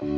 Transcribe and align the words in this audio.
Hello 0.00 0.12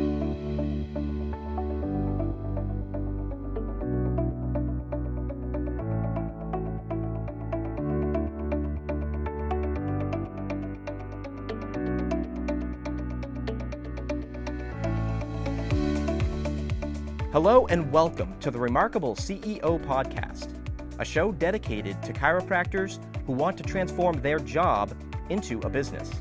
and 17.69 17.91
welcome 17.91 18.37
to 18.39 18.51
the 18.51 18.59
Remarkable 18.59 19.15
CEO 19.15 19.83
Podcast, 19.83 20.53
a 20.99 21.05
show 21.05 21.31
dedicated 21.31 21.99
to 22.03 22.13
chiropractors 22.13 22.99
who 23.25 23.33
want 23.33 23.57
to 23.57 23.63
transform 23.63 24.21
their 24.21 24.37
job 24.37 24.93
into 25.29 25.59
a 25.61 25.69
business 25.69 26.11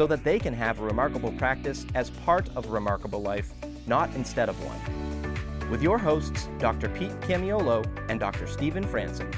so 0.00 0.06
that 0.06 0.24
they 0.24 0.38
can 0.38 0.54
have 0.54 0.80
a 0.80 0.82
remarkable 0.82 1.30
practice 1.32 1.84
as 1.94 2.08
part 2.08 2.48
of 2.56 2.64
a 2.64 2.70
remarkable 2.70 3.20
life, 3.20 3.52
not 3.86 4.08
instead 4.14 4.48
of 4.48 4.56
one. 4.64 5.68
With 5.68 5.82
your 5.82 5.98
hosts, 5.98 6.48
Dr. 6.58 6.88
Pete 6.88 7.10
Camiolo 7.20 7.84
and 8.08 8.18
Dr. 8.18 8.46
Stephen 8.46 8.82
Franson. 8.82 9.30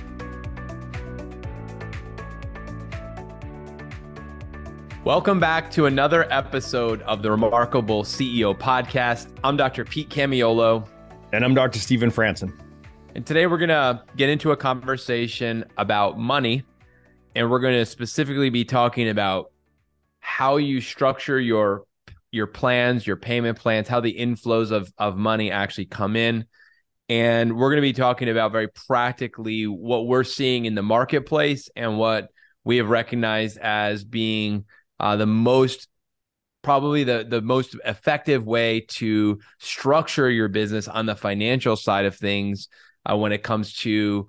Welcome 5.03 5.41
back 5.41 5.69
to 5.73 5.87
another 5.87 6.33
episode 6.33 7.03
of 7.03 7.23
the 7.23 7.33
Remarkable 7.33 8.05
CEO 8.05 8.57
Podcast. 8.57 9.37
I'm 9.43 9.57
Dr. 9.57 9.85
Pete 9.85 10.11
Camiolo. 10.11 10.89
And 11.33 11.45
I'm 11.45 11.55
Dr. 11.55 11.81
Stephen 11.81 12.13
Franson. 12.13 12.57
And 13.17 13.27
today 13.27 13.49
we're 13.49 13.59
going 13.59 13.69
to 13.71 14.05
get 14.17 14.29
into 14.31 14.53
a 14.53 14.57
conversation 14.57 15.65
about 15.77 16.21
money. 16.21 16.63
And 17.35 17.51
we're 17.51 17.59
going 17.59 17.75
to 17.75 17.85
specifically 17.85 18.49
be 18.49 18.65
talking 18.65 19.09
about 19.09 19.52
how 20.23 20.57
you 20.57 20.81
structure 20.81 21.39
your 21.39 21.85
your 22.31 22.47
plans, 22.47 23.07
your 23.07 23.17
payment 23.17 23.59
plans, 23.59 23.89
how 23.89 24.01
the 24.01 24.15
inflows 24.15 24.71
of, 24.71 24.91
of 24.97 25.19
money 25.19 25.51
actually 25.51 25.85
come 25.85 26.17
in. 26.17 26.47
And 27.11 27.59
we're 27.59 27.69
going 27.69 27.83
to 27.83 27.83
be 27.83 27.93
talking 27.93 28.31
about 28.31 28.53
very 28.53 28.69
practically 28.69 29.65
what 29.65 30.07
we're 30.07 30.25
seeing 30.25 30.65
in 30.65 30.75
the 30.75 30.83
marketplace 30.83 31.69
and 31.77 31.99
what 31.99 32.31
we 32.65 32.79
have 32.79 32.89
recognized 32.89 33.59
as 33.59 34.03
being 34.03 34.65
uh, 34.99 35.17
the 35.17 35.27
most 35.27 35.89
probably 36.63 37.03
the 37.03 37.27
the 37.29 37.43
most 37.43 37.77
effective 37.85 38.47
way 38.47 38.81
to 38.89 39.41
structure 39.59 40.31
your 40.31 40.49
business 40.49 40.87
on 40.87 41.07
the 41.07 41.17
financial 41.17 41.75
side 41.75 42.07
of 42.07 42.17
things 42.17 42.69
uh, 43.05 43.17
when 43.17 43.33
it 43.33 43.43
comes 43.43 43.75
to 43.75 44.29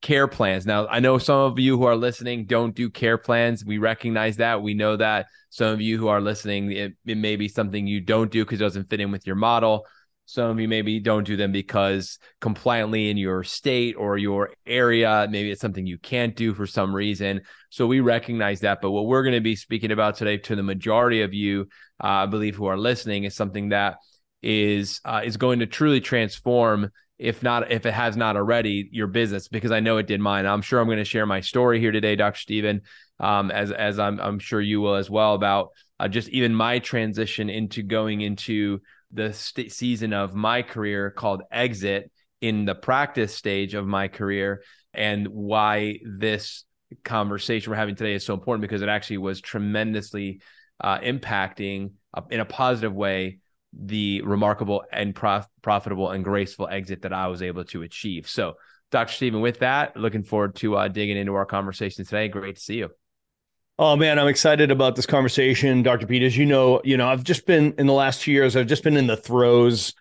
care 0.00 0.28
plans. 0.28 0.66
Now, 0.66 0.86
I 0.86 1.00
know 1.00 1.18
some 1.18 1.40
of 1.40 1.58
you 1.58 1.76
who 1.76 1.84
are 1.84 1.96
listening 1.96 2.46
don't 2.46 2.74
do 2.74 2.90
care 2.90 3.18
plans. 3.18 3.64
We 3.64 3.78
recognize 3.78 4.36
that. 4.36 4.62
We 4.62 4.74
know 4.74 4.96
that 4.96 5.26
some 5.50 5.68
of 5.68 5.80
you 5.80 5.98
who 5.98 6.08
are 6.08 6.20
listening, 6.20 6.72
it, 6.72 6.94
it 7.04 7.16
may 7.16 7.36
be 7.36 7.48
something 7.48 7.86
you 7.86 8.00
don't 8.00 8.30
do 8.30 8.44
because 8.44 8.60
it 8.60 8.64
doesn't 8.64 8.90
fit 8.90 9.00
in 9.00 9.10
with 9.10 9.26
your 9.26 9.36
model. 9.36 9.86
Some 10.26 10.50
of 10.50 10.60
you 10.60 10.68
maybe 10.68 11.00
don't 11.00 11.24
do 11.24 11.36
them 11.36 11.52
because 11.52 12.18
compliantly 12.40 13.08
in 13.08 13.16
your 13.16 13.42
state 13.44 13.96
or 13.96 14.18
your 14.18 14.50
area, 14.66 15.26
maybe 15.30 15.50
it's 15.50 15.60
something 15.60 15.86
you 15.86 15.96
can't 15.96 16.36
do 16.36 16.52
for 16.52 16.66
some 16.66 16.94
reason. 16.94 17.40
So 17.70 17.86
we 17.86 18.00
recognize 18.00 18.60
that. 18.60 18.82
But 18.82 18.90
what 18.90 19.06
we're 19.06 19.22
going 19.22 19.34
to 19.34 19.40
be 19.40 19.56
speaking 19.56 19.90
about 19.90 20.16
today 20.16 20.36
to 20.36 20.54
the 20.54 20.62
majority 20.62 21.22
of 21.22 21.32
you, 21.32 21.68
uh, 22.04 22.06
I 22.06 22.26
believe, 22.26 22.56
who 22.56 22.66
are 22.66 22.76
listening, 22.76 23.24
is 23.24 23.34
something 23.34 23.70
that 23.70 23.96
is 24.42 25.00
uh, 25.04 25.22
is 25.24 25.38
going 25.38 25.60
to 25.60 25.66
truly 25.66 26.02
transform 26.02 26.90
if 27.18 27.42
not 27.42 27.70
if 27.70 27.84
it 27.84 27.94
has 27.94 28.16
not 28.16 28.36
already 28.36 28.88
your 28.92 29.06
business 29.06 29.48
because 29.48 29.72
i 29.72 29.80
know 29.80 29.98
it 29.98 30.06
did 30.06 30.20
mine. 30.20 30.46
I'm 30.46 30.62
sure 30.62 30.80
i'm 30.80 30.86
going 30.86 30.98
to 30.98 31.04
share 31.04 31.26
my 31.26 31.40
story 31.40 31.80
here 31.80 31.92
today 31.92 32.16
dr 32.16 32.38
stephen 32.38 32.82
um, 33.20 33.50
as 33.50 33.72
as 33.72 33.98
I'm, 33.98 34.20
I'm 34.20 34.38
sure 34.38 34.60
you 34.60 34.80
will 34.80 34.94
as 34.94 35.10
well 35.10 35.34
about 35.34 35.70
uh, 36.00 36.08
just 36.08 36.28
even 36.28 36.54
my 36.54 36.78
transition 36.78 37.50
into 37.50 37.82
going 37.82 38.20
into 38.20 38.80
the 39.12 39.32
st- 39.32 39.72
season 39.72 40.12
of 40.12 40.34
my 40.34 40.62
career 40.62 41.10
called 41.10 41.42
Exit 41.50 42.10
in 42.40 42.64
the 42.64 42.74
practice 42.74 43.34
stage 43.34 43.74
of 43.74 43.86
my 43.86 44.08
career 44.08 44.62
and 44.94 45.26
why 45.28 45.98
this 46.04 46.64
conversation 47.04 47.70
we're 47.70 47.76
having 47.76 47.96
today 47.96 48.14
is 48.14 48.24
so 48.24 48.34
important 48.34 48.62
because 48.62 48.82
it 48.82 48.88
actually 48.88 49.18
was 49.18 49.40
tremendously 49.40 50.40
uh, 50.80 50.98
impacting 50.98 51.92
uh, 52.14 52.22
in 52.30 52.40
a 52.40 52.44
positive 52.44 52.94
way 52.94 53.38
the 53.72 54.22
remarkable 54.22 54.84
and 54.92 55.14
prof- 55.14 55.48
profitable 55.62 56.10
and 56.10 56.24
graceful 56.24 56.68
exit 56.68 57.02
that 57.02 57.12
I 57.12 57.28
was 57.28 57.42
able 57.42 57.64
to 57.66 57.82
achieve. 57.82 58.28
So, 58.28 58.54
Dr. 58.90 59.12
Stephen, 59.12 59.40
with 59.40 59.58
that, 59.58 59.96
looking 59.96 60.22
forward 60.22 60.56
to 60.56 60.76
uh, 60.76 60.88
digging 60.88 61.16
into 61.16 61.34
our 61.34 61.44
conversation 61.44 62.04
today. 62.04 62.28
Great 62.28 62.56
to 62.56 62.62
see 62.62 62.76
you. 62.76 62.90
Oh 63.80 63.94
man, 63.94 64.18
I'm 64.18 64.26
excited 64.26 64.72
about 64.72 64.96
this 64.96 65.06
conversation, 65.06 65.84
Dr. 65.84 66.06
Pete. 66.06 66.24
As 66.24 66.36
you 66.36 66.46
know, 66.46 66.80
you 66.82 66.96
know, 66.96 67.08
I've 67.08 67.22
just 67.22 67.46
been 67.46 67.74
in 67.78 67.86
the 67.86 67.92
last 67.92 68.22
two 68.22 68.32
years, 68.32 68.56
I've 68.56 68.66
just 68.66 68.82
been 68.82 68.96
in 68.96 69.06
the 69.06 69.16
throes 69.16 69.94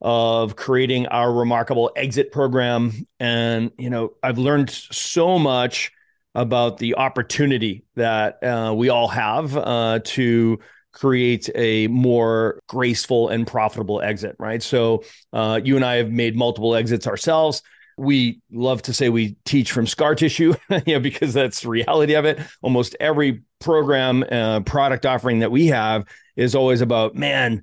of 0.00 0.56
creating 0.56 1.06
our 1.06 1.32
remarkable 1.32 1.90
exit 1.96 2.30
program. 2.30 2.92
And, 3.18 3.72
you 3.78 3.90
know, 3.90 4.12
I've 4.22 4.38
learned 4.38 4.70
so 4.70 5.38
much 5.38 5.90
about 6.34 6.78
the 6.78 6.96
opportunity 6.96 7.84
that 7.96 8.42
uh, 8.44 8.74
we 8.76 8.90
all 8.90 9.08
have 9.08 9.56
uh, 9.56 10.00
to 10.04 10.58
create 10.96 11.48
a 11.54 11.86
more 11.88 12.58
graceful 12.68 13.28
and 13.28 13.46
profitable 13.46 14.00
exit, 14.00 14.34
right? 14.38 14.62
So, 14.62 15.04
uh, 15.32 15.60
you 15.62 15.76
and 15.76 15.84
I 15.84 15.96
have 15.96 16.10
made 16.10 16.36
multiple 16.36 16.74
exits 16.74 17.06
ourselves 17.06 17.62
we 17.98 18.40
love 18.52 18.82
to 18.82 18.92
say 18.92 19.08
we 19.08 19.36
teach 19.44 19.72
from 19.72 19.86
scar 19.86 20.14
tissue, 20.14 20.54
you 20.86 20.94
know, 20.94 21.00
because 21.00 21.32
that's 21.32 21.60
the 21.60 21.68
reality 21.68 22.14
of 22.14 22.24
it. 22.24 22.38
Almost 22.62 22.96
every 23.00 23.42
program, 23.60 24.24
uh, 24.30 24.60
product 24.60 25.06
offering 25.06 25.40
that 25.40 25.50
we 25.50 25.68
have 25.68 26.04
is 26.36 26.54
always 26.54 26.82
about, 26.82 27.14
man, 27.14 27.62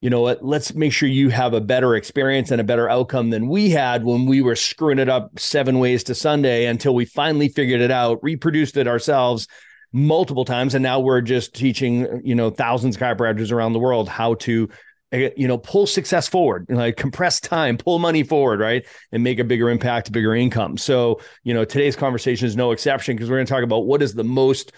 you 0.00 0.10
know 0.10 0.20
what? 0.20 0.44
Let's 0.44 0.74
make 0.74 0.92
sure 0.92 1.08
you 1.08 1.30
have 1.30 1.54
a 1.54 1.60
better 1.60 1.96
experience 1.96 2.50
and 2.50 2.60
a 2.60 2.64
better 2.64 2.90
outcome 2.90 3.30
than 3.30 3.48
we 3.48 3.70
had 3.70 4.04
when 4.04 4.26
we 4.26 4.42
were 4.42 4.56
screwing 4.56 4.98
it 4.98 5.08
up 5.08 5.38
seven 5.38 5.78
ways 5.78 6.04
to 6.04 6.14
Sunday 6.14 6.66
until 6.66 6.94
we 6.94 7.06
finally 7.06 7.48
figured 7.48 7.80
it 7.80 7.90
out, 7.90 8.22
reproduced 8.22 8.76
it 8.76 8.86
ourselves 8.86 9.48
multiple 9.94 10.44
times, 10.44 10.74
and 10.74 10.82
now 10.82 10.98
we're 10.98 11.20
just 11.20 11.54
teaching, 11.54 12.20
you 12.24 12.34
know, 12.34 12.50
thousands 12.50 12.96
of 12.96 13.02
chiropractors 13.02 13.52
around 13.52 13.72
the 13.72 13.78
world 13.78 14.08
how 14.08 14.34
to 14.34 14.68
eh, 15.12 15.30
you 15.36 15.46
know, 15.46 15.56
pull 15.56 15.86
success 15.86 16.26
forward, 16.26 16.66
like 16.68 16.96
compress 16.96 17.40
time, 17.40 17.78
pull 17.78 18.00
money 18.00 18.24
forward, 18.24 18.58
right? 18.58 18.84
And 19.12 19.22
make 19.22 19.38
a 19.38 19.44
bigger 19.44 19.70
impact, 19.70 20.10
bigger 20.10 20.34
income. 20.34 20.76
So, 20.76 21.20
you 21.44 21.54
know, 21.54 21.64
today's 21.64 21.94
conversation 21.94 22.48
is 22.48 22.56
no 22.56 22.72
exception 22.72 23.14
because 23.14 23.30
we're 23.30 23.36
going 23.36 23.46
to 23.46 23.52
talk 23.52 23.62
about 23.62 23.86
what 23.86 24.02
is 24.02 24.14
the 24.14 24.24
most 24.24 24.72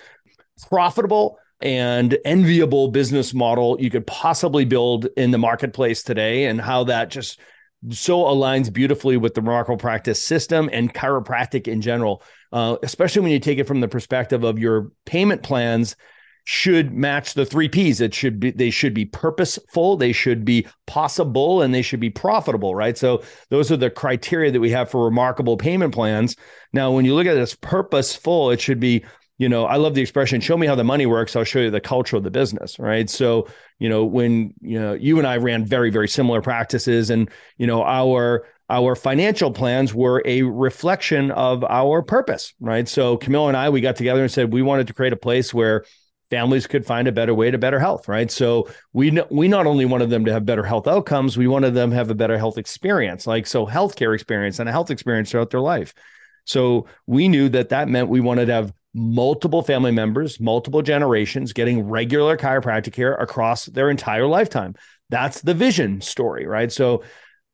profitable 0.68 1.38
and 1.60 2.18
enviable 2.26 2.88
business 2.88 3.32
model 3.32 3.78
you 3.80 3.88
could 3.88 4.06
possibly 4.06 4.66
build 4.66 5.06
in 5.16 5.30
the 5.30 5.38
marketplace 5.38 6.02
today 6.02 6.44
and 6.44 6.60
how 6.60 6.84
that 6.84 7.08
just 7.08 7.40
so 7.90 8.24
aligns 8.24 8.72
beautifully 8.72 9.16
with 9.16 9.34
the 9.34 9.40
remarkable 9.40 9.76
practice 9.76 10.22
system 10.22 10.68
and 10.72 10.92
chiropractic 10.94 11.68
in 11.68 11.80
general, 11.80 12.22
uh, 12.52 12.76
especially 12.82 13.22
when 13.22 13.32
you 13.32 13.40
take 13.40 13.58
it 13.58 13.66
from 13.66 13.80
the 13.80 13.88
perspective 13.88 14.44
of 14.44 14.58
your 14.58 14.90
payment 15.04 15.42
plans 15.42 15.96
should 16.48 16.92
match 16.92 17.34
the 17.34 17.44
three 17.44 17.68
P's. 17.68 18.00
It 18.00 18.14
should 18.14 18.38
be 18.38 18.52
they 18.52 18.70
should 18.70 18.94
be 18.94 19.04
purposeful, 19.04 19.96
they 19.96 20.12
should 20.12 20.44
be 20.44 20.66
possible, 20.86 21.60
and 21.60 21.74
they 21.74 21.82
should 21.82 21.98
be 21.98 22.08
profitable, 22.08 22.74
right? 22.74 22.96
So 22.96 23.22
those 23.50 23.72
are 23.72 23.76
the 23.76 23.90
criteria 23.90 24.52
that 24.52 24.60
we 24.60 24.70
have 24.70 24.88
for 24.88 25.04
remarkable 25.04 25.56
payment 25.56 25.92
plans. 25.92 26.36
Now, 26.72 26.92
when 26.92 27.04
you 27.04 27.16
look 27.16 27.26
at 27.26 27.34
this 27.34 27.56
purposeful, 27.56 28.52
it 28.52 28.60
should 28.60 28.78
be, 28.78 29.04
you 29.38 29.48
know, 29.48 29.66
I 29.66 29.76
love 29.76 29.94
the 29.94 30.00
expression, 30.00 30.40
show 30.40 30.56
me 30.56 30.66
how 30.66 30.74
the 30.74 30.84
money 30.84 31.06
works, 31.06 31.36
I'll 31.36 31.44
show 31.44 31.60
you 31.60 31.70
the 31.70 31.80
culture 31.80 32.16
of 32.16 32.22
the 32.22 32.30
business, 32.30 32.78
right? 32.78 33.08
So, 33.08 33.48
you 33.78 33.88
know, 33.88 34.04
when 34.04 34.54
you 34.60 34.80
know 34.80 34.94
you 34.94 35.18
and 35.18 35.26
I 35.26 35.36
ran 35.36 35.64
very, 35.64 35.90
very 35.90 36.08
similar 36.08 36.40
practices, 36.40 37.10
and 37.10 37.30
you 37.58 37.66
know, 37.66 37.82
our 37.82 38.46
our 38.68 38.96
financial 38.96 39.52
plans 39.52 39.94
were 39.94 40.22
a 40.24 40.42
reflection 40.42 41.30
of 41.30 41.62
our 41.64 42.02
purpose, 42.02 42.54
right? 42.60 42.88
So 42.88 43.16
Camille 43.16 43.48
and 43.48 43.56
I, 43.56 43.68
we 43.68 43.80
got 43.80 43.96
together 43.96 44.22
and 44.22 44.30
said 44.30 44.52
we 44.52 44.62
wanted 44.62 44.88
to 44.88 44.94
create 44.94 45.12
a 45.12 45.16
place 45.16 45.54
where 45.54 45.84
families 46.30 46.66
could 46.66 46.84
find 46.84 47.06
a 47.06 47.12
better 47.12 47.34
way 47.34 47.50
to 47.50 47.58
better 47.58 47.78
health, 47.78 48.08
right? 48.08 48.30
So 48.30 48.68
we 48.92 49.20
we 49.30 49.48
not 49.48 49.66
only 49.66 49.84
wanted 49.84 50.10
them 50.10 50.24
to 50.24 50.32
have 50.32 50.46
better 50.46 50.64
health 50.64 50.88
outcomes, 50.88 51.36
we 51.36 51.46
wanted 51.46 51.74
them 51.74 51.90
to 51.90 51.96
have 51.96 52.10
a 52.10 52.14
better 52.14 52.38
health 52.38 52.58
experience, 52.58 53.26
like 53.26 53.46
so 53.46 53.66
healthcare 53.66 54.14
experience 54.14 54.58
and 54.58 54.68
a 54.68 54.72
health 54.72 54.90
experience 54.90 55.30
throughout 55.30 55.50
their 55.50 55.60
life. 55.60 55.94
So 56.44 56.86
we 57.06 57.28
knew 57.28 57.48
that 57.50 57.68
that 57.70 57.88
meant 57.88 58.08
we 58.08 58.20
wanted 58.20 58.46
to 58.46 58.52
have 58.52 58.72
multiple 58.96 59.62
family 59.62 59.92
members, 59.92 60.40
multiple 60.40 60.80
generations 60.80 61.52
getting 61.52 61.86
regular 61.86 62.36
chiropractic 62.36 62.94
care 62.94 63.14
across 63.14 63.66
their 63.66 63.90
entire 63.90 64.26
lifetime. 64.26 64.74
That's 65.10 65.42
the 65.42 65.52
vision 65.52 66.00
story, 66.00 66.46
right? 66.46 66.72
So 66.72 67.04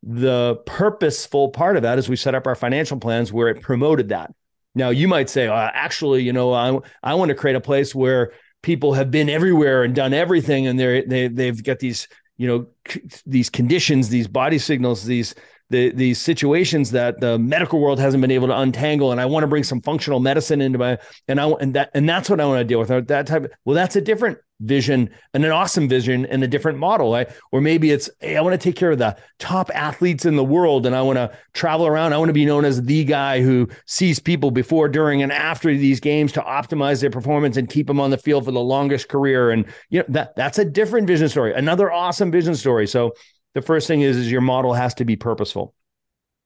the 0.05 0.63
purposeful 0.67 1.51
part 1.51 1.77
of 1.77 1.83
that 1.83 1.99
is 1.99 2.09
we 2.09 2.17
set 2.17 2.37
up 2.37 2.47
our 2.47 2.55
financial 2.55 2.99
plans 2.99 3.33
where 3.33 3.49
it 3.49 3.61
promoted 3.61 4.11
that. 4.11 4.33
Now 4.77 4.91
you 4.91 5.09
might 5.09 5.29
say, 5.29 5.49
uh, 5.49 5.71
actually, 5.75 6.23
you 6.23 6.33
know, 6.33 6.53
I 6.53 6.79
I 7.03 7.15
want 7.15 7.31
to 7.31 7.35
create 7.35 7.57
a 7.57 7.61
place 7.61 7.93
where 7.93 8.33
people 8.63 8.95
have 8.95 9.11
been 9.11 9.29
everywhere 9.29 9.83
and 9.83 9.95
done 9.95 10.15
everything 10.15 10.69
and 10.69 10.79
they're 10.79 11.05
they 11.05 11.27
they've 11.27 11.63
got 11.63 11.81
these 11.81 12.07
you 12.37 12.47
know 12.47 12.67
c- 12.89 13.03
these 13.27 13.51
conditions 13.51 14.09
these 14.09 14.29
body 14.29 14.59
signals 14.59 15.05
these 15.05 15.35
the 15.73 16.15
situations 16.15 16.91
that 16.91 17.21
the 17.21 17.39
medical 17.39 17.81
world 17.81 17.99
hasn't 17.99 18.21
been 18.21 18.31
able 18.31 18.49
to 18.49 18.59
untangle 18.59 19.13
and 19.13 19.21
I 19.21 19.27
want 19.27 19.43
to 19.43 19.49
bring 19.49 19.65
some 19.65 19.81
functional 19.81 20.21
medicine 20.21 20.61
into 20.61 20.79
my 20.79 20.99
and 21.29 21.41
I 21.41 21.49
and 21.49 21.75
that 21.75 21.91
and 21.95 22.09
that's 22.09 22.31
what 22.31 22.41
I 22.41 22.47
want 22.47 22.61
to 22.61 22.65
deal 22.65 22.79
with. 22.79 22.89
That 23.09 23.27
type 23.27 23.45
of, 23.45 23.53
well 23.65 23.75
that's 23.75 23.97
a 23.97 24.01
different 24.01 24.39
vision 24.61 25.11
and 25.35 25.45
an 25.45 25.51
awesome 25.51 25.89
vision 25.89 26.25
and 26.27 26.45
a 26.45 26.47
different 26.47 26.79
model 26.79 27.13
right? 27.13 27.29
or 27.51 27.61
maybe 27.61 27.91
it's 27.91 28.09
hey 28.21 28.37
I 28.37 28.41
want 28.43 28.53
to 28.53 28.65
take 28.65 28.77
care 28.77 28.93
of 28.93 28.99
the 28.99 29.17
top 29.41 29.71
athletes 29.75 30.25
in 30.25 30.37
the 30.37 30.45
world 30.45 30.87
and 30.87 30.95
I 30.95 31.03
want 31.03 31.17
to 31.17 31.37
travel 31.53 31.87
around. 31.87 32.13
I 32.13 32.19
want 32.19 32.29
to 32.29 32.35
be 32.35 32.45
known 32.45 32.65
as 32.65 32.83
the 32.83 33.05
guy 33.05 33.43
who 33.43 33.69
sees 33.87 34.21
people 34.21 34.51
before 34.51 34.89
during 34.89 35.23
and 35.23 35.33
after 35.33 35.77
these 35.77 35.99
games 35.99 36.33
to 36.33 36.41
optimize 36.43 37.01
their 37.01 37.11
performance 37.11 37.57
and 37.57 37.69
keep 37.69 37.87
them 37.87 37.99
on 37.99 38.11
the 38.11 38.19
field 38.19 38.45
for 38.45 38.53
the 38.53 38.61
longest 38.61 39.09
career. 39.09 39.51
And 39.51 39.65
you 39.91 40.01
know 40.01 40.07
that 40.11 40.37
that's 40.37 40.59
a 40.59 40.65
different 40.65 41.07
vision 41.07 41.29
story 41.29 41.55
another 41.55 41.91
awesome 41.91 42.31
vision 42.31 42.55
story. 42.55 42.87
So 42.87 43.15
the 43.55 43.63
first 43.63 43.87
thing 43.87 44.01
is 44.01 44.17
is 44.17 44.31
your 44.31 44.41
model 44.41 44.73
has 44.73 44.95
to 44.95 45.05
be 45.05 45.17
purposeful. 45.17 45.75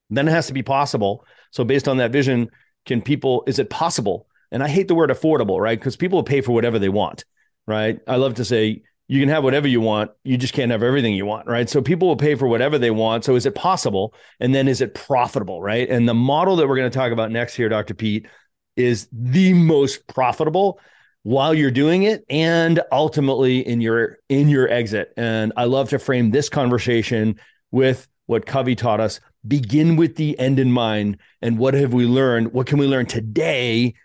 Then 0.09 0.27
it 0.27 0.31
has 0.31 0.47
to 0.47 0.53
be 0.53 0.63
possible. 0.63 1.25
So 1.51 1.63
based 1.63 1.87
on 1.87 1.97
that 1.97 2.11
vision 2.11 2.49
can 2.85 3.01
people 3.01 3.43
is 3.47 3.59
it 3.59 3.69
possible? 3.69 4.27
And 4.51 4.63
i 4.63 4.69
hate 4.69 4.87
the 4.87 4.95
word 4.95 5.09
affordable 5.09 5.59
right? 5.59 5.77
Because 5.77 5.97
people 5.97 6.17
will 6.17 6.23
pay 6.23 6.41
for 6.41 6.51
whatever 6.51 6.79
they 6.79 6.89
want 6.89 7.25
right? 7.65 7.99
I 8.07 8.15
love 8.15 8.35
to 8.35 8.45
say 8.45 8.83
you 9.09 9.19
can 9.21 9.29
have 9.29 9.43
whatever 9.43 9.67
you 9.67 9.81
want 9.81 10.11
you 10.23 10.37
just 10.37 10.53
can't 10.53 10.71
have 10.71 10.83
everything 10.83 11.13
you 11.13 11.25
want 11.25 11.47
right? 11.47 11.69
So 11.69 11.81
people 11.81 12.07
will 12.07 12.17
pay 12.17 12.35
for 12.35 12.47
whatever 12.47 12.77
they 12.77 12.91
want. 12.91 13.25
So 13.25 13.35
is 13.35 13.45
it 13.45 13.55
possible? 13.55 14.13
And 14.39 14.53
then 14.55 14.67
is 14.67 14.81
it 14.81 14.93
profitable 14.93 15.61
right? 15.61 15.89
And 15.89 16.07
the 16.07 16.13
model 16.13 16.55
that 16.57 16.67
we're 16.67 16.77
going 16.77 16.91
to 16.91 16.97
talk 16.97 17.11
about 17.11 17.31
next 17.31 17.55
here 17.55 17.69
dr 17.69 17.93
pete 17.95 18.27
is 18.75 19.07
the 19.11 19.53
most 19.53 20.07
profitable 20.07 20.79
while 21.27 21.53
you're 21.53 21.69
doing 21.69 22.03
it 22.03 22.23
and 22.29 22.79
ultimately 22.89 23.59
in 23.59 23.81
your 23.81 24.17
in 24.29 24.47
your 24.47 24.69
exit. 24.69 25.11
And 25.17 25.51
i 25.57 25.65
love 25.65 25.89
to 25.89 25.99
frame 25.99 26.31
this 26.31 26.47
conversation 26.47 27.35
with 27.69 28.07
what 28.27 28.45
covey 28.45 28.75
taught 28.77 29.01
us. 29.01 29.19
Begin 29.45 29.97
with 29.97 30.15
the 30.15 30.39
end 30.39 30.57
in 30.57 30.71
mind. 30.71 31.17
And 31.41 31.57
what 31.57 31.73
have 31.73 31.91
we 31.91 32.05
learned? 32.05 32.53
What 32.53 32.65
can 32.65 32.77
we 32.77 32.87
learn 32.87 33.07
today 33.07 33.95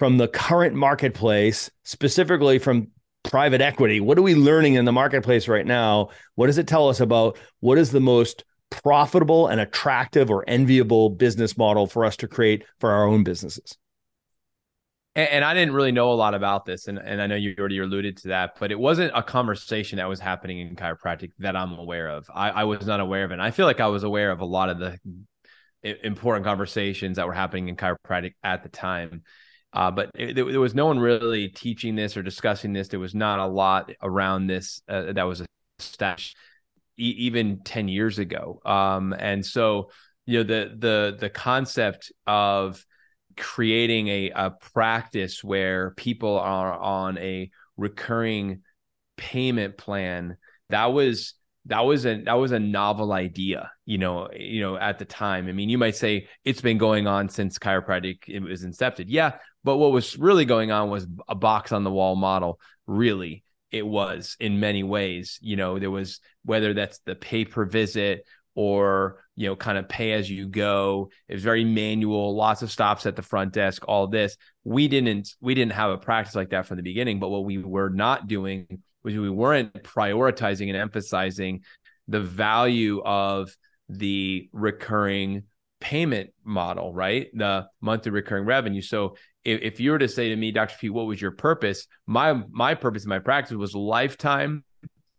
from 0.00 0.18
the 0.18 0.26
current 0.26 0.74
marketplace 0.74 1.70
specifically 1.84 2.58
from 2.58 2.88
private 3.22 3.60
equity? 3.60 4.00
What 4.00 4.18
are 4.18 4.22
we 4.22 4.34
learning 4.34 4.74
in 4.74 4.84
the 4.84 4.90
marketplace 4.90 5.46
right 5.46 5.66
now? 5.66 6.08
What 6.34 6.48
does 6.48 6.58
it 6.58 6.66
tell 6.66 6.88
us 6.88 6.98
about 6.98 7.38
what 7.60 7.78
is 7.78 7.92
the 7.92 8.00
most 8.00 8.42
profitable 8.70 9.46
and 9.46 9.60
attractive 9.60 10.32
or 10.32 10.44
enviable 10.48 11.10
business 11.10 11.56
model 11.56 11.86
for 11.86 12.04
us 12.04 12.16
to 12.16 12.26
create 12.26 12.64
for 12.80 12.90
our 12.90 13.06
own 13.06 13.22
businesses 13.22 13.78
and, 15.14 15.28
and, 15.28 15.44
I 15.44 15.54
didn't 15.54 15.74
really 15.74 15.92
know 15.92 16.12
a 16.12 16.14
lot 16.14 16.34
about 16.34 16.64
this, 16.64 16.88
and, 16.88 16.98
and 16.98 17.20
I 17.20 17.26
know 17.26 17.34
you 17.34 17.54
already 17.58 17.78
alluded 17.78 18.16
to 18.18 18.28
that, 18.28 18.58
but 18.58 18.72
it 18.72 18.78
wasn't 18.78 19.12
a 19.14 19.22
conversation 19.22 19.98
that 19.98 20.08
was 20.08 20.20
happening 20.20 20.60
in 20.60 20.76
chiropractic 20.76 21.32
that 21.38 21.56
I'm 21.56 21.74
aware 21.74 22.08
of. 22.08 22.30
I, 22.34 22.50
I 22.50 22.64
was 22.64 22.86
not 22.86 23.00
aware 23.00 23.24
of 23.24 23.30
it. 23.30 23.34
And 23.34 23.42
I 23.42 23.50
feel 23.50 23.66
like 23.66 23.80
I 23.80 23.88
was 23.88 24.04
aware 24.04 24.30
of 24.30 24.40
a 24.40 24.46
lot 24.46 24.70
of 24.70 24.78
the 24.78 24.98
important 25.82 26.44
conversations 26.44 27.16
that 27.16 27.26
were 27.26 27.32
happening 27.32 27.68
in 27.68 27.76
chiropractic 27.76 28.34
at 28.42 28.62
the 28.62 28.68
time. 28.68 29.22
Uh, 29.72 29.90
but 29.90 30.10
it, 30.14 30.34
there 30.34 30.60
was 30.60 30.74
no 30.74 30.86
one 30.86 30.98
really 30.98 31.48
teaching 31.48 31.96
this 31.96 32.16
or 32.16 32.22
discussing 32.22 32.72
this. 32.72 32.88
There 32.88 33.00
was 33.00 33.14
not 33.14 33.38
a 33.38 33.46
lot 33.46 33.90
around 34.02 34.46
this 34.46 34.82
uh, 34.88 35.12
that 35.12 35.22
was 35.24 35.42
established 35.78 36.36
e- 36.98 37.14
even 37.18 37.62
10 37.64 37.88
years 37.88 38.18
ago. 38.18 38.60
Um, 38.64 39.14
and 39.18 39.44
so, 39.44 39.90
you 40.26 40.38
know, 40.38 40.44
the, 40.44 40.74
the, 40.78 41.16
the 41.18 41.30
concept 41.30 42.12
of, 42.26 42.84
creating 43.36 44.08
a, 44.08 44.30
a 44.30 44.50
practice 44.50 45.42
where 45.42 45.90
people 45.92 46.38
are 46.38 46.72
on 46.72 47.18
a 47.18 47.50
recurring 47.76 48.62
payment 49.16 49.76
plan 49.76 50.36
that 50.70 50.86
was 50.86 51.34
that 51.66 51.80
was 51.80 52.04
a 52.06 52.22
that 52.22 52.34
was 52.34 52.50
a 52.50 52.58
novel 52.58 53.12
idea 53.12 53.70
you 53.84 53.98
know 53.98 54.28
you 54.34 54.60
know 54.60 54.76
at 54.76 54.98
the 54.98 55.04
time. 55.04 55.48
I 55.48 55.52
mean 55.52 55.68
you 55.68 55.78
might 55.78 55.96
say 55.96 56.28
it's 56.44 56.60
been 56.60 56.78
going 56.78 57.06
on 57.06 57.28
since 57.28 57.58
chiropractic 57.58 58.28
it 58.28 58.40
was 58.40 58.64
incepted. 58.64 59.04
Yeah 59.08 59.34
but 59.64 59.76
what 59.76 59.92
was 59.92 60.18
really 60.18 60.44
going 60.44 60.72
on 60.72 60.90
was 60.90 61.06
a 61.28 61.36
box 61.36 61.70
on 61.70 61.84
the 61.84 61.90
wall 61.90 62.16
model. 62.16 62.58
Really 62.86 63.44
it 63.70 63.86
was 63.86 64.36
in 64.40 64.60
many 64.60 64.82
ways 64.82 65.38
you 65.40 65.56
know 65.56 65.78
there 65.78 65.90
was 65.90 66.20
whether 66.44 66.74
that's 66.74 66.98
the 67.00 67.14
pay 67.14 67.44
per 67.44 67.64
visit 67.64 68.24
or 68.54 69.24
you 69.42 69.48
know 69.48 69.56
kind 69.56 69.76
of 69.76 69.88
pay 69.88 70.12
as 70.12 70.30
you 70.30 70.46
go. 70.46 71.10
It 71.28 71.34
was 71.34 71.42
very 71.42 71.64
manual 71.64 72.36
lots 72.36 72.62
of 72.62 72.70
stops 72.70 73.06
at 73.06 73.16
the 73.16 73.22
front 73.22 73.52
desk 73.52 73.82
all 73.88 74.06
this. 74.06 74.36
We 74.62 74.86
didn't 74.86 75.34
we 75.40 75.56
didn't 75.56 75.72
have 75.72 75.90
a 75.90 75.98
practice 75.98 76.36
like 76.36 76.50
that 76.50 76.66
from 76.66 76.76
the 76.76 76.84
beginning 76.84 77.18
but 77.18 77.30
what 77.30 77.44
we 77.44 77.58
were 77.58 77.90
not 77.90 78.28
doing 78.28 78.82
was 79.02 79.16
we 79.16 79.28
weren't 79.28 79.82
prioritizing 79.82 80.68
and 80.68 80.76
emphasizing 80.76 81.62
the 82.06 82.20
value 82.20 83.02
of 83.04 83.50
the 83.88 84.48
recurring 84.52 85.42
payment 85.80 86.30
model 86.44 86.94
right? 86.94 87.26
The 87.34 87.66
monthly 87.80 88.12
recurring 88.12 88.44
revenue. 88.44 88.80
So 88.80 89.16
if, 89.44 89.60
if 89.60 89.80
you 89.80 89.90
were 89.90 89.98
to 89.98 90.08
say 90.08 90.28
to 90.28 90.36
me 90.36 90.52
dr 90.52 90.76
p 90.78 90.88
what 90.88 91.06
was 91.06 91.20
your 91.20 91.32
purpose? 91.32 91.88
My 92.06 92.44
my 92.50 92.74
purpose 92.74 93.02
in 93.02 93.08
my 93.08 93.18
practice 93.18 93.56
was 93.56 93.74
lifetime 93.74 94.62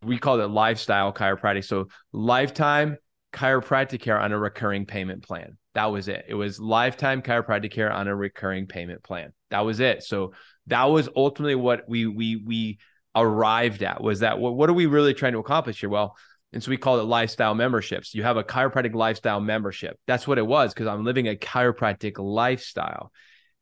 we 0.01 0.17
call 0.17 0.39
it 0.39 0.49
lifestyle 0.49 1.13
chiropractic. 1.13 1.65
So 1.65 1.87
lifetime 2.11 2.97
chiropractic 3.33 4.01
care 4.01 4.19
on 4.19 4.31
a 4.31 4.37
recurring 4.37 4.85
payment 4.85 5.23
plan. 5.23 5.57
That 5.73 5.87
was 5.87 6.07
it. 6.07 6.25
It 6.27 6.35
was 6.35 6.59
lifetime 6.59 7.21
chiropractic 7.21 7.71
care 7.71 7.91
on 7.91 8.07
a 8.07 8.15
recurring 8.15 8.67
payment 8.67 9.03
plan. 9.03 9.33
That 9.49 9.61
was 9.61 9.79
it. 9.79 10.03
So 10.03 10.33
that 10.67 10.85
was 10.85 11.09
ultimately 11.15 11.55
what 11.55 11.83
we 11.87 12.05
we 12.05 12.35
we 12.35 12.79
arrived 13.15 13.83
at 13.83 14.01
was 14.01 14.21
that 14.21 14.39
what, 14.39 14.55
what 14.55 14.69
are 14.69 14.73
we 14.73 14.85
really 14.85 15.13
trying 15.13 15.33
to 15.33 15.39
accomplish 15.39 15.79
here? 15.79 15.89
Well, 15.89 16.15
and 16.53 16.63
so 16.63 16.69
we 16.69 16.77
called 16.77 16.99
it 16.99 17.05
lifestyle 17.05 17.55
memberships. 17.55 18.13
You 18.13 18.23
have 18.23 18.37
a 18.37 18.43
chiropractic 18.43 18.93
lifestyle 18.93 19.39
membership. 19.39 19.99
That's 20.05 20.27
what 20.27 20.37
it 20.37 20.45
was 20.45 20.73
because 20.73 20.87
I'm 20.87 21.03
living 21.03 21.27
a 21.27 21.35
chiropractic 21.35 22.19
lifestyle. 22.19 23.11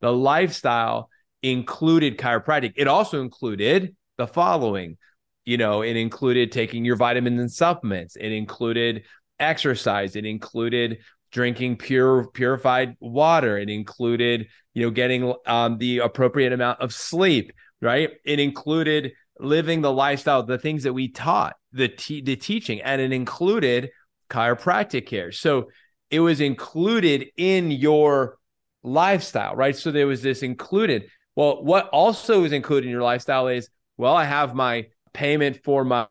The 0.00 0.12
lifestyle 0.12 1.08
included 1.42 2.18
chiropractic. 2.18 2.74
It 2.76 2.88
also 2.88 3.22
included 3.22 3.96
the 4.18 4.26
following. 4.26 4.98
You 5.44 5.56
know, 5.56 5.82
it 5.82 5.96
included 5.96 6.52
taking 6.52 6.84
your 6.84 6.96
vitamins 6.96 7.40
and 7.40 7.50
supplements. 7.50 8.14
It 8.16 8.30
included 8.30 9.04
exercise. 9.42 10.16
It 10.16 10.24
included 10.24 10.98
drinking 11.30 11.76
pure 11.76 12.28
purified 12.28 12.96
water. 13.00 13.58
It 13.58 13.68
included, 13.68 14.48
you 14.74 14.82
know, 14.82 14.90
getting 14.90 15.34
um, 15.46 15.78
the 15.78 15.98
appropriate 15.98 16.52
amount 16.52 16.80
of 16.80 16.94
sleep. 16.94 17.52
Right. 17.80 18.10
It 18.24 18.38
included 18.38 19.12
living 19.40 19.80
the 19.80 19.92
lifestyle, 19.92 20.44
the 20.44 20.58
things 20.58 20.84
that 20.84 20.92
we 20.92 21.08
taught, 21.08 21.56
the 21.72 21.88
te- 21.88 22.22
the 22.22 22.36
teaching, 22.36 22.80
and 22.80 23.00
it 23.00 23.12
included 23.12 23.90
chiropractic 24.30 25.06
care. 25.06 25.32
So 25.32 25.68
it 26.10 26.20
was 26.20 26.40
included 26.40 27.26
in 27.36 27.70
your 27.70 28.38
lifestyle, 28.82 29.56
right? 29.56 29.74
So 29.74 29.90
there 29.90 30.06
was 30.06 30.22
this 30.22 30.42
included. 30.42 31.10
Well, 31.34 31.64
what 31.64 31.88
also 31.88 32.44
is 32.44 32.52
included 32.52 32.86
in 32.86 32.92
your 32.92 33.02
lifestyle 33.02 33.48
is, 33.48 33.68
well, 33.96 34.14
I 34.14 34.24
have 34.24 34.54
my 34.54 34.86
payment 35.12 35.64
for 35.64 35.84
my 35.84 36.06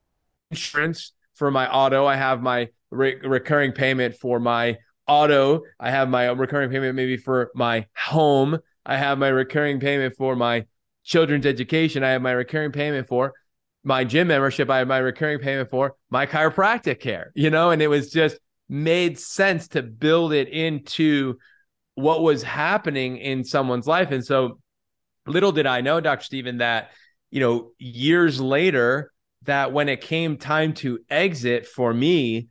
insurance 0.49 1.13
for 1.35 1.51
my 1.51 1.71
auto. 1.71 2.05
I 2.05 2.15
have 2.15 2.41
my 2.41 2.69
re- 2.91 3.19
recurring 3.23 3.71
payment 3.71 4.15
for 4.15 4.39
my 4.39 4.77
auto. 5.07 5.63
I 5.79 5.91
have 5.91 6.09
my 6.09 6.25
recurring 6.25 6.69
payment 6.69 6.95
maybe 6.95 7.17
for 7.17 7.51
my 7.55 7.87
home. 7.95 8.59
I 8.85 8.97
have 8.97 9.17
my 9.17 9.29
recurring 9.29 9.79
payment 9.79 10.15
for 10.17 10.35
my 10.35 10.65
children's 11.03 11.45
education. 11.45 12.03
I 12.03 12.11
have 12.11 12.21
my 12.21 12.31
recurring 12.31 12.71
payment 12.71 13.07
for 13.07 13.33
my 13.83 14.03
gym 14.03 14.27
membership. 14.27 14.69
I 14.69 14.79
have 14.79 14.87
my 14.87 14.99
recurring 14.99 15.39
payment 15.39 15.69
for 15.69 15.95
my 16.09 16.25
chiropractic 16.25 16.99
care, 16.99 17.31
you 17.35 17.49
know, 17.49 17.71
and 17.71 17.81
it 17.81 17.87
was 17.87 18.11
just 18.11 18.37
made 18.69 19.19
sense 19.19 19.67
to 19.69 19.81
build 19.81 20.33
it 20.33 20.47
into 20.49 21.37
what 21.95 22.21
was 22.21 22.43
happening 22.43 23.17
in 23.17 23.43
someone's 23.43 23.87
life. 23.87 24.11
And 24.11 24.25
so 24.25 24.59
little 25.25 25.51
did 25.51 25.65
I 25.65 25.81
know, 25.81 25.99
Dr. 25.99 26.23
Stephen, 26.23 26.57
that, 26.59 26.91
you 27.31 27.39
know, 27.39 27.71
years 27.77 28.39
later, 28.39 29.11
that 29.43 29.73
when 29.73 29.89
it 29.89 30.01
came 30.01 30.37
time 30.37 30.73
to 30.73 30.99
exit 31.09 31.65
for 31.65 31.93
me, 31.93 32.47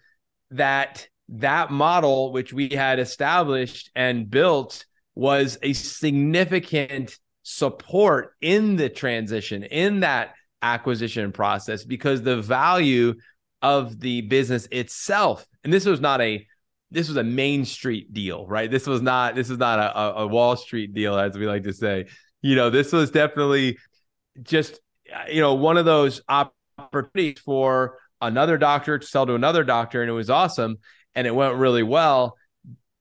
that 0.51 1.07
that 1.29 1.71
model 1.71 2.33
which 2.33 2.53
we 2.53 2.69
had 2.69 2.99
established 2.99 3.91
and 3.95 4.29
built 4.29 4.85
was 5.15 5.59
a 5.63 5.73
significant 5.73 7.17
support 7.43 8.35
in 8.41 8.77
the 8.77 8.89
transition 8.89 9.63
in 9.63 10.01
that 10.01 10.35
acquisition 10.63 11.33
process 11.33 11.85
because 11.85 12.23
the 12.23 12.41
value 12.41 13.15
of 13.63 14.01
the 14.01 14.23
business 14.23 14.67
itself 14.71 15.47
and 15.65 15.73
this 15.73 15.87
was 15.87 16.01
not 16.01 16.21
a 16.21 16.47
this 16.91 17.09
was 17.09 17.17
a 17.17 17.25
main 17.25 17.65
street 17.65 18.13
deal 18.13 18.47
right? 18.47 18.71
This 18.71 18.87
was 18.87 19.01
not 19.01 19.35
this 19.35 19.51
is 19.51 19.59
not 19.59 19.79
a, 19.79 20.21
a 20.21 20.27
wall 20.27 20.57
street 20.57 20.93
deal 20.95 21.17
as 21.17 21.37
we 21.37 21.47
like 21.47 21.63
to 21.65 21.73
say. 21.73 22.07
You 22.43 22.57
know 22.57 22.71
this 22.71 22.93
was 22.93 23.11
definitely 23.11 23.79
just 24.43 24.81
you 25.31 25.41
know 25.41 25.55
one 25.55 25.77
of 25.77 25.85
those 25.85 26.21
opportunities 26.29 27.39
for 27.41 27.99
another 28.21 28.59
doctor 28.59 28.99
to 28.99 29.07
sell 29.07 29.27
to 29.27 29.35
another 29.35 29.65
doctor, 29.65 30.03
and 30.03 30.11
it 30.11 30.15
was 30.15 30.31
awesome 30.31 30.79
and 31.15 31.27
it 31.27 31.35
went 31.35 31.57
really 31.57 31.83
well. 31.83 32.37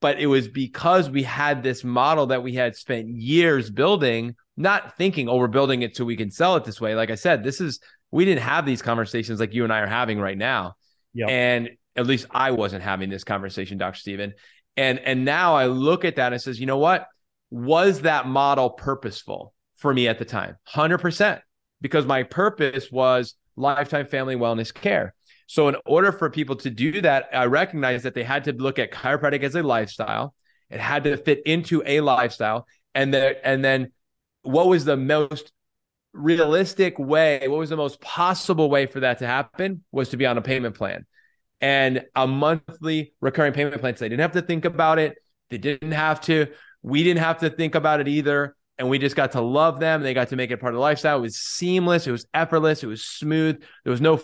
But 0.01 0.19
it 0.19 0.27
was 0.27 0.47
because 0.47 1.09
we 1.09 1.23
had 1.23 1.61
this 1.61 1.83
model 1.83 2.27
that 2.27 2.41
we 2.41 2.53
had 2.55 2.75
spent 2.75 3.09
years 3.09 3.69
building, 3.69 4.35
not 4.55 4.97
thinking, 4.97 5.27
oh, 5.27 5.37
we're 5.37 5.47
building 5.47 5.81
it 5.81 5.95
so 5.95 6.05
we 6.05 6.15
can 6.15 6.31
sell 6.31 6.55
it 6.55 6.63
this 6.63 6.79
way. 6.79 6.95
Like 6.95 7.11
I 7.11 7.15
said, 7.15 7.43
this 7.43 7.59
is 7.59 7.79
we 8.11 8.23
didn't 8.23 8.43
have 8.43 8.65
these 8.65 8.81
conversations 8.81 9.39
like 9.39 9.53
you 9.53 9.65
and 9.65 9.73
I 9.73 9.79
are 9.79 9.87
having 9.87 10.19
right 10.19 10.37
now. 10.37 10.75
Yep. 11.13 11.29
And 11.29 11.69
at 11.95 12.07
least 12.07 12.27
I 12.31 12.51
wasn't 12.51 12.83
having 12.83 13.09
this 13.09 13.25
conversation, 13.25 13.77
Dr. 13.77 13.99
Stephen. 13.99 14.33
And 14.77 14.99
and 14.99 15.25
now 15.25 15.55
I 15.55 15.65
look 15.65 16.05
at 16.05 16.15
that 16.15 16.31
and 16.31 16.41
says, 16.41 16.59
you 16.59 16.65
know 16.65 16.77
what? 16.77 17.07
Was 17.51 18.01
that 18.01 18.25
model 18.25 18.69
purposeful 18.69 19.53
for 19.75 19.93
me 19.93 20.07
at 20.07 20.17
the 20.17 20.25
time? 20.25 20.55
100%. 20.73 21.41
Because 21.81 22.05
my 22.05 22.23
purpose 22.23 22.89
was 22.89 23.35
lifetime 23.59 24.05
family 24.05 24.35
wellness 24.35 24.73
care. 24.73 25.13
So, 25.47 25.67
in 25.67 25.75
order 25.85 26.11
for 26.11 26.29
people 26.29 26.55
to 26.57 26.69
do 26.69 27.01
that, 27.01 27.29
I 27.33 27.45
recognized 27.45 28.05
that 28.05 28.13
they 28.13 28.23
had 28.23 28.43
to 28.45 28.53
look 28.53 28.79
at 28.79 28.91
chiropractic 28.91 29.43
as 29.43 29.55
a 29.55 29.63
lifestyle. 29.63 30.33
It 30.69 30.79
had 30.79 31.03
to 31.05 31.17
fit 31.17 31.41
into 31.45 31.81
a 31.85 32.01
lifestyle, 32.01 32.67
and 32.93 33.13
then 33.13 33.35
and 33.43 33.63
then 33.63 33.91
what 34.43 34.67
was 34.67 34.85
the 34.85 34.97
most 34.97 35.51
realistic 36.13 36.97
way? 36.97 37.47
What 37.47 37.59
was 37.59 37.69
the 37.69 37.77
most 37.77 37.99
possible 38.01 38.69
way 38.69 38.85
for 38.85 39.01
that 39.01 39.19
to 39.19 39.27
happen? 39.27 39.83
Was 39.91 40.09
to 40.09 40.17
be 40.17 40.25
on 40.25 40.37
a 40.37 40.41
payment 40.41 40.75
plan 40.75 41.05
and 41.61 42.05
a 42.15 42.27
monthly 42.27 43.13
recurring 43.21 43.53
payment 43.53 43.81
plan. 43.81 43.95
So 43.95 44.05
they 44.05 44.09
didn't 44.09 44.21
have 44.21 44.31
to 44.33 44.41
think 44.41 44.65
about 44.65 44.99
it. 44.99 45.17
They 45.49 45.57
didn't 45.57 45.91
have 45.91 46.21
to. 46.21 46.47
We 46.81 47.03
didn't 47.03 47.21
have 47.23 47.39
to 47.39 47.49
think 47.49 47.75
about 47.75 47.99
it 47.99 48.07
either. 48.07 48.55
And 48.79 48.89
we 48.89 48.97
just 48.97 49.15
got 49.15 49.33
to 49.33 49.41
love 49.41 49.79
them. 49.79 50.01
They 50.01 50.15
got 50.15 50.29
to 50.29 50.35
make 50.35 50.49
it 50.49 50.59
part 50.59 50.73
of 50.73 50.77
the 50.77 50.81
lifestyle. 50.81 51.17
It 51.17 51.21
was 51.21 51.37
seamless. 51.37 52.07
It 52.07 52.11
was 52.11 52.25
effortless. 52.33 52.81
It 52.81 52.87
was 52.87 53.03
smooth. 53.03 53.61
There 53.83 53.91
was 53.91 54.01
no 54.01 54.21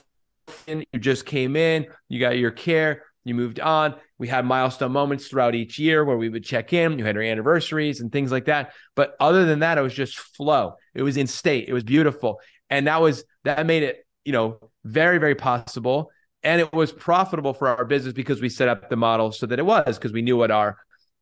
you 0.68 0.86
just 1.00 1.26
came 1.26 1.56
in, 1.56 1.88
you 2.10 2.20
got 2.20 2.38
your 2.38 2.52
care, 2.52 3.04
you 3.24 3.34
moved 3.34 3.60
on. 3.60 3.96
We 4.18 4.28
had 4.28 4.46
milestone 4.46 4.92
moments 4.92 5.28
throughout 5.28 5.56
each 5.56 5.80
year 5.80 6.06
where 6.06 6.18
we 6.18 6.30
would 6.30 6.44
check 6.44 6.74
in. 6.74 7.00
You 7.00 7.06
had 7.06 7.18
our 7.18 7.24
anniversaries 7.24 8.00
and 8.00 8.12
things 8.12 8.32
like 8.32 8.46
that. 8.46 8.74
But 8.96 9.16
other 9.20 9.46
than 9.46 9.60
that, 9.60 9.78
it 9.78 9.82
was 9.82 9.94
just 9.94 10.18
flow. 10.18 10.76
It 10.94 11.02
was 11.02 11.18
in 11.18 11.28
state. 11.28 11.68
It 11.68 11.74
was 11.74 11.84
beautiful. 11.84 12.40
And 12.70 12.88
that 12.88 13.02
was 13.02 13.26
that 13.44 13.66
made 13.66 13.84
it, 13.84 14.06
you 14.24 14.32
know, 14.32 14.60
very, 14.84 15.18
very 15.18 15.36
possible. 15.36 16.12
And 16.44 16.62
it 16.62 16.72
was 16.72 16.92
profitable 16.92 17.54
for 17.54 17.68
our 17.68 17.86
business 17.86 18.14
because 18.14 18.40
we 18.40 18.50
set 18.50 18.68
up 18.68 18.90
the 18.90 18.96
model 18.96 19.32
so 19.32 19.48
that 19.48 19.58
it 19.58 19.66
was 19.66 19.98
because 19.98 20.14
we 20.14 20.22
knew 20.22 20.38
what 20.38 20.52
our 20.52 20.78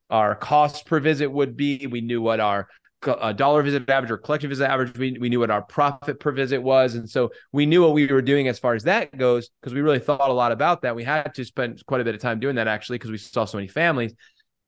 our 0.09 0.35
cost 0.35 0.85
per 0.85 0.99
visit 0.99 1.27
would 1.27 1.55
be. 1.55 1.87
We 1.87 2.01
knew 2.01 2.21
what 2.21 2.41
our 2.41 2.67
a 3.07 3.33
dollar 3.33 3.61
visit 3.63 3.89
average 3.89 4.11
or 4.11 4.17
collection 4.17 4.49
visit 4.49 4.69
average. 4.69 4.97
We, 4.97 5.17
we 5.19 5.29
knew 5.29 5.39
what 5.39 5.51
our 5.51 5.61
profit 5.61 6.19
per 6.19 6.31
visit 6.31 6.59
was. 6.59 6.95
And 6.95 7.09
so 7.09 7.31
we 7.51 7.65
knew 7.65 7.81
what 7.81 7.93
we 7.93 8.07
were 8.07 8.21
doing 8.21 8.47
as 8.47 8.59
far 8.59 8.75
as 8.75 8.83
that 8.83 9.15
goes 9.17 9.49
because 9.61 9.73
we 9.73 9.81
really 9.81 9.99
thought 9.99 10.29
a 10.29 10.33
lot 10.33 10.51
about 10.51 10.81
that. 10.81 10.95
We 10.95 11.03
had 11.03 11.33
to 11.35 11.45
spend 11.45 11.85
quite 11.85 12.01
a 12.01 12.03
bit 12.03 12.15
of 12.15 12.21
time 12.21 12.39
doing 12.39 12.55
that 12.55 12.67
actually 12.67 12.97
because 12.97 13.11
we 13.11 13.17
saw 13.17 13.45
so 13.45 13.57
many 13.57 13.67
families. 13.67 14.13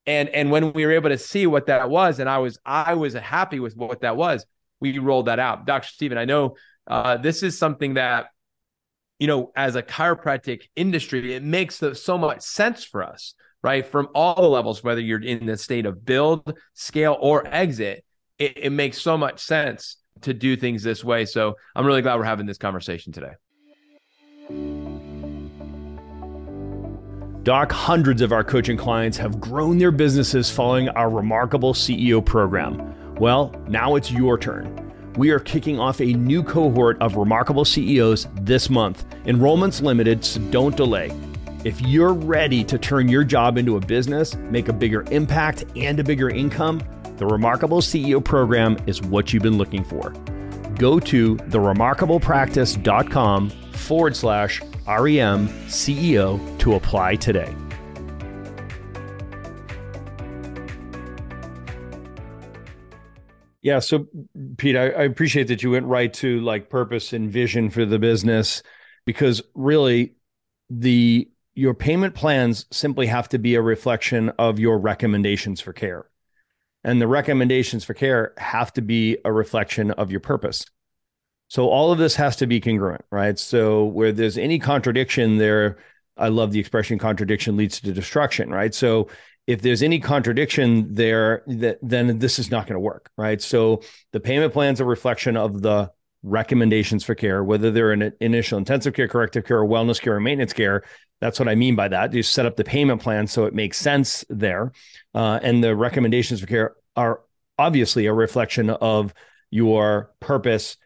And 0.05 0.29
and 0.29 0.51
when 0.51 0.71
we 0.73 0.85
were 0.85 0.91
able 0.91 1.09
to 1.09 1.17
see 1.17 1.47
what 1.47 1.65
that 1.65 1.89
was, 1.89 2.19
and 2.19 2.29
I 2.29 2.37
was 2.37 2.59
I 2.65 2.93
was 2.93 3.13
happy 3.13 3.59
with 3.59 3.75
what 3.75 4.01
that 4.01 4.15
was, 4.15 4.45
we 4.79 4.99
rolled 4.99 5.25
that 5.25 5.39
out. 5.39 5.65
Dr. 5.65 5.87
Stephen, 5.87 6.17
I 6.17 6.25
know 6.25 6.55
uh, 6.87 7.17
this 7.17 7.41
is 7.41 7.57
something 7.57 7.95
that 7.95 8.27
you 9.17 9.25
know 9.27 9.51
as 9.55 9.75
a 9.75 9.81
chiropractic 9.81 10.63
industry, 10.75 11.33
it 11.33 11.43
makes 11.43 11.81
so 11.93 12.17
much 12.17 12.41
sense 12.41 12.83
for 12.83 13.01
us, 13.01 13.33
right? 13.63 13.85
From 13.85 14.09
all 14.13 14.35
the 14.35 14.47
levels, 14.47 14.83
whether 14.83 15.01
you're 15.01 15.23
in 15.23 15.47
the 15.47 15.57
state 15.57 15.87
of 15.87 16.05
build, 16.05 16.55
scale, 16.75 17.17
or 17.19 17.47
exit 17.47 18.04
it, 18.39 18.57
it 18.57 18.69
makes 18.71 19.01
so 19.01 19.17
much 19.17 19.39
sense 19.39 19.97
to 20.21 20.33
do 20.33 20.55
things 20.55 20.83
this 20.83 21.03
way. 21.03 21.25
So 21.25 21.55
I'm 21.75 21.85
really 21.85 22.01
glad 22.01 22.17
we're 22.17 22.25
having 22.25 22.45
this 22.45 22.57
conversation 22.57 23.13
today. 23.13 23.33
Doc, 27.43 27.71
hundreds 27.71 28.21
of 28.21 28.31
our 28.31 28.43
coaching 28.43 28.75
clients 28.75 29.17
have 29.17 29.39
grown 29.39 29.77
their 29.77 29.91
businesses 29.91 30.49
following 30.49 30.89
our 30.89 31.09
remarkable 31.09 31.73
CEO 31.73 32.25
program. 32.25 33.15
Well, 33.17 33.53
now 33.67 33.95
it's 33.95 34.11
your 34.11 34.37
turn. 34.37 34.81
We 35.15 35.29
are 35.29 35.39
kicking 35.39 35.79
off 35.79 36.01
a 36.01 36.13
new 36.13 36.43
cohort 36.43 36.99
of 37.01 37.15
remarkable 37.15 37.63
CEOs 37.63 38.27
this 38.41 38.69
month. 38.69 39.05
Enrollment's 39.25 39.79
limited, 39.79 40.25
so 40.25 40.41
don't 40.49 40.75
delay. 40.75 41.11
If 41.63 41.79
you're 41.81 42.13
ready 42.13 42.63
to 42.63 42.77
turn 42.77 43.07
your 43.07 43.23
job 43.23 43.57
into 43.57 43.77
a 43.77 43.79
business, 43.79 44.35
make 44.35 44.67
a 44.67 44.73
bigger 44.73 45.05
impact 45.11 45.65
and 45.75 45.99
a 45.99 46.03
bigger 46.03 46.29
income, 46.29 46.81
the 47.17 47.25
Remarkable 47.25 47.81
CEO 47.81 48.23
program 48.23 48.77
is 48.87 49.01
what 49.01 49.33
you've 49.33 49.43
been 49.43 49.57
looking 49.57 49.83
for. 49.83 50.13
Go 50.77 50.99
to 50.99 51.35
theremarkablepractice.com 51.37 53.49
forward 53.49 54.15
slash 54.15 54.61
REM 54.87 55.47
CEO 55.67 56.59
to 56.59 56.75
apply 56.75 57.15
today. 57.15 57.53
Yeah. 63.61 63.79
So, 63.79 64.07
Pete, 64.57 64.75
I, 64.75 64.89
I, 64.89 65.03
appreciate 65.05 65.47
that 65.47 65.63
you 65.63 65.71
went 65.71 65.87
right 65.87 66.13
to 66.15 66.41
like 66.41 66.69
purpose 66.69 67.13
and 67.13 67.31
vision 67.31 67.71
for 67.71 67.83
the 67.83 67.97
business 67.97 68.61
because 69.07 69.41
really 69.55 70.13
the 70.69 71.27
your 71.55 71.73
payment 71.73 72.13
plans 72.13 72.67
simply 72.71 73.07
have 73.07 73.27
to 73.29 73.39
be 73.39 73.55
a 73.55 73.63
reflection 73.63 74.29
of 74.37 74.59
your 74.59 74.77
recommendations 74.77 75.61
for 75.61 75.73
care 75.73 76.05
and 76.85 77.01
the 77.01 77.07
recommendations 77.07 77.83
for 77.83 77.95
care 77.95 78.33
have 78.37 78.71
to 78.73 78.81
be 78.81 79.17
a 79.25 79.33
reflection 79.33 79.89
of 79.91 80.11
your 80.11 80.19
purpose. 80.19 80.65
So 81.47 81.67
all 81.67 81.91
of 81.91 81.97
this 81.97 82.15
has 82.15 82.35
to 82.37 82.47
be 82.47 82.61
congruent, 82.61 83.03
right? 83.11 83.37
So 83.37 83.85
where 83.85 84.11
there's 84.11 84.37
any 84.37 84.59
contradiction 84.59 85.37
there, 85.37 85.79
I 86.15 86.29
love 86.29 86.51
the 86.51 86.59
expression 86.59 86.99
contradiction 86.99 87.57
leads 87.57 87.81
to 87.81 87.91
destruction, 87.91 88.51
right? 88.51 88.73
So 88.73 89.09
if 89.47 89.63
there's 89.63 89.81
any 89.81 89.99
contradiction 89.99 90.93
there, 90.93 91.43
that 91.47 91.79
then 91.81 92.19
this 92.19 92.37
is 92.37 92.51
not 92.51 92.67
going 92.67 92.75
to 92.75 92.79
work, 92.79 93.09
right? 93.17 93.41
So 93.41 93.81
the 94.11 94.19
payment 94.19 94.53
plan 94.53 94.73
is 94.73 94.79
a 94.79 94.85
reflection 94.85 95.37
of 95.37 95.63
the 95.63 95.91
recommendations 96.25 97.03
for 97.03 97.15
care, 97.15 97.43
whether 97.43 97.71
they're 97.71 97.93
in 97.93 98.11
initial 98.19 98.57
intensive 98.57 98.93
care, 98.93 99.07
corrective 99.07 99.45
care, 99.45 99.59
or 99.59 99.67
wellness 99.67 100.01
care, 100.01 100.15
or 100.15 100.19
maintenance 100.19 100.53
care. 100.53 100.83
That's 101.21 101.39
what 101.39 101.47
I 101.47 101.55
mean 101.55 101.75
by 101.75 101.87
that. 101.87 102.13
You 102.13 102.23
set 102.23 102.45
up 102.45 102.55
the 102.55 102.63
payment 102.63 103.01
plan 103.01 103.27
so 103.27 103.45
it 103.45 103.53
makes 103.53 103.77
sense 103.77 104.25
there. 104.29 104.73
Uh, 105.13 105.39
and 105.41 105.63
the 105.63 105.75
recommendations 105.75 106.41
for 106.41 106.47
care 106.47 106.75
are 106.95 107.21
obviously 107.57 108.07
a 108.07 108.13
reflection 108.13 108.69
of 108.69 109.13
your 109.51 110.11
purpose, 110.19 110.77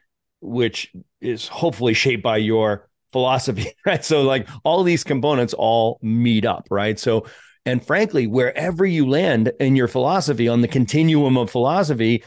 which 0.41 0.93
is 1.22 1.48
hopefully 1.48 1.93
shaped 1.93 2.22
by 2.22 2.38
your 2.38 2.89
philosophy, 3.12 3.72
right? 3.86 4.03
So, 4.03 4.22
like 4.22 4.48
all 4.63 4.84
these 4.84 5.03
components 5.03 5.53
all 5.58 6.00
meet 6.01 6.46
up, 6.46 6.67
right? 6.69 7.00
So, 7.00 7.25
and 7.65 7.86
frankly, 7.86 8.27
wherever 8.27 8.86
you 8.86 9.08
land 9.08 9.51
in 9.60 9.75
your 9.75 9.88
philosophy 9.88 10.48
on 10.48 10.62
the 10.62 10.67
continuum 10.67 11.38
of 11.38 11.50
philosophy, 11.50 12.24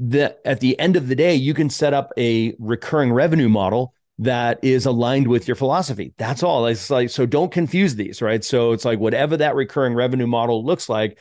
that 0.00 0.40
at 0.44 0.60
the 0.60 0.78
end 0.78 0.96
of 0.96 1.08
the 1.08 1.14
day, 1.14 1.34
you 1.34 1.54
can 1.54 1.70
set 1.70 1.94
up 1.94 2.12
a 2.16 2.54
recurring 2.58 3.12
revenue 3.12 3.48
model 3.48 3.94
that 4.18 4.58
is 4.62 4.84
aligned 4.84 5.28
with 5.28 5.48
your 5.48 5.54
philosophy. 5.54 6.12
That's 6.18 6.42
all. 6.42 6.66
It's 6.66 6.90
like, 6.90 7.10
so 7.10 7.24
don't 7.24 7.52
confuse 7.52 7.94
these, 7.94 8.20
right? 8.20 8.44
So 8.44 8.72
it's 8.72 8.84
like 8.84 8.98
whatever 8.98 9.36
that 9.38 9.54
recurring 9.54 9.94
revenue 9.94 10.26
model 10.26 10.64
looks 10.64 10.88
like, 10.88 11.18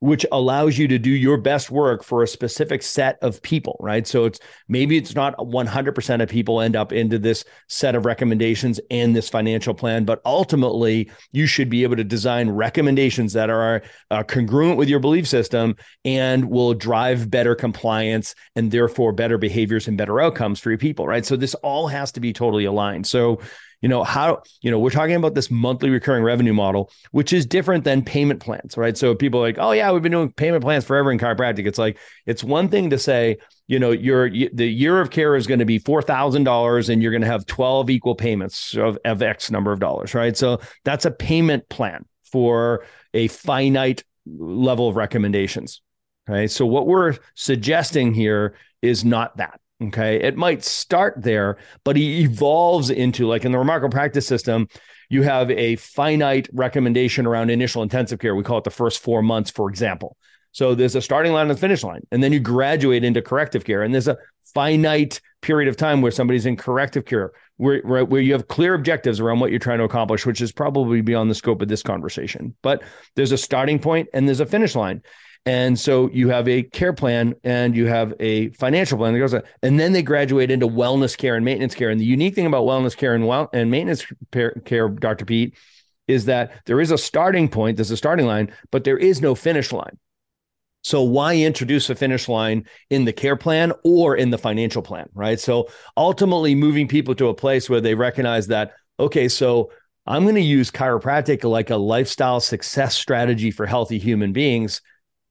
which 0.00 0.24
allows 0.30 0.78
you 0.78 0.86
to 0.88 0.98
do 0.98 1.10
your 1.10 1.36
best 1.36 1.70
work 1.70 2.04
for 2.04 2.22
a 2.22 2.28
specific 2.28 2.82
set 2.82 3.18
of 3.20 3.42
people, 3.42 3.76
right? 3.80 4.06
So 4.06 4.26
it's 4.26 4.38
maybe 4.68 4.96
it's 4.96 5.14
not 5.14 5.36
100% 5.38 6.22
of 6.22 6.28
people 6.28 6.60
end 6.60 6.76
up 6.76 6.92
into 6.92 7.18
this 7.18 7.44
set 7.66 7.94
of 7.94 8.04
recommendations 8.06 8.78
and 8.90 9.14
this 9.14 9.28
financial 9.28 9.74
plan, 9.74 10.04
but 10.04 10.20
ultimately 10.24 11.10
you 11.32 11.46
should 11.46 11.68
be 11.68 11.82
able 11.82 11.96
to 11.96 12.04
design 12.04 12.48
recommendations 12.48 13.32
that 13.32 13.50
are 13.50 13.82
uh, 14.10 14.22
congruent 14.22 14.76
with 14.76 14.88
your 14.88 15.00
belief 15.00 15.26
system 15.26 15.74
and 16.04 16.48
will 16.48 16.74
drive 16.74 17.28
better 17.28 17.54
compliance 17.54 18.34
and 18.54 18.70
therefore 18.70 19.12
better 19.12 19.38
behaviors 19.38 19.88
and 19.88 19.98
better 19.98 20.20
outcomes 20.20 20.60
for 20.60 20.70
your 20.70 20.78
people, 20.78 21.06
right? 21.06 21.26
So 21.26 21.36
this 21.36 21.54
all 21.56 21.88
has 21.88 22.12
to 22.12 22.20
be 22.20 22.32
totally 22.32 22.66
aligned. 22.66 23.06
So 23.06 23.40
you 23.80 23.88
know 23.88 24.02
how 24.02 24.42
you 24.60 24.70
know 24.70 24.78
we're 24.78 24.90
talking 24.90 25.14
about 25.14 25.34
this 25.34 25.50
monthly 25.50 25.90
recurring 25.90 26.24
revenue 26.24 26.52
model 26.52 26.90
which 27.12 27.32
is 27.32 27.46
different 27.46 27.84
than 27.84 28.02
payment 28.02 28.40
plans 28.40 28.76
right? 28.76 28.96
So 28.96 29.14
people 29.14 29.40
are 29.40 29.44
like 29.44 29.58
oh 29.58 29.72
yeah 29.72 29.90
we've 29.92 30.02
been 30.02 30.12
doing 30.12 30.32
payment 30.32 30.62
plans 30.62 30.84
forever 30.84 31.12
in 31.12 31.18
chiropractic. 31.18 31.66
It's 31.66 31.78
like 31.78 31.98
it's 32.26 32.42
one 32.42 32.68
thing 32.68 32.90
to 32.90 32.98
say 32.98 33.38
you 33.66 33.78
know 33.78 33.90
your 33.90 34.30
the 34.30 34.66
year 34.66 35.00
of 35.00 35.10
care 35.10 35.36
is 35.36 35.46
going 35.46 35.60
to 35.60 35.64
be 35.64 35.78
$4000 35.78 36.88
and 36.88 37.02
you're 37.02 37.12
going 37.12 37.22
to 37.22 37.28
have 37.28 37.46
12 37.46 37.90
equal 37.90 38.14
payments 38.14 38.76
of, 38.76 38.98
of 39.04 39.22
x 39.22 39.50
number 39.50 39.72
of 39.72 39.80
dollars 39.80 40.14
right? 40.14 40.36
So 40.36 40.60
that's 40.84 41.04
a 41.04 41.10
payment 41.10 41.68
plan 41.68 42.04
for 42.30 42.84
a 43.14 43.28
finite 43.28 44.04
level 44.26 44.88
of 44.88 44.96
recommendations 44.96 45.82
right? 46.28 46.50
So 46.50 46.66
what 46.66 46.86
we're 46.86 47.16
suggesting 47.34 48.12
here 48.12 48.54
is 48.82 49.04
not 49.04 49.38
that 49.38 49.60
Okay. 49.80 50.20
It 50.20 50.36
might 50.36 50.64
start 50.64 51.14
there, 51.18 51.56
but 51.84 51.94
he 51.94 52.22
evolves 52.22 52.90
into 52.90 53.26
like 53.26 53.44
in 53.44 53.52
the 53.52 53.58
remarkable 53.58 53.92
practice 53.92 54.26
system, 54.26 54.68
you 55.08 55.22
have 55.22 55.50
a 55.50 55.76
finite 55.76 56.48
recommendation 56.52 57.26
around 57.26 57.50
initial 57.50 57.82
intensive 57.82 58.18
care. 58.18 58.34
We 58.34 58.42
call 58.42 58.58
it 58.58 58.64
the 58.64 58.70
first 58.70 59.00
four 59.00 59.22
months, 59.22 59.50
for 59.50 59.70
example. 59.70 60.16
So 60.52 60.74
there's 60.74 60.96
a 60.96 61.02
starting 61.02 61.32
line 61.32 61.42
and 61.42 61.52
a 61.52 61.56
finish 61.56 61.84
line, 61.84 62.06
and 62.10 62.22
then 62.22 62.32
you 62.32 62.40
graduate 62.40 63.04
into 63.04 63.22
corrective 63.22 63.64
care. 63.64 63.82
And 63.82 63.94
there's 63.94 64.08
a 64.08 64.18
finite 64.54 65.20
period 65.42 65.68
of 65.68 65.76
time 65.76 66.02
where 66.02 66.10
somebody's 66.10 66.46
in 66.46 66.56
corrective 66.56 67.04
care, 67.04 67.32
where, 67.56 67.80
where, 67.82 68.04
where 68.04 68.20
you 68.20 68.32
have 68.32 68.48
clear 68.48 68.74
objectives 68.74 69.20
around 69.20 69.40
what 69.40 69.50
you're 69.50 69.60
trying 69.60 69.78
to 69.78 69.84
accomplish, 69.84 70.26
which 70.26 70.40
is 70.40 70.50
probably 70.52 71.00
beyond 71.00 71.30
the 71.30 71.34
scope 71.34 71.62
of 71.62 71.68
this 71.68 71.82
conversation. 71.82 72.54
But 72.62 72.82
there's 73.14 73.32
a 73.32 73.38
starting 73.38 73.78
point 73.78 74.08
and 74.12 74.26
there's 74.26 74.40
a 74.40 74.46
finish 74.46 74.74
line. 74.74 75.02
And 75.46 75.78
so 75.78 76.10
you 76.10 76.28
have 76.28 76.46
a 76.46 76.62
care 76.62 76.92
plan 76.92 77.34
and 77.42 77.74
you 77.74 77.86
have 77.86 78.12
a 78.20 78.50
financial 78.50 78.98
plan 78.98 79.14
that 79.14 79.18
goes, 79.18 79.34
and 79.62 79.80
then 79.80 79.92
they 79.92 80.02
graduate 80.02 80.50
into 80.50 80.68
wellness 80.68 81.16
care 81.16 81.36
and 81.36 81.44
maintenance 81.44 81.74
care. 81.74 81.90
And 81.90 82.00
the 82.00 82.04
unique 82.04 82.34
thing 82.34 82.46
about 82.46 82.64
wellness 82.64 82.96
care 82.96 83.14
and 83.14 83.26
well 83.26 83.48
and 83.52 83.70
maintenance 83.70 84.06
care, 84.64 84.88
Dr. 84.88 85.24
Pete, 85.24 85.56
is 86.06 86.26
that 86.26 86.52
there 86.66 86.80
is 86.80 86.90
a 86.90 86.98
starting 86.98 87.48
point, 87.48 87.76
there's 87.76 87.90
a 87.90 87.96
starting 87.96 88.26
line, 88.26 88.52
but 88.70 88.84
there 88.84 88.98
is 88.98 89.20
no 89.22 89.34
finish 89.34 89.72
line. 89.72 89.98
So 90.82 91.02
why 91.02 91.36
introduce 91.36 91.90
a 91.90 91.94
finish 91.94 92.28
line 92.28 92.64
in 92.88 93.04
the 93.04 93.12
care 93.12 93.36
plan 93.36 93.72
or 93.84 94.16
in 94.16 94.30
the 94.30 94.38
financial 94.38 94.82
plan, 94.82 95.08
right? 95.12 95.38
So 95.38 95.68
ultimately 95.96 96.54
moving 96.54 96.88
people 96.88 97.14
to 97.16 97.28
a 97.28 97.34
place 97.34 97.68
where 97.68 97.80
they 97.80 97.94
recognize 97.94 98.46
that 98.48 98.72
okay, 99.00 99.28
so 99.28 99.70
I'm 100.06 100.22
going 100.24 100.34
to 100.34 100.40
use 100.40 100.70
chiropractic 100.70 101.44
like 101.44 101.70
a 101.70 101.76
lifestyle 101.76 102.40
success 102.40 102.96
strategy 102.96 103.50
for 103.50 103.66
healthy 103.66 103.98
human 103.98 104.32
beings 104.32 104.80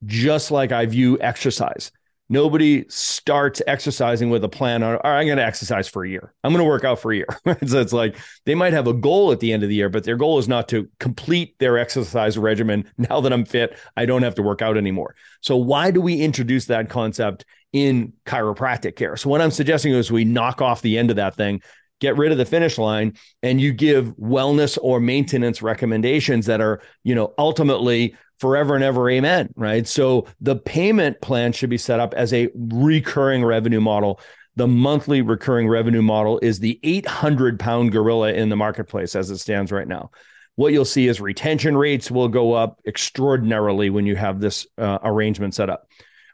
just 0.05 0.51
like 0.51 0.71
I 0.71 0.85
view 0.85 1.17
exercise. 1.19 1.91
Nobody 2.29 2.85
starts 2.89 3.61
exercising 3.67 4.29
with 4.29 4.43
a 4.43 4.49
plan 4.49 4.83
on, 4.83 4.99
I'm 5.01 5.27
going 5.27 5.37
to 5.37 5.45
exercise 5.45 5.87
for 5.87 6.03
a 6.03 6.09
year. 6.09 6.33
I'm 6.43 6.51
going 6.51 6.63
to 6.63 6.69
work 6.69 6.83
out 6.83 6.99
for 6.99 7.13
a 7.13 7.15
year. 7.15 7.27
so 7.65 7.79
it's 7.79 7.93
like 7.93 8.17
they 8.45 8.53
might 8.53 8.73
have 8.73 8.87
a 8.87 8.93
goal 8.93 9.31
at 9.31 9.39
the 9.39 9.53
end 9.53 9.63
of 9.63 9.69
the 9.69 9.75
year, 9.75 9.87
but 9.87 10.03
their 10.03 10.17
goal 10.17 10.37
is 10.37 10.49
not 10.49 10.67
to 10.69 10.89
complete 10.99 11.57
their 11.59 11.77
exercise 11.77 12.37
regimen. 12.37 12.91
Now 12.97 13.21
that 13.21 13.31
I'm 13.31 13.45
fit, 13.45 13.79
I 13.95 14.05
don't 14.05 14.23
have 14.23 14.35
to 14.35 14.41
work 14.41 14.61
out 14.61 14.75
anymore. 14.75 15.15
So 15.39 15.55
why 15.55 15.91
do 15.91 16.01
we 16.01 16.19
introduce 16.19 16.65
that 16.65 16.89
concept 16.89 17.45
in 17.71 18.11
chiropractic 18.25 18.97
care? 18.97 19.15
So 19.15 19.29
what 19.29 19.39
I'm 19.39 19.51
suggesting 19.51 19.93
is 19.93 20.11
we 20.11 20.25
knock 20.25 20.61
off 20.61 20.81
the 20.81 20.97
end 20.97 21.09
of 21.09 21.15
that 21.15 21.35
thing, 21.35 21.61
get 22.01 22.17
rid 22.17 22.31
of 22.33 22.37
the 22.37 22.45
finish 22.45 22.77
line 22.77 23.13
and 23.41 23.61
you 23.61 23.71
give 23.71 24.07
wellness 24.17 24.77
or 24.81 24.99
maintenance 24.99 25.61
recommendations 25.61 26.47
that 26.47 26.59
are, 26.59 26.81
you 27.03 27.15
know, 27.15 27.33
ultimately 27.37 28.15
forever 28.39 28.75
and 28.75 28.83
ever 28.83 29.09
amen 29.09 29.49
right? 29.55 29.87
So 29.87 30.27
the 30.41 30.55
payment 30.55 31.21
plan 31.21 31.51
should 31.51 31.69
be 31.69 31.77
set 31.77 31.99
up 31.99 32.13
as 32.13 32.33
a 32.33 32.49
recurring 32.55 33.43
revenue 33.43 33.81
model. 33.81 34.19
The 34.55 34.67
monthly 34.67 35.21
recurring 35.21 35.67
revenue 35.67 36.01
model 36.01 36.39
is 36.41 36.59
the 36.59 36.79
800 36.83 37.59
pound 37.59 37.91
gorilla 37.91 38.33
in 38.33 38.49
the 38.49 38.55
marketplace 38.55 39.15
as 39.15 39.29
it 39.29 39.37
stands 39.37 39.71
right 39.71 39.87
now. 39.87 40.11
What 40.55 40.73
you'll 40.73 40.85
see 40.85 41.07
is 41.07 41.21
retention 41.21 41.77
rates 41.77 42.09
will 42.09 42.29
go 42.29 42.53
up 42.53 42.79
extraordinarily 42.87 43.91
when 43.91 44.07
you 44.07 44.15
have 44.15 44.39
this 44.39 44.65
uh, 44.77 44.97
arrangement 45.03 45.53
set 45.53 45.69
up 45.69 45.87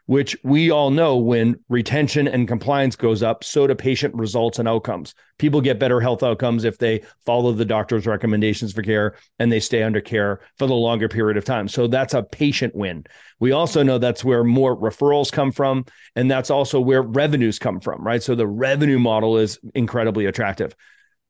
which 0.06 0.36
we 0.44 0.70
all 0.70 0.90
know 0.90 1.16
when 1.16 1.58
retention 1.68 2.28
and 2.28 2.46
compliance 2.46 2.94
goes 2.94 3.22
up, 3.22 3.42
so 3.42 3.66
do 3.66 3.74
patient 3.74 4.14
results 4.14 4.58
and 4.58 4.68
outcomes. 4.68 5.14
People 5.38 5.60
get 5.60 5.78
better 5.78 6.00
health 6.00 6.22
outcomes 6.22 6.64
if 6.64 6.76
they 6.76 7.02
follow 7.24 7.52
the 7.52 7.64
doctor's 7.64 8.06
recommendations 8.06 8.72
for 8.72 8.82
care 8.82 9.16
and 9.38 9.50
they 9.50 9.60
stay 9.60 9.82
under 9.82 10.00
care 10.00 10.40
for 10.58 10.66
the 10.66 10.74
longer 10.74 11.08
period 11.08 11.38
of 11.38 11.44
time. 11.44 11.68
So 11.68 11.86
that's 11.86 12.12
a 12.12 12.22
patient 12.22 12.74
win. 12.74 13.04
We 13.40 13.52
also 13.52 13.82
know 13.82 13.98
that's 13.98 14.24
where 14.24 14.44
more 14.44 14.76
referrals 14.76 15.32
come 15.32 15.52
from, 15.52 15.86
and 16.14 16.30
that's 16.30 16.50
also 16.50 16.80
where 16.80 17.02
revenues 17.02 17.58
come 17.58 17.80
from, 17.80 18.04
right? 18.04 18.22
So 18.22 18.34
the 18.34 18.46
revenue 18.46 18.98
model 18.98 19.38
is 19.38 19.58
incredibly 19.74 20.26
attractive. 20.26 20.76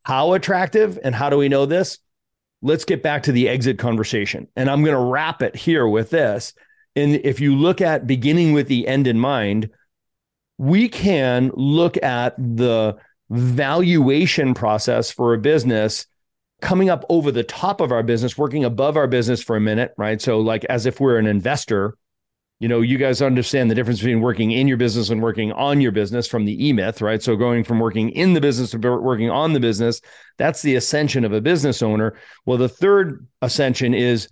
How 0.02 0.33
attractive 0.33 0.99
and 1.02 1.14
how 1.14 1.31
do 1.31 1.38
we 1.38 1.49
know 1.49 1.64
this? 1.64 1.99
Let's 2.61 2.85
get 2.85 3.02
back 3.02 3.25
to 3.25 3.33
the 3.33 3.49
exit 3.49 3.78
conversation. 3.78 4.49
And 4.57 4.69
I'm 4.69 4.83
going 4.83 4.97
to 4.97 5.02
wrap 5.02 5.43
it 5.43 5.54
here 5.54 5.87
with 5.87 6.11
this 6.11 6.54
and 6.96 7.16
if 7.16 7.40
you 7.40 7.56
look 7.56 7.80
at 7.80 8.06
beginning 8.06 8.52
with 8.52 8.68
the 8.68 8.86
end 8.86 9.06
in 9.06 9.18
mind, 9.18 9.70
we 10.58 10.88
can 10.88 11.50
look 11.54 12.00
at 12.02 12.36
the 12.38 12.96
valuation 13.30 14.54
process 14.54 15.10
for 15.10 15.34
a 15.34 15.38
business 15.38 16.06
coming 16.60 16.88
up 16.88 17.04
over 17.08 17.30
the 17.30 17.42
top 17.42 17.80
of 17.80 17.92
our 17.92 18.02
business, 18.02 18.38
working 18.38 18.64
above 18.64 18.96
our 18.96 19.06
business 19.06 19.42
for 19.42 19.56
a 19.56 19.60
minute, 19.60 19.92
right? 19.96 20.20
So, 20.20 20.40
like 20.40 20.64
as 20.66 20.86
if 20.86 21.00
we're 21.00 21.18
an 21.18 21.26
investor, 21.26 21.96
you 22.60 22.68
know, 22.68 22.80
you 22.80 22.96
guys 22.96 23.20
understand 23.20 23.70
the 23.70 23.74
difference 23.74 23.98
between 23.98 24.20
working 24.20 24.52
in 24.52 24.68
your 24.68 24.76
business 24.76 25.10
and 25.10 25.20
working 25.20 25.52
on 25.52 25.80
your 25.80 25.92
business 25.92 26.26
from 26.28 26.44
the 26.44 26.68
E 26.68 26.72
myth, 26.72 27.02
right? 27.02 27.22
So, 27.22 27.34
going 27.36 27.64
from 27.64 27.80
working 27.80 28.10
in 28.10 28.34
the 28.34 28.40
business 28.40 28.70
to 28.70 28.78
working 28.78 29.30
on 29.30 29.52
the 29.52 29.60
business, 29.60 30.00
that's 30.38 30.62
the 30.62 30.76
ascension 30.76 31.24
of 31.24 31.32
a 31.32 31.40
business 31.40 31.82
owner. 31.82 32.16
Well, 32.46 32.58
the 32.58 32.68
third 32.68 33.26
ascension 33.42 33.92
is 33.94 34.28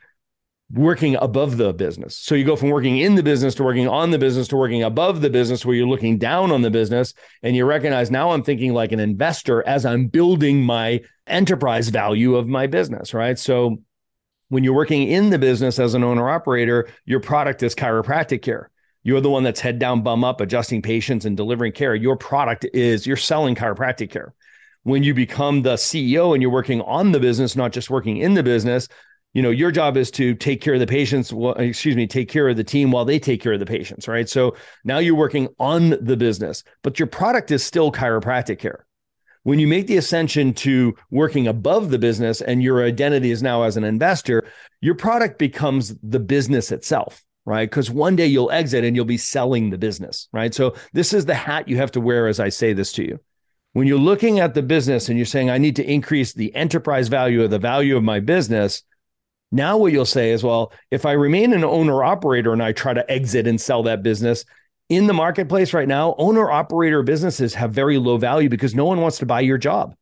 working 0.73 1.17
above 1.17 1.59
the 1.59 1.73
business. 1.75 2.17
So 2.17 2.35
you 2.35 2.45
go 2.45 2.57
from 2.57 2.71
working 2.71 2.97
in 2.99 3.15
the 3.15 3.23
business 3.23 3.55
to 3.57 3.63
working 3.63 3.89
on 3.89 4.11
the 4.11 4.19
business 4.19 4.49
to 4.49 4.57
working 4.57 4.83
above 4.83 5.21
the 5.21 5.29
business 5.29 5.67
where 5.67 5.77
you're 5.77 5.87
looking 5.87 6.17
down 6.17 6.51
on 6.51 6.63
the 6.63 6.71
business 6.71 7.13
and 7.43 7.55
you 7.55 7.67
recognize 7.67 8.11
now 8.11 8.31
I'm 8.31 8.43
thinking 8.43 8.73
like 8.73 8.91
an 8.93 9.01
investor 9.01 9.67
as 9.67 9.85
I'm 9.85 10.07
building 10.07 10.63
my 10.63 11.03
enterprise 11.27 11.91
value 11.91 12.37
of 12.37 12.49
my 12.49 12.67
business, 12.67 13.13
right? 13.13 13.39
So 13.39 13.83
when 14.49 14.65
you're 14.65 14.75
working 14.75 15.09
in 15.09 15.29
the 15.29 15.39
business 15.39 15.79
as 15.79 15.93
an 15.93 16.05
owner 16.05 16.31
operator, 16.31 16.89
your 17.05 17.21
product 17.21 17.63
is 17.63 17.75
chiropractic 17.75 18.41
care. 18.41 18.71
You're 19.03 19.21
the 19.21 19.31
one 19.31 19.43
that's 19.43 19.61
head 19.61 19.79
down, 19.79 20.03
bum 20.03 20.25
up, 20.25 20.41
adjusting 20.41 20.81
patients 20.81 21.27
and 21.27 21.37
delivering 21.37 21.73
care. 21.73 21.95
Your 21.95 22.17
product 22.17 22.65
is 22.73 23.07
you're 23.07 23.17
selling 23.17 23.55
chiropractic 23.55 24.11
care. 24.11 24.33
When 24.85 25.03
you 25.03 25.13
become 25.13 25.63
the 25.63 25.75
CEO 25.75 26.33
and 26.33 26.41
you're 26.41 26.51
working 26.51 26.81
on 26.83 27.13
the 27.13 27.21
business, 27.21 27.57
not 27.57 27.73
just 27.73 27.91
working 27.91 28.17
in 28.17 28.35
the 28.35 28.43
business, 28.43 28.89
you 29.33 29.43
know 29.43 29.51
your 29.51 29.71
job 29.71 29.97
is 29.97 30.11
to 30.11 30.35
take 30.35 30.61
care 30.61 30.75
of 30.75 30.81
the 30.81 30.87
patients 30.87 31.33
well, 31.33 31.55
excuse 31.55 31.97
me 31.97 32.07
take 32.07 32.29
care 32.29 32.49
of 32.49 32.57
the 32.57 32.65
team 32.65 32.91
while 32.91 33.05
they 33.05 33.19
take 33.19 33.41
care 33.41 33.53
of 33.53 33.61
the 33.61 33.67
patients 33.67 34.09
right? 34.09 34.29
So 34.29 34.57
now 34.85 34.99
you're 34.99 35.15
working 35.15 35.49
on 35.59 35.91
the 35.91 36.17
business 36.17 36.65
but 36.83 36.99
your 36.99 37.09
product 37.09 37.51
is 37.51 37.65
still 37.65 37.93
chiropractic 37.93 38.59
care. 38.59 38.87
When 39.45 39.59
you 39.59 39.67
make 39.67 39.89
the 39.89 39.97
ascension 39.97 40.55
to 40.55 40.95
working 41.11 41.49
above 41.49 41.91
the 41.91 41.99
business 41.99 42.41
and 42.41 42.63
your 42.63 42.85
identity 42.85 43.33
is 43.33 43.43
now 43.43 43.63
as 43.63 43.77
an 43.77 43.85
investor 43.85 44.45
your 44.81 44.95
product 44.95 45.39
becomes 45.39 45.95
the 46.03 46.21
business 46.21 46.73
itself 46.73 47.23
right? 47.45 47.69
Because 47.69 47.91
one 47.91 48.15
day 48.15 48.27
you'll 48.27 48.53
exit 48.53 48.85
and 48.85 48.95
you'll 48.95 49.05
be 49.05 49.17
selling 49.17 49.71
the 49.71 49.79
business 49.79 50.29
right? 50.33 50.55
So 50.55 50.75
this 50.93 51.13
is 51.13 51.27
the 51.27 51.35
hat 51.35 51.69
you 51.69 51.77
have 51.79 51.93
to 51.93 52.01
wear 52.01 52.29
as 52.29 52.39
i 52.39 52.49
say 52.49 52.73
this 52.73 52.93
to 52.95 53.05
you. 53.05 53.19
When 53.73 53.87
you're 53.87 53.99
looking 53.99 54.39
at 54.39 54.53
the 54.53 54.63
business 54.63 55.09
and 55.09 55.19
you're 55.19 55.25
saying 55.25 55.49
i 55.49 55.57
need 55.57 55.77
to 55.77 55.91
increase 55.91 56.35
the 56.35 56.55
enterprise 56.55 57.09
value 57.09 57.43
or 57.43 57.49
the 57.49 57.59
value 57.59 57.97
of 57.97 58.03
my 58.05 58.21
business 58.21 58.83
now, 59.55 59.77
what 59.77 59.93
you'll 59.93 60.07
say 60.07 60.33
is, 60.33 60.43
well, 60.43 60.73
if 60.91 61.05
I 61.05 61.13
remain 61.13 61.53
an 61.53 61.63
owner 61.63 62.03
operator 62.03 62.55
and 62.55 62.63
I 62.63 62.73
try 62.73 62.95
to 62.95 63.09
exit 63.11 63.47
and 63.47 63.61
sell 63.61 63.83
that 63.83 64.03
business 64.03 64.47
in 64.89 65.07
the 65.07 65.13
marketplace 65.13 65.75
right 65.75 65.87
now, 65.87 66.15
owner 66.17 66.51
operator 66.51 67.03
businesses 67.03 67.53
have 67.55 67.71
very 67.71 67.99
low 67.99 68.17
value 68.17 68.49
because 68.49 68.75
no 68.75 68.87
one 68.87 69.03
wants 69.03 69.19
to 69.19 69.27
buy 69.27 69.41
your 69.41 69.59
job. 69.59 69.95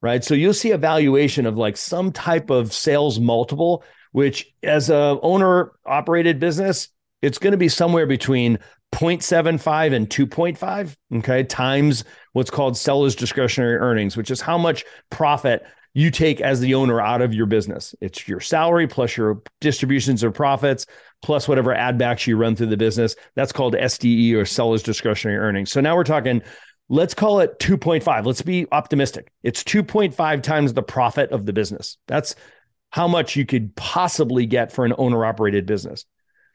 Right. 0.00 0.24
So 0.24 0.32
you'll 0.32 0.54
see 0.54 0.70
a 0.70 0.78
valuation 0.78 1.44
of 1.44 1.58
like 1.58 1.76
some 1.76 2.10
type 2.10 2.48
of 2.48 2.72
sales 2.72 3.20
multiple, 3.20 3.84
which 4.12 4.50
as 4.62 4.88
a 4.88 5.18
owner 5.22 5.72
operated 5.84 6.40
business, 6.40 6.88
it's 7.20 7.36
going 7.36 7.52
to 7.52 7.58
be 7.58 7.68
somewhere 7.68 8.06
between 8.06 8.58
0.75 8.94 9.94
and 9.94 10.08
2.5 10.08 10.96
okay 11.18 11.44
times 11.44 12.02
what's 12.32 12.50
called 12.50 12.76
seller's 12.76 13.14
discretionary 13.14 13.76
earnings 13.76 14.16
which 14.16 14.32
is 14.32 14.40
how 14.40 14.58
much 14.58 14.84
profit 15.10 15.62
you 15.92 16.10
take 16.10 16.40
as 16.40 16.60
the 16.60 16.74
owner 16.74 17.00
out 17.00 17.22
of 17.22 17.34
your 17.34 17.46
business. 17.46 17.94
It's 18.00 18.28
your 18.28 18.40
salary 18.40 18.86
plus 18.86 19.16
your 19.16 19.42
distributions 19.60 20.22
of 20.22 20.34
profits 20.34 20.86
plus 21.22 21.48
whatever 21.48 21.74
add 21.74 21.98
backs 21.98 22.26
you 22.26 22.36
run 22.36 22.56
through 22.56 22.66
the 22.68 22.76
business. 22.76 23.16
That's 23.34 23.52
called 23.52 23.74
SDE 23.74 24.34
or 24.34 24.44
seller's 24.44 24.82
discretionary 24.82 25.38
earnings. 25.38 25.72
So 25.72 25.80
now 25.80 25.96
we're 25.96 26.04
talking, 26.04 26.42
let's 26.88 27.14
call 27.14 27.40
it 27.40 27.58
2.5. 27.58 28.24
Let's 28.24 28.42
be 28.42 28.66
optimistic. 28.70 29.32
It's 29.42 29.64
2.5 29.64 30.42
times 30.42 30.72
the 30.72 30.82
profit 30.82 31.30
of 31.30 31.44
the 31.44 31.52
business. 31.52 31.98
That's 32.06 32.36
how 32.90 33.08
much 33.08 33.36
you 33.36 33.46
could 33.46 33.74
possibly 33.76 34.46
get 34.46 34.72
for 34.72 34.84
an 34.84 34.94
owner 34.98 35.24
operated 35.24 35.66
business. 35.66 36.04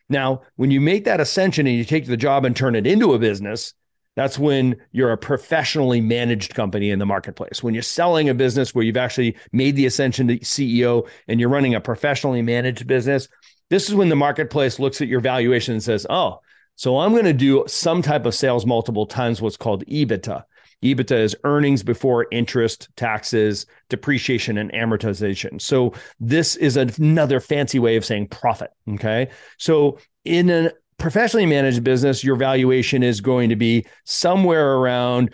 Now, 0.09 0.41
when 0.55 0.71
you 0.71 0.81
make 0.81 1.05
that 1.05 1.19
ascension 1.19 1.67
and 1.67 1.75
you 1.75 1.83
take 1.83 2.05
the 2.05 2.17
job 2.17 2.45
and 2.45 2.55
turn 2.55 2.75
it 2.75 2.85
into 2.85 3.13
a 3.13 3.19
business, 3.19 3.73
that's 4.15 4.39
when 4.39 4.77
you're 4.91 5.11
a 5.11 5.17
professionally 5.17 6.01
managed 6.01 6.55
company 6.55 6.89
in 6.89 6.99
the 6.99 7.05
marketplace. 7.05 7.61
When 7.61 7.73
you're 7.73 7.83
selling 7.83 8.29
a 8.29 8.33
business 8.33 8.73
where 8.73 8.83
you've 8.83 8.97
actually 8.97 9.35
made 9.51 9.75
the 9.75 9.85
ascension 9.85 10.27
to 10.27 10.39
CEO 10.39 11.07
and 11.27 11.39
you're 11.39 11.49
running 11.49 11.75
a 11.75 11.81
professionally 11.81 12.41
managed 12.41 12.87
business, 12.87 13.27
this 13.69 13.89
is 13.89 13.95
when 13.95 14.09
the 14.09 14.15
marketplace 14.15 14.79
looks 14.79 15.01
at 15.01 15.07
your 15.07 15.19
valuation 15.19 15.73
and 15.73 15.83
says, 15.83 16.05
oh, 16.09 16.39
so 16.75 16.99
I'm 16.99 17.11
going 17.11 17.25
to 17.25 17.33
do 17.33 17.63
some 17.67 18.01
type 18.01 18.25
of 18.25 18.35
sales 18.35 18.65
multiple 18.65 19.05
times 19.05 19.41
what's 19.41 19.57
called 19.57 19.85
EBITDA. 19.85 20.43
EBITDA 20.83 21.19
is 21.19 21.35
earnings 21.43 21.83
before 21.83 22.27
interest, 22.31 22.89
taxes, 22.95 23.65
depreciation, 23.89 24.57
and 24.57 24.71
amortization. 24.73 25.59
So 25.61 25.93
this 26.19 26.55
is 26.55 26.77
another 26.77 27.39
fancy 27.39 27.79
way 27.79 27.95
of 27.95 28.05
saying 28.05 28.27
profit. 28.27 28.71
Okay. 28.89 29.29
So 29.57 29.99
in 30.25 30.49
an 30.49 30.71
professionally 30.97 31.45
managed 31.45 31.83
business, 31.83 32.23
your 32.23 32.35
valuation 32.35 33.03
is 33.03 33.21
going 33.21 33.49
to 33.49 33.55
be 33.55 33.85
somewhere 34.05 34.73
around, 34.75 35.31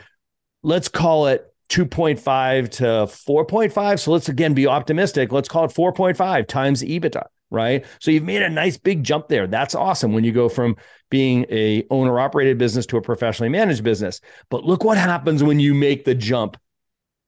let's 0.63 0.87
call 0.87 1.27
it 1.27 1.47
2.5 1.69 2.69
to 2.69 2.83
4.5. 2.83 3.99
So 3.99 4.11
let's 4.11 4.29
again 4.29 4.53
be 4.53 4.67
optimistic. 4.67 5.31
Let's 5.31 5.47
call 5.47 5.65
it 5.65 5.71
4.5 5.71 6.47
times 6.47 6.83
EBITDA, 6.83 7.23
right? 7.49 7.85
So 7.99 8.11
you've 8.11 8.23
made 8.23 8.41
a 8.41 8.49
nice 8.49 8.77
big 8.77 9.03
jump 9.03 9.29
there. 9.29 9.47
That's 9.47 9.73
awesome 9.73 10.11
when 10.11 10.23
you 10.23 10.33
go 10.33 10.49
from 10.49 10.75
being 11.09 11.45
a 11.49 11.85
owner 11.89 12.19
operated 12.19 12.57
business 12.57 12.85
to 12.87 12.97
a 12.97 13.01
professionally 13.01 13.49
managed 13.49 13.83
business. 13.83 14.19
But 14.49 14.65
look 14.65 14.83
what 14.83 14.97
happens 14.97 15.43
when 15.43 15.59
you 15.59 15.73
make 15.73 16.03
the 16.03 16.15
jump. 16.15 16.57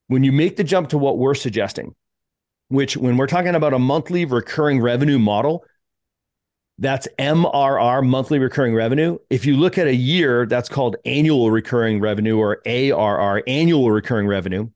When 0.07 0.25
you 0.25 0.33
make 0.33 0.57
the 0.57 0.65
jump 0.65 0.89
to 0.89 0.97
what 0.97 1.17
we're 1.17 1.33
suggesting, 1.33 1.95
which 2.67 2.97
when 2.97 3.15
we're 3.15 3.27
talking 3.27 3.55
about 3.55 3.73
a 3.73 3.79
monthly 3.79 4.25
recurring 4.25 4.81
revenue 4.81 5.17
model, 5.17 5.63
that's 6.79 7.07
MRR, 7.19 8.05
monthly 8.05 8.39
recurring 8.39 8.73
revenue. 8.73 9.17
If 9.29 9.45
you 9.45 9.57
look 9.57 9.77
at 9.77 9.87
a 9.87 9.95
year, 9.95 10.45
that's 10.45 10.69
called 10.69 10.95
annual 11.05 11.51
recurring 11.51 11.99
revenue 12.01 12.37
or 12.37 12.61
ARR, 12.65 13.43
annual 13.47 13.91
recurring 13.91 14.27
revenue. 14.27 14.69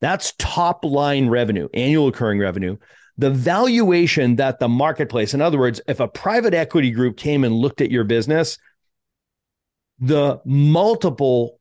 That's 0.00 0.34
top 0.38 0.84
line 0.84 1.28
revenue, 1.28 1.68
annual 1.74 2.06
recurring 2.06 2.38
revenue. 2.38 2.76
the 3.16 3.30
valuation 3.30 4.36
that 4.36 4.60
the 4.60 4.68
marketplace, 4.68 5.34
in 5.34 5.40
other 5.40 5.58
words, 5.58 5.80
if 5.88 5.98
a 6.00 6.06
private 6.06 6.54
equity 6.54 6.90
group 6.92 7.16
came 7.16 7.42
and 7.44 7.54
looked 7.54 7.80
at 7.80 7.90
your 7.90 8.04
business, 8.04 8.58
the 9.98 10.40
multiple 10.44 11.58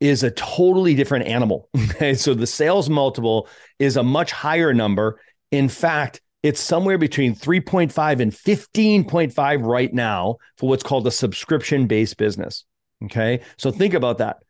is 0.00 0.22
a 0.22 0.30
totally 0.32 0.94
different 0.94 1.26
animal. 1.26 1.68
Okay. 1.96 2.14
So 2.14 2.34
the 2.34 2.46
sales 2.46 2.90
multiple 2.90 3.48
is 3.78 3.96
a 3.96 4.02
much 4.02 4.32
higher 4.32 4.74
number. 4.74 5.20
In 5.50 5.68
fact, 5.68 6.20
it's 6.46 6.60
somewhere 6.60 6.96
between 6.96 7.34
3.5 7.34 8.20
and 8.20 8.32
15.5 8.32 9.66
right 9.66 9.92
now 9.92 10.36
for 10.56 10.68
what's 10.68 10.84
called 10.84 11.04
a 11.08 11.10
subscription 11.10 11.88
based 11.88 12.16
business. 12.18 12.64
Okay. 13.04 13.40
So 13.58 13.72
think 13.72 13.94
about 13.94 14.18
that. 14.18 14.44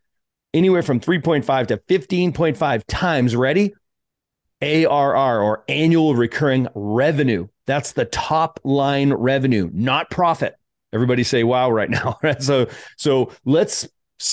Anywhere 0.52 0.82
from 0.82 1.00
3.5 1.00 1.68
to 1.68 1.78
15.5 1.78 2.82
times 2.86 3.34
ready 3.34 3.72
ARR 4.60 5.40
or 5.42 5.64
annual 5.68 6.14
recurring 6.14 6.68
revenue. 6.74 7.48
That's 7.66 7.92
the 7.92 8.04
top 8.04 8.60
line 8.62 9.14
revenue, 9.14 9.70
not 9.72 10.10
profit. 10.10 10.54
Everybody 10.92 11.24
say 11.24 11.44
wow 11.44 11.70
right 11.70 11.88
now. 11.88 12.18
So 12.40 12.68
so 12.98 13.32
let's 13.46 13.88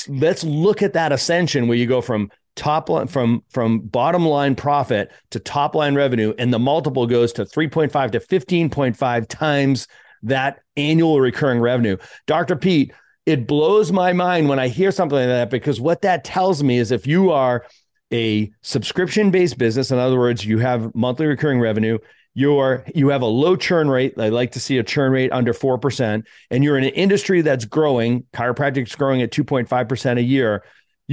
let's 0.10 0.44
look 0.44 0.82
at 0.82 0.94
that 0.94 1.14
ascension 1.14 1.70
where 1.70 1.78
you 1.78 1.88
go 1.88 2.02
from 2.02 2.30
top 2.56 2.90
line 2.90 3.08
from 3.08 3.44
from 3.50 3.80
bottom 3.80 4.26
line 4.26 4.56
profit 4.56 5.12
to 5.32 5.40
top 5.40 5.74
line 5.74 5.96
revenue 5.96 6.34
and 6.38 6.54
the 6.54 6.60
multiple 6.60 7.08
goes 7.08 7.34
to 7.34 7.46
3.5 7.46 8.12
to 8.12 8.20
15.5 8.20 9.28
times 9.28 9.88
that 10.24 10.62
annual 10.78 11.20
recurring 11.20 11.60
revenue. 11.60 11.98
Dr. 12.28 12.56
Pete, 12.56 12.94
it 13.26 13.48
blows 13.48 13.92
my 13.92 14.14
mind 14.14 14.50
when 14.50 14.60
I 14.60 14.68
hear 14.68 14.92
something 14.92 15.18
like 15.18 15.28
that 15.28 15.50
because 15.50 15.80
what 15.80 16.02
that 16.02 16.24
tells 16.24 16.64
me 16.64 16.78
is 16.78 16.92
if 16.92 17.08
you 17.08 17.32
are 17.32 17.66
a 18.12 18.52
subscription 18.62 19.32
based 19.32 19.58
business, 19.58 19.92
in 19.92 19.98
other 19.98 20.20
words, 20.20 20.46
you 20.46 20.60
have 20.60 20.94
monthly 20.94 21.26
recurring 21.26 21.60
revenue, 21.60 21.98
you're 22.36 22.84
you 22.94 23.10
have 23.10 23.22
a 23.22 23.28
low 23.28 23.56
churn 23.56 23.90
rate. 23.90 24.14
I 24.18 24.30
like 24.30 24.52
to 24.54 24.60
see 24.60 24.78
a 24.78 24.84
churn 24.84 25.12
rate 25.12 25.32
under 25.32 25.54
4%, 25.54 26.24
and 26.50 26.64
you're 26.64 26.78
in 26.78 26.84
an 26.84 26.92
industry 26.92 27.42
that's 27.42 27.66
growing, 27.66 28.26
chiropractic's 28.34 28.96
growing 28.96 29.22
at 29.22 29.32
2.5% 29.32 30.18
a 30.18 30.22
year 30.22 30.64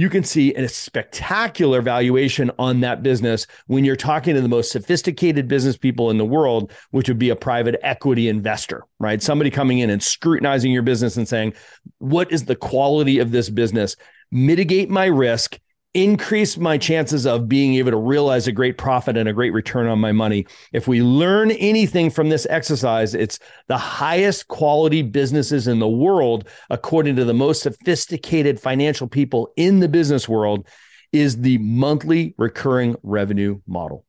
you 0.01 0.09
can 0.09 0.23
see 0.23 0.51
a 0.55 0.67
spectacular 0.67 1.79
valuation 1.79 2.49
on 2.57 2.79
that 2.79 3.03
business 3.03 3.45
when 3.67 3.85
you're 3.85 3.95
talking 3.95 4.33
to 4.33 4.41
the 4.41 4.47
most 4.47 4.71
sophisticated 4.71 5.47
business 5.47 5.77
people 5.77 6.09
in 6.09 6.17
the 6.17 6.25
world, 6.25 6.71
which 6.89 7.07
would 7.07 7.19
be 7.19 7.29
a 7.29 7.35
private 7.35 7.79
equity 7.83 8.27
investor, 8.27 8.83
right? 8.97 9.21
Somebody 9.21 9.51
coming 9.51 9.77
in 9.77 9.91
and 9.91 10.01
scrutinizing 10.01 10.71
your 10.71 10.81
business 10.81 11.17
and 11.17 11.27
saying, 11.27 11.53
what 11.99 12.31
is 12.31 12.45
the 12.45 12.55
quality 12.55 13.19
of 13.19 13.29
this 13.29 13.47
business? 13.51 13.95
Mitigate 14.31 14.89
my 14.89 15.05
risk 15.05 15.59
increase 15.93 16.57
my 16.57 16.77
chances 16.77 17.25
of 17.25 17.49
being 17.49 17.75
able 17.75 17.91
to 17.91 17.97
realize 17.97 18.47
a 18.47 18.51
great 18.51 18.77
profit 18.77 19.17
and 19.17 19.27
a 19.27 19.33
great 19.33 19.51
return 19.51 19.87
on 19.87 19.99
my 19.99 20.11
money. 20.11 20.45
If 20.71 20.87
we 20.87 21.01
learn 21.01 21.51
anything 21.51 22.09
from 22.09 22.29
this 22.29 22.47
exercise, 22.49 23.13
it's 23.13 23.39
the 23.67 23.77
highest 23.77 24.47
quality 24.47 25.01
businesses 25.01 25.67
in 25.67 25.79
the 25.79 25.89
world, 25.89 26.47
according 26.69 27.17
to 27.17 27.25
the 27.25 27.33
most 27.33 27.61
sophisticated 27.61 28.59
financial 28.59 29.07
people 29.07 29.51
in 29.57 29.79
the 29.79 29.89
business 29.89 30.29
world, 30.29 30.67
is 31.11 31.41
the 31.41 31.57
monthly 31.57 32.35
recurring 32.37 32.95
revenue 33.03 33.59
model. 33.67 34.05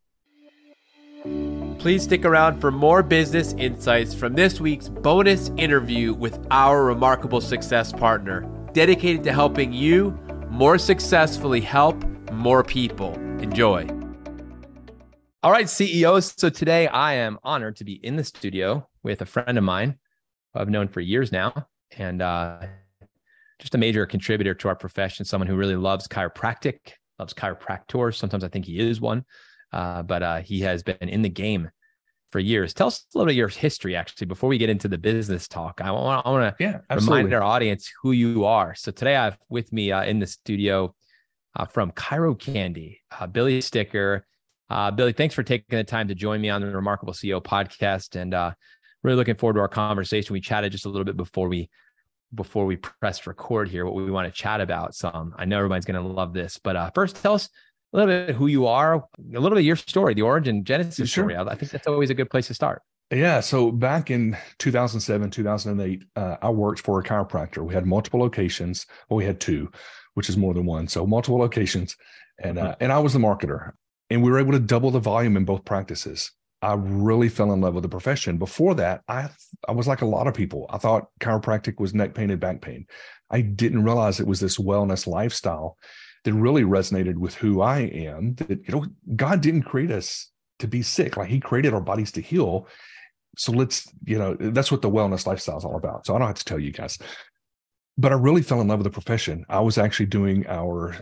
Please 1.78 2.04
stick 2.04 2.24
around 2.24 2.60
for 2.60 2.70
more 2.70 3.02
business 3.02 3.54
insights 3.58 4.14
from 4.14 4.34
this 4.34 4.60
week's 4.60 4.88
bonus 4.88 5.50
interview 5.56 6.14
with 6.14 6.38
our 6.52 6.84
remarkable 6.84 7.40
success 7.40 7.92
partner, 7.92 8.48
dedicated 8.72 9.24
to 9.24 9.32
helping 9.32 9.72
you 9.72 10.16
more 10.52 10.76
successfully 10.76 11.62
help 11.62 11.96
more 12.30 12.62
people. 12.62 13.14
Enjoy. 13.40 13.88
All 15.42 15.50
right, 15.50 15.68
CEOs. 15.68 16.34
So 16.36 16.50
today 16.50 16.86
I 16.88 17.14
am 17.14 17.38
honored 17.42 17.76
to 17.76 17.84
be 17.84 17.94
in 17.94 18.16
the 18.16 18.22
studio 18.22 18.86
with 19.02 19.22
a 19.22 19.26
friend 19.26 19.56
of 19.56 19.64
mine 19.64 19.98
who 20.52 20.60
I've 20.60 20.68
known 20.68 20.88
for 20.88 21.00
years 21.00 21.32
now 21.32 21.68
and 21.96 22.20
uh, 22.20 22.60
just 23.58 23.74
a 23.74 23.78
major 23.78 24.04
contributor 24.04 24.52
to 24.52 24.68
our 24.68 24.76
profession, 24.76 25.24
someone 25.24 25.48
who 25.48 25.56
really 25.56 25.74
loves 25.74 26.06
chiropractic, 26.06 26.92
loves 27.18 27.32
chiropractors. 27.32 28.16
Sometimes 28.16 28.44
I 28.44 28.48
think 28.48 28.66
he 28.66 28.78
is 28.78 29.00
one, 29.00 29.24
uh, 29.72 30.02
but 30.02 30.22
uh, 30.22 30.40
he 30.42 30.60
has 30.60 30.82
been 30.82 30.96
in 31.00 31.22
the 31.22 31.30
game 31.30 31.70
for 32.32 32.40
years. 32.40 32.72
Tell 32.72 32.86
us 32.88 33.04
a 33.14 33.18
little 33.18 33.26
bit 33.26 33.34
of 33.34 33.36
your 33.36 33.48
history, 33.48 33.94
actually, 33.94 34.26
before 34.26 34.48
we 34.48 34.58
get 34.58 34.70
into 34.70 34.88
the 34.88 34.98
business 34.98 35.46
talk. 35.46 35.80
I 35.82 35.90
want, 35.90 36.26
I 36.26 36.30
want 36.30 36.56
to 36.58 36.64
yeah, 36.64 36.78
remind 36.90 37.32
our 37.34 37.42
audience 37.42 37.92
who 38.02 38.12
you 38.12 38.46
are. 38.46 38.74
So 38.74 38.90
today 38.90 39.14
I 39.14 39.24
have 39.24 39.38
with 39.50 39.72
me 39.72 39.92
uh, 39.92 40.04
in 40.04 40.18
the 40.18 40.26
studio 40.26 40.94
uh, 41.54 41.66
from 41.66 41.92
Chiro 41.92 42.36
Candy, 42.36 43.00
uh, 43.20 43.26
Billy 43.26 43.60
Sticker. 43.60 44.26
Uh, 44.70 44.90
Billy, 44.90 45.12
thanks 45.12 45.34
for 45.34 45.42
taking 45.42 45.76
the 45.76 45.84
time 45.84 46.08
to 46.08 46.14
join 46.14 46.40
me 46.40 46.48
on 46.48 46.62
the 46.62 46.68
Remarkable 46.68 47.12
CEO 47.12 47.42
podcast, 47.42 48.16
and 48.16 48.32
uh, 48.32 48.52
really 49.02 49.16
looking 49.16 49.36
forward 49.36 49.54
to 49.54 49.60
our 49.60 49.68
conversation. 49.68 50.32
We 50.32 50.40
chatted 50.40 50.72
just 50.72 50.86
a 50.86 50.88
little 50.88 51.04
bit 51.04 51.16
before 51.16 51.48
we 51.48 51.68
before 52.34 52.64
we 52.64 52.76
pressed 52.76 53.26
record 53.26 53.68
here 53.68 53.84
what 53.84 53.94
we 53.94 54.10
want 54.10 54.26
to 54.26 54.32
chat 54.32 54.62
about. 54.62 54.94
Some 54.94 55.34
I 55.36 55.44
know 55.44 55.58
everybody's 55.58 55.84
going 55.84 56.02
to 56.02 56.08
love 56.08 56.32
this, 56.32 56.58
but 56.58 56.76
uh, 56.76 56.90
first, 56.94 57.16
tell 57.16 57.34
us 57.34 57.50
a 57.92 57.96
little 57.96 58.26
bit 58.26 58.34
who 58.34 58.46
you 58.46 58.66
are, 58.66 58.94
a 58.94 59.02
little 59.18 59.50
bit 59.50 59.58
of 59.58 59.64
your 59.64 59.76
story, 59.76 60.14
the 60.14 60.22
origin 60.22 60.64
genesis 60.64 61.10
sure. 61.10 61.24
story. 61.24 61.36
I 61.36 61.54
think 61.54 61.72
that's 61.72 61.86
always 61.86 62.10
a 62.10 62.14
good 62.14 62.30
place 62.30 62.46
to 62.48 62.54
start. 62.54 62.82
Yeah. 63.10 63.40
So 63.40 63.70
back 63.70 64.10
in 64.10 64.36
2007, 64.58 65.30
2008, 65.30 66.04
uh, 66.16 66.36
I 66.40 66.48
worked 66.48 66.80
for 66.80 66.98
a 66.98 67.02
chiropractor. 67.02 67.64
We 67.64 67.74
had 67.74 67.84
multiple 67.84 68.20
locations. 68.20 68.86
Well, 69.08 69.18
we 69.18 69.26
had 69.26 69.38
two, 69.38 69.70
which 70.14 70.30
is 70.30 70.36
more 70.36 70.54
than 70.54 70.64
one. 70.64 70.88
So 70.88 71.06
multiple 71.06 71.38
locations. 71.38 71.96
And, 72.42 72.58
uh, 72.58 72.74
and 72.80 72.90
I 72.90 72.98
was 72.98 73.12
the 73.12 73.18
marketer 73.18 73.72
and 74.12 74.22
we 74.22 74.30
were 74.30 74.38
able 74.38 74.52
to 74.52 74.58
double 74.58 74.90
the 74.90 75.00
volume 75.00 75.38
in 75.38 75.46
both 75.46 75.64
practices. 75.64 76.32
I 76.60 76.74
really 76.74 77.30
fell 77.30 77.52
in 77.52 77.62
love 77.62 77.72
with 77.72 77.82
the 77.82 77.88
profession. 77.88 78.36
Before 78.36 78.74
that, 78.74 79.00
I 79.08 79.30
I 79.66 79.72
was 79.72 79.88
like 79.88 80.02
a 80.02 80.06
lot 80.06 80.26
of 80.26 80.34
people. 80.34 80.66
I 80.68 80.76
thought 80.76 81.08
chiropractic 81.18 81.80
was 81.80 81.94
neck 81.94 82.14
pain 82.14 82.30
and 82.30 82.38
back 82.38 82.60
pain. 82.60 82.86
I 83.30 83.40
didn't 83.40 83.84
realize 83.84 84.20
it 84.20 84.26
was 84.26 84.38
this 84.38 84.58
wellness 84.58 85.06
lifestyle 85.06 85.78
that 86.24 86.34
really 86.34 86.62
resonated 86.62 87.16
with 87.16 87.34
who 87.34 87.60
I 87.60 87.80
am. 87.80 88.34
That 88.34 88.50
you 88.50 88.74
know, 88.74 88.86
God 89.16 89.40
didn't 89.40 89.62
create 89.62 89.90
us 89.90 90.30
to 90.58 90.68
be 90.68 90.82
sick; 90.82 91.16
like 91.16 91.28
He 91.28 91.40
created 91.40 91.74
our 91.74 91.80
bodies 91.80 92.12
to 92.12 92.20
heal. 92.20 92.66
So 93.38 93.50
let's, 93.52 93.90
you 94.04 94.18
know, 94.18 94.36
that's 94.38 94.70
what 94.70 94.82
the 94.82 94.90
wellness 94.90 95.26
lifestyle 95.26 95.56
is 95.56 95.64
all 95.64 95.76
about. 95.76 96.06
So 96.06 96.14
I 96.14 96.18
don't 96.18 96.26
have 96.26 96.36
to 96.36 96.44
tell 96.44 96.58
you 96.58 96.70
guys, 96.70 96.98
but 97.96 98.12
I 98.12 98.14
really 98.16 98.42
fell 98.42 98.60
in 98.60 98.68
love 98.68 98.80
with 98.80 98.84
the 98.84 98.90
profession. 98.90 99.46
I 99.48 99.60
was 99.60 99.78
actually 99.78 100.06
doing 100.06 100.46
our, 100.48 100.94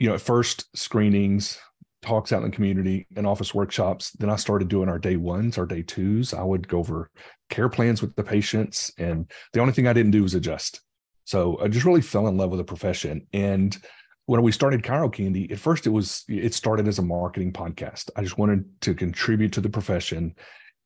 you 0.00 0.08
know, 0.08 0.14
at 0.14 0.20
first 0.20 0.64
screenings, 0.76 1.58
talks 2.02 2.32
out 2.32 2.42
in 2.42 2.50
the 2.50 2.54
community 2.54 3.06
and 3.16 3.26
office 3.26 3.54
workshops. 3.54 4.10
Then 4.12 4.30
I 4.30 4.36
started 4.36 4.68
doing 4.68 4.88
our 4.88 4.98
day 4.98 5.16
ones, 5.16 5.58
our 5.58 5.66
day 5.66 5.82
twos. 5.82 6.32
I 6.32 6.42
would 6.42 6.68
go 6.68 6.78
over 6.78 7.10
care 7.50 7.68
plans 7.68 8.00
with 8.00 8.14
the 8.16 8.22
patients. 8.22 8.92
And 8.98 9.30
the 9.52 9.60
only 9.60 9.72
thing 9.72 9.86
I 9.86 9.92
didn't 9.92 10.12
do 10.12 10.22
was 10.22 10.34
adjust. 10.34 10.80
So 11.24 11.58
I 11.60 11.68
just 11.68 11.84
really 11.84 12.02
fell 12.02 12.28
in 12.28 12.36
love 12.36 12.50
with 12.50 12.58
the 12.58 12.64
profession. 12.64 13.26
And 13.32 13.76
when 14.26 14.42
we 14.42 14.52
started 14.52 14.82
Chiro 14.82 15.12
Candy, 15.12 15.50
at 15.50 15.58
first 15.58 15.86
it 15.86 15.90
was 15.90 16.24
it 16.28 16.52
started 16.52 16.86
as 16.86 16.98
a 16.98 17.02
marketing 17.02 17.52
podcast. 17.52 18.10
I 18.16 18.22
just 18.22 18.38
wanted 18.38 18.64
to 18.82 18.94
contribute 18.94 19.52
to 19.52 19.60
the 19.60 19.70
profession. 19.70 20.34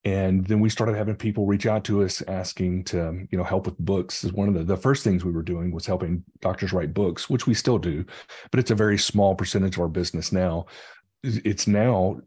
And 0.03 0.47
then 0.47 0.61
we 0.61 0.71
started 0.71 0.97
having 0.97 1.17
people 1.17 1.45
reach 1.45 1.67
out 1.67 1.85
to 1.85 2.03
us 2.03 2.23
asking 2.23 2.85
to, 2.85 3.27
you 3.31 3.37
know, 3.37 3.45
help 3.45 3.67
with 3.67 3.79
books. 3.79 4.25
Is 4.25 4.33
one 4.33 4.49
of 4.49 4.55
the, 4.55 4.65
the 4.65 4.77
first 4.77 5.05
things 5.05 5.25
we 5.25 5.33
were 5.33 5.43
doing 5.43 5.73
was 5.73 5.85
helping 5.85 6.25
doctors 6.41 6.73
write 6.73 6.95
books, 6.95 7.29
which 7.29 7.47
we 7.47 7.53
still 7.53 7.79
do, 7.79 8.05
but 8.51 8.61
it's 8.61 8.71
a 8.71 8.75
very 8.75 8.97
small 8.97 9.35
percentage 9.35 9.77
of 9.77 9.83
our 9.83 9.89
business 9.89 10.33
now. 10.33 10.67
It's 11.23 11.67
now 11.67 12.21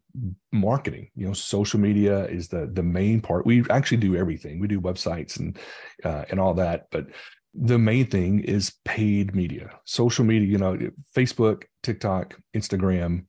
marketing. 0.51 1.09
You 1.15 1.27
know, 1.27 1.33
social 1.33 1.79
media 1.79 2.25
is 2.25 2.47
the 2.47 2.69
the 2.71 2.83
main 2.83 3.21
part. 3.21 3.43
We 3.43 3.63
actually 3.71 3.97
do 3.97 4.15
everything. 4.15 4.59
We 4.59 4.67
do 4.67 4.79
websites 4.79 5.39
and 5.39 5.57
uh, 6.03 6.25
and 6.29 6.39
all 6.39 6.53
that, 6.55 6.87
but 6.91 7.07
the 7.53 7.77
main 7.77 8.07
thing 8.07 8.39
is 8.39 8.73
paid 8.83 9.35
media, 9.35 9.69
social 9.85 10.25
media, 10.25 10.47
you 10.47 10.57
know, 10.57 10.77
Facebook, 11.15 11.63
TikTok, 11.83 12.39
Instagram. 12.55 13.25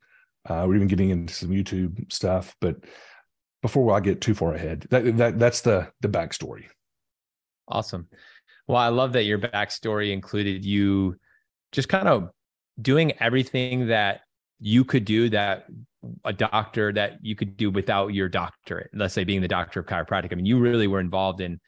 Uh, 0.49 0.65
we're 0.67 0.77
even 0.77 0.89
getting 0.89 1.11
into 1.11 1.35
some 1.35 1.51
YouTube 1.51 2.13
stuff, 2.13 2.55
but 2.61 2.77
before 3.63 3.95
I 3.95 4.01
get 4.01 4.21
too 4.21 4.35
far 4.35 4.55
ahead, 4.55 4.87
that, 4.91 5.17
that 5.17 5.39
that's 5.39 5.63
the 5.63 5.91
the 6.01 6.09
backstory. 6.09 6.65
Awesome. 7.69 8.09
Well, 8.67 8.79
I 8.79 8.89
love 8.89 9.13
that 9.15 9.25
your 9.25 9.39
backstory 9.39 10.13
included 10.13 10.65
you 10.65 11.17
just 11.73 11.89
kind 11.89 12.09
of 12.09 12.31
doing 12.81 13.13
everything 13.21 13.89
that 13.89 14.21
you 14.61 14.85
could 14.85 15.05
do 15.05 15.29
that 15.31 15.67
a 16.25 16.33
doctor 16.33 16.93
that 16.93 17.19
you 17.23 17.35
could 17.35 17.57
do 17.57 17.71
without 17.71 18.09
your 18.09 18.29
doctorate. 18.29 18.91
Let's 18.93 19.15
say 19.15 19.25
being 19.25 19.41
the 19.41 19.49
doctor 19.49 19.81
of 19.81 19.87
chiropractic. 19.87 20.33
I 20.33 20.35
mean, 20.35 20.47
you 20.47 20.59
really 20.59 20.87
were 20.87 21.01
involved 21.01 21.41
in 21.41 21.61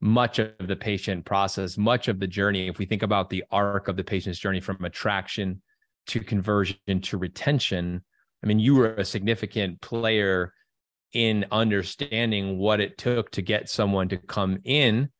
much 0.00 0.38
of 0.38 0.66
the 0.66 0.76
patient 0.76 1.24
process, 1.24 1.76
much 1.76 2.08
of 2.08 2.20
the 2.20 2.26
journey. 2.26 2.68
If 2.68 2.78
we 2.78 2.86
think 2.86 3.02
about 3.02 3.30
the 3.30 3.44
arc 3.50 3.88
of 3.88 3.96
the 3.96 4.04
patient's 4.04 4.38
journey 4.38 4.60
from 4.60 4.82
attraction 4.84 5.62
to 6.08 6.20
conversion 6.20 6.78
to 7.02 7.18
retention, 7.18 8.02
I 8.42 8.46
mean, 8.46 8.58
you 8.58 8.74
were 8.74 8.94
a 8.94 9.04
significant 9.04 9.80
player 9.80 10.54
in 11.12 11.44
understanding 11.50 12.58
what 12.58 12.80
it 12.80 12.96
took 12.96 13.30
to 13.32 13.42
get 13.42 13.68
someone 13.68 14.08
to 14.08 14.16
come 14.16 14.58
in 14.64 15.10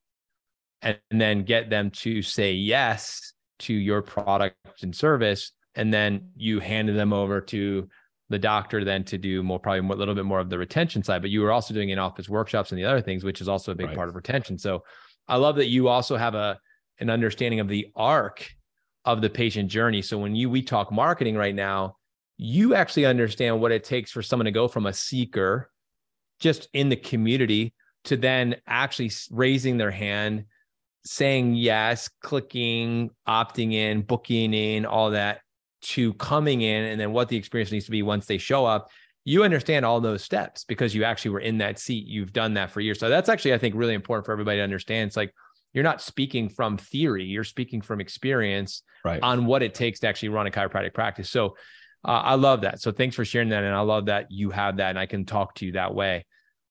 and 0.83 0.99
then 1.11 1.45
get 1.45 1.69
them 1.69 1.91
to 1.91 2.23
say 2.23 2.53
yes 2.53 3.35
to 3.59 3.75
your 3.75 4.01
product 4.01 4.57
and 4.83 4.95
service. 4.97 5.53
And 5.75 5.93
then 5.93 6.31
you 6.37 6.61
handed 6.61 6.97
them 6.97 7.13
over 7.13 7.41
to 7.43 7.89
the 8.31 8.39
doctor 8.39 8.85
then 8.85 9.05
to 9.05 9.19
do 9.19 9.43
more 9.43 9.59
probably 9.59 9.81
a 9.81 9.99
little 9.99 10.15
bit 10.15 10.25
more 10.25 10.41
of 10.41 10.49
the 10.49 10.59
retention 10.59 11.03
side 11.03 11.21
but 11.21 11.31
you 11.31 11.41
were 11.41 11.53
also 11.53 11.75
doing 11.75 11.91
in 11.91 11.99
office 11.99 12.29
workshops 12.29 12.71
and 12.71 12.79
the 12.79 12.85
other 12.85 13.03
things 13.03 13.25
which 13.25 13.41
is 13.41 13.49
also 13.49 13.73
a 13.73 13.75
big 13.75 13.89
right. 13.89 13.97
part 13.97 14.09
of 14.09 14.15
retention. 14.15 14.57
So 14.59 14.85
i 15.29 15.37
love 15.37 15.57
that 15.57 15.67
you 15.67 15.89
also 15.89 16.17
have 16.17 16.35
a 16.35 16.59
an 16.99 17.11
understanding 17.11 17.61
of 17.61 17.69
the 17.69 17.89
arc 17.97 18.49
of 19.07 19.23
the 19.23 19.31
patient 19.31 19.71
journey. 19.71 20.03
So 20.03 20.19
when 20.19 20.37
you 20.37 20.51
we 20.51 20.63
talk 20.63 20.93
marketing 20.93 21.37
right 21.37 21.55
now 21.55 21.97
you 22.43 22.75
actually 22.75 23.05
understand 23.05 23.61
what 23.61 23.71
it 23.71 23.85
takes 23.85 24.11
for 24.11 24.23
someone 24.23 24.47
to 24.47 24.51
go 24.51 24.67
from 24.67 24.87
a 24.87 24.95
seeker 24.95 25.71
just 26.39 26.69
in 26.73 26.89
the 26.89 26.97
community 26.97 27.75
to 28.05 28.17
then 28.17 28.57
actually 28.67 29.11
raising 29.31 29.77
their 29.77 29.91
hand 29.91 30.47
saying 31.05 31.55
yes 31.55 32.09
clicking 32.23 33.11
opting 33.29 33.75
in 33.75 34.01
booking 34.01 34.55
in 34.55 34.87
all 34.87 35.11
that 35.11 35.41
to 35.83 36.13
coming 36.15 36.61
in 36.63 36.85
and 36.85 37.01
then 37.01 37.13
what 37.13 37.29
the 37.29 37.37
experience 37.37 37.73
needs 37.73 37.87
to 37.87 37.91
be 37.91 38.03
once 38.03 38.27
they 38.27 38.39
show 38.39 38.67
up 38.67 38.91
you 39.25 39.45
understand 39.45 39.85
all 39.85 40.01
those 40.01 40.25
steps 40.25 40.65
because 40.65 40.95
you 40.95 41.05
actually 41.05 41.33
were 41.33 41.41
in 41.41 41.59
that 41.59 41.79
seat. 41.79 42.07
You've 42.07 42.33
done 42.33 42.55
that 42.55 42.71
for 42.71 42.81
years. 42.81 42.99
So 42.99 43.09
that's 43.09 43.29
actually 43.29 43.55
i 43.55 43.59
think 43.59 43.75
really 43.75 43.95
important 43.95 44.27
for 44.27 44.33
everybody 44.33 44.59
to 44.59 44.63
understand. 44.63 45.09
It's 45.09 45.17
like 45.17 45.35
you're 45.73 45.85
not 45.85 46.01
speaking 46.01 46.49
from 46.49 46.79
theory. 46.79 47.25
You're 47.25 47.45
speaking 47.45 47.81
from 47.81 48.01
experience 48.01 48.83
right. 49.05 49.23
on 49.23 49.47
what 49.47 49.63
it 49.63 49.75
takes 49.75 50.01
to 50.01 50.09
actually 50.09 50.31
run 50.31 50.47
a 50.47 50.51
chiropractic 50.51 50.95
practice. 50.95 51.31
So 51.31 51.57
uh, 52.03 52.13
i 52.13 52.35
love 52.35 52.63
that. 52.63 52.81
So 52.81 52.93
thanks 52.93 53.15
for 53.15 53.25
sharing 53.25 53.51
that. 53.51 53.63
And 53.63 53.75
i 53.75 53.81
love 53.81 54.07
that 54.07 54.27
you 54.31 54.51
have 54.51 54.79
that 54.79 54.91
and 54.91 54.99
i 54.99 55.07
can 55.07 55.25
talk 55.25 55.55
to 55.57 55.67
you 55.67 55.73
that 55.73 55.95
way. 55.95 56.25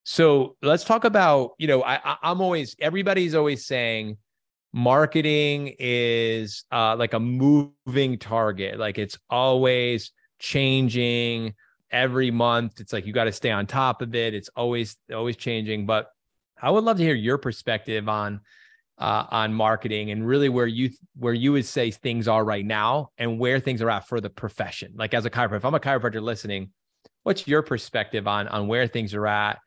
So 0.03 0.55
let's 0.63 0.83
talk 0.83 1.03
about 1.03 1.51
you 1.59 1.67
know 1.67 1.83
I, 1.83 2.17
i'm 2.23 2.41
always 2.41 2.75
everybody's 2.79 3.35
always 3.35 3.65
saying 3.65 4.17
marketing 4.73 5.75
is 5.79 6.63
uh, 6.71 6.95
like 6.95 7.13
a 7.13 7.19
moving 7.19 8.17
target. 8.19 8.79
Like 8.79 8.97
it's 8.97 9.17
always 9.29 10.11
changing 10.39 11.53
every 11.91 12.31
month. 12.31 12.79
It's 12.79 12.93
like 12.93 13.05
you 13.05 13.13
got 13.13 13.25
to 13.25 13.31
stay 13.31 13.51
on 13.51 13.67
top 13.67 14.01
of 14.01 14.13
it. 14.15 14.33
It's 14.33 14.49
always 14.55 14.97
always 15.13 15.35
changing. 15.35 15.85
But 15.85 16.09
I 16.61 16.69
would 16.69 16.83
love 16.83 16.97
to 16.97 17.03
hear 17.03 17.15
your 17.15 17.37
perspective 17.37 18.07
on 18.09 18.41
uh, 18.97 19.25
on 19.31 19.53
marketing 19.53 20.11
and 20.11 20.27
really 20.27 20.49
where 20.49 20.67
you 20.67 20.91
where 21.15 21.33
you 21.33 21.53
would 21.53 21.65
say 21.65 21.89
things 21.89 22.27
are 22.27 22.43
right 22.43 22.65
now 22.65 23.09
and 23.17 23.39
where 23.39 23.59
things 23.59 23.81
are 23.81 23.89
at 23.89 24.07
for 24.07 24.19
the 24.19 24.29
profession. 24.29 24.93
Like 24.95 25.13
as 25.13 25.25
a 25.25 25.29
chiropractor, 25.29 25.57
if 25.57 25.65
I'm 25.65 25.73
a 25.73 25.79
chiropractor 25.79 26.21
listening, 26.21 26.71
what's 27.23 27.47
your 27.47 27.63
perspective 27.63 28.27
on 28.27 28.47
on 28.47 28.67
where 28.67 28.87
things 28.87 29.13
are 29.13 29.27
at? 29.27 29.59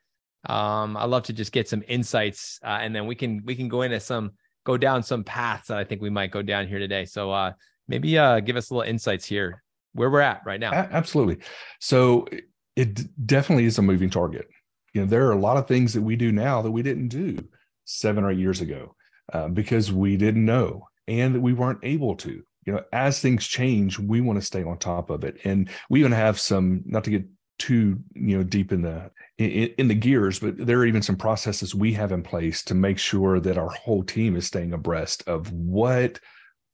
Um, 0.45 0.97
I'd 0.97 1.05
love 1.05 1.23
to 1.23 1.33
just 1.33 1.51
get 1.51 1.69
some 1.69 1.83
insights, 1.87 2.59
uh, 2.63 2.79
and 2.81 2.93
then 2.95 3.07
we 3.07 3.15
can 3.15 3.43
we 3.45 3.55
can 3.55 3.69
go 3.69 3.81
into 3.81 3.99
some 3.99 4.31
go 4.63 4.77
down 4.77 5.03
some 5.03 5.23
paths 5.23 5.67
that 5.67 5.77
I 5.77 5.83
think 5.83 6.01
we 6.01 6.09
might 6.09 6.31
go 6.31 6.41
down 6.41 6.67
here 6.67 6.79
today. 6.79 7.05
So 7.05 7.31
uh, 7.31 7.53
maybe 7.87 8.17
uh, 8.17 8.39
give 8.39 8.55
us 8.55 8.69
a 8.69 8.73
little 8.73 8.89
insights 8.89 9.25
here 9.25 9.63
where 9.93 10.09
we're 10.09 10.21
at 10.21 10.41
right 10.45 10.59
now. 10.59 10.71
Absolutely. 10.73 11.37
So 11.79 12.27
it 12.75 13.25
definitely 13.25 13.65
is 13.65 13.77
a 13.77 13.81
moving 13.81 14.09
target. 14.09 14.47
You 14.93 15.01
know, 15.01 15.07
there 15.07 15.27
are 15.27 15.33
a 15.33 15.39
lot 15.39 15.57
of 15.57 15.67
things 15.67 15.93
that 15.93 16.01
we 16.01 16.15
do 16.15 16.31
now 16.31 16.61
that 16.61 16.71
we 16.71 16.81
didn't 16.81 17.09
do 17.09 17.37
seven 17.85 18.23
or 18.23 18.31
eight 18.31 18.39
years 18.39 18.61
ago 18.61 18.95
uh, 19.31 19.47
because 19.47 19.91
we 19.91 20.17
didn't 20.17 20.45
know 20.45 20.87
and 21.07 21.35
that 21.35 21.41
we 21.41 21.53
weren't 21.53 21.79
able 21.83 22.15
to. 22.17 22.43
You 22.65 22.73
know, 22.73 22.83
as 22.93 23.19
things 23.19 23.45
change, 23.45 23.99
we 23.99 24.21
want 24.21 24.39
to 24.39 24.45
stay 24.45 24.63
on 24.63 24.77
top 24.77 25.09
of 25.09 25.25
it, 25.25 25.37
and 25.43 25.69
we 25.89 25.99
even 25.99 26.13
have 26.13 26.39
some. 26.39 26.81
Not 26.85 27.03
to 27.03 27.09
get 27.09 27.25
too 27.59 27.99
you 28.13 28.37
know 28.37 28.43
deep 28.43 28.71
in 28.71 28.81
the 28.81 29.09
in, 29.37 29.69
in, 29.77 29.87
the 29.87 29.95
gears 29.95 30.39
but 30.39 30.57
there 30.57 30.79
are 30.79 30.85
even 30.85 31.01
some 31.01 31.15
processes 31.15 31.75
we 31.75 31.93
have 31.93 32.11
in 32.11 32.23
place 32.23 32.63
to 32.63 32.73
make 32.73 32.97
sure 32.97 33.39
that 33.39 33.57
our 33.57 33.69
whole 33.69 34.03
team 34.03 34.35
is 34.35 34.45
staying 34.45 34.73
abreast 34.73 35.27
of 35.27 35.51
what 35.51 36.19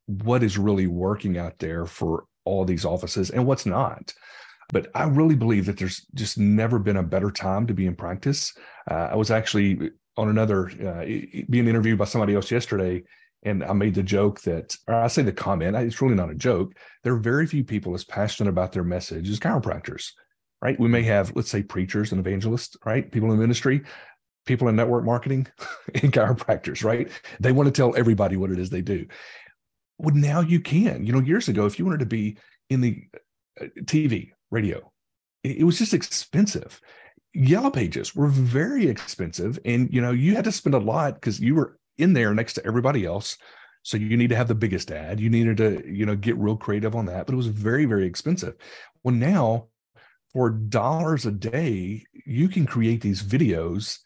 what 0.06 0.42
is 0.42 0.58
really 0.58 0.86
working 0.86 1.38
out 1.38 1.58
there 1.58 1.86
for 1.86 2.24
all 2.44 2.64
these 2.64 2.84
offices 2.84 3.30
and 3.30 3.46
what's 3.46 3.66
not. 3.66 4.12
But 4.72 4.90
i 4.94 5.04
really 5.04 5.36
believe 5.36 5.66
that 5.66 5.78
there's 5.78 6.06
just 6.14 6.38
never 6.38 6.78
been 6.78 6.96
a 6.96 7.02
better 7.02 7.30
time 7.30 7.66
to 7.66 7.74
be 7.74 7.86
in 7.86 7.94
practice. 7.94 8.52
Uh, 8.90 9.08
i 9.12 9.14
was 9.14 9.30
actually 9.30 9.90
on 10.16 10.28
another 10.28 10.70
uh, 10.86 11.04
being 11.48 11.68
interviewed 11.68 11.98
by 11.98 12.04
somebody 12.04 12.34
else 12.34 12.50
yesterday 12.50 13.02
and 13.42 13.64
I 13.64 13.72
made 13.72 13.94
the 13.94 14.02
joke 14.02 14.42
that, 14.42 14.76
or 14.86 14.94
I 14.94 15.06
say 15.06 15.22
the 15.22 15.32
comment, 15.32 15.74
it's 15.74 16.02
really 16.02 16.14
not 16.14 16.30
a 16.30 16.34
joke. 16.34 16.74
There 17.02 17.14
are 17.14 17.18
very 17.18 17.46
few 17.46 17.64
people 17.64 17.94
as 17.94 18.04
passionate 18.04 18.50
about 18.50 18.72
their 18.72 18.84
message 18.84 19.30
as 19.30 19.40
chiropractors 19.40 20.12
right? 20.62 20.78
We 20.78 20.88
may 20.88 21.02
have, 21.02 21.32
let's 21.34 21.50
say, 21.50 21.62
preachers 21.62 22.12
and 22.12 22.20
evangelists, 22.20 22.76
right? 22.84 23.10
People 23.10 23.32
in 23.32 23.38
ministry, 23.38 23.82
people 24.46 24.68
in 24.68 24.76
network 24.76 25.04
marketing, 25.04 25.46
and 25.94 26.12
chiropractors, 26.12 26.84
right? 26.84 27.10
They 27.38 27.52
want 27.52 27.66
to 27.66 27.72
tell 27.72 27.96
everybody 27.96 28.36
what 28.36 28.50
it 28.50 28.58
is 28.58 28.70
they 28.70 28.82
do. 28.82 29.06
Well, 29.98 30.14
now 30.14 30.40
you 30.40 30.60
can. 30.60 31.04
You 31.04 31.12
know, 31.12 31.20
years 31.20 31.48
ago, 31.48 31.66
if 31.66 31.78
you 31.78 31.84
wanted 31.84 32.00
to 32.00 32.06
be 32.06 32.38
in 32.68 32.80
the 32.80 33.02
uh, 33.60 33.66
TV, 33.82 34.30
radio, 34.50 34.90
it 35.44 35.64
was 35.64 35.78
just 35.78 35.94
expensive. 35.94 36.80
Yellow 37.32 37.70
pages 37.70 38.14
were 38.14 38.28
very 38.28 38.88
expensive. 38.88 39.58
And, 39.64 39.92
you 39.92 40.00
know, 40.00 40.10
you 40.10 40.34
had 40.34 40.44
to 40.44 40.52
spend 40.52 40.74
a 40.74 40.78
lot 40.78 41.14
because 41.14 41.40
you 41.40 41.54
were 41.54 41.78
in 41.98 42.12
there 42.12 42.34
next 42.34 42.54
to 42.54 42.66
everybody 42.66 43.06
else. 43.06 43.36
So 43.82 43.96
you 43.96 44.16
need 44.16 44.28
to 44.28 44.36
have 44.36 44.48
the 44.48 44.54
biggest 44.54 44.90
ad. 44.90 45.20
You 45.20 45.30
needed 45.30 45.56
to, 45.58 45.82
you 45.90 46.04
know, 46.04 46.16
get 46.16 46.36
real 46.36 46.56
creative 46.56 46.94
on 46.94 47.06
that, 47.06 47.26
but 47.26 47.32
it 47.32 47.36
was 47.36 47.46
very, 47.46 47.86
very 47.86 48.04
expensive. 48.04 48.56
Well, 49.02 49.14
now 49.14 49.68
for 50.32 50.50
dollars 50.50 51.26
a 51.26 51.32
day, 51.32 52.04
you 52.24 52.48
can 52.48 52.66
create 52.66 53.00
these 53.00 53.22
videos 53.22 53.98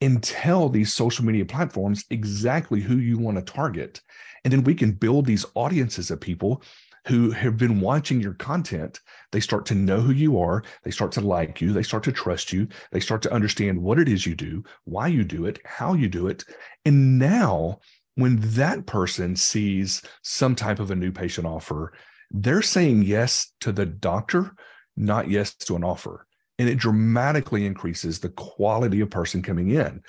and 0.00 0.22
tell 0.22 0.68
these 0.68 0.92
social 0.92 1.24
media 1.24 1.44
platforms 1.44 2.04
exactly 2.10 2.80
who 2.80 2.96
you 2.96 3.18
want 3.18 3.36
to 3.38 3.52
target. 3.52 4.00
And 4.44 4.52
then 4.52 4.64
we 4.64 4.74
can 4.74 4.92
build 4.92 5.26
these 5.26 5.46
audiences 5.54 6.10
of 6.10 6.20
people 6.20 6.62
who 7.06 7.30
have 7.30 7.56
been 7.56 7.80
watching 7.80 8.20
your 8.20 8.34
content. 8.34 9.00
They 9.32 9.40
start 9.40 9.64
to 9.66 9.74
know 9.74 10.00
who 10.00 10.12
you 10.12 10.40
are. 10.40 10.64
They 10.82 10.90
start 10.90 11.12
to 11.12 11.20
like 11.20 11.60
you. 11.60 11.72
They 11.72 11.82
start 11.82 12.02
to 12.04 12.12
trust 12.12 12.52
you. 12.52 12.68
They 12.90 13.00
start 13.00 13.22
to 13.22 13.32
understand 13.32 13.80
what 13.80 13.98
it 13.98 14.08
is 14.08 14.26
you 14.26 14.34
do, 14.34 14.64
why 14.84 15.08
you 15.08 15.24
do 15.24 15.46
it, 15.46 15.60
how 15.64 15.94
you 15.94 16.08
do 16.08 16.26
it. 16.26 16.44
And 16.84 17.18
now, 17.18 17.80
when 18.16 18.38
that 18.40 18.86
person 18.86 19.36
sees 19.36 20.02
some 20.22 20.56
type 20.56 20.80
of 20.80 20.90
a 20.90 20.96
new 20.96 21.12
patient 21.12 21.46
offer, 21.46 21.92
they're 22.30 22.62
saying 22.62 23.02
yes 23.02 23.52
to 23.60 23.72
the 23.72 23.86
doctor 23.86 24.56
not 24.96 25.28
yes 25.28 25.54
to 25.54 25.76
an 25.76 25.84
offer. 25.84 26.26
And 26.58 26.68
it 26.68 26.78
dramatically 26.78 27.66
increases 27.66 28.18
the 28.18 28.30
quality 28.30 29.00
of 29.00 29.10
person 29.10 29.42
coming 29.42 29.70
in. 29.70 30.02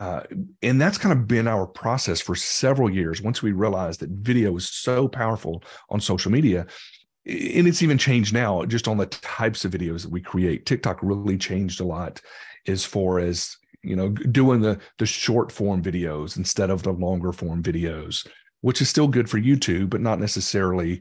Uh, 0.00 0.22
and 0.62 0.80
that's 0.80 0.98
kind 0.98 1.12
of 1.12 1.28
been 1.28 1.46
our 1.46 1.64
process 1.64 2.20
for 2.20 2.34
several 2.34 2.90
years 2.90 3.22
once 3.22 3.40
we 3.40 3.52
realized 3.52 4.00
that 4.00 4.10
video 4.10 4.56
is 4.56 4.68
so 4.68 5.06
powerful 5.06 5.62
on 5.90 6.00
social 6.00 6.32
media 6.32 6.66
and 7.24 7.68
it's 7.68 7.82
even 7.82 7.98
changed 7.98 8.34
now 8.34 8.64
just 8.64 8.88
on 8.88 8.96
the 8.96 9.06
types 9.06 9.64
of 9.64 9.70
videos 9.70 10.02
that 10.02 10.10
we 10.10 10.20
create 10.20 10.66
tiktok 10.66 10.98
really 11.02 11.38
changed 11.38 11.80
a 11.80 11.84
lot 11.84 12.20
as 12.66 12.84
far 12.84 13.20
as 13.20 13.56
you 13.82 13.94
know 13.94 14.08
doing 14.08 14.60
the 14.60 14.78
the 14.98 15.06
short 15.06 15.52
form 15.52 15.80
videos 15.82 16.36
instead 16.36 16.70
of 16.70 16.82
the 16.82 16.92
longer 16.92 17.32
form 17.32 17.62
videos 17.62 18.26
which 18.62 18.80
is 18.82 18.88
still 18.88 19.06
good 19.06 19.30
for 19.30 19.38
youtube 19.38 19.88
but 19.88 20.00
not 20.00 20.18
necessarily 20.18 21.00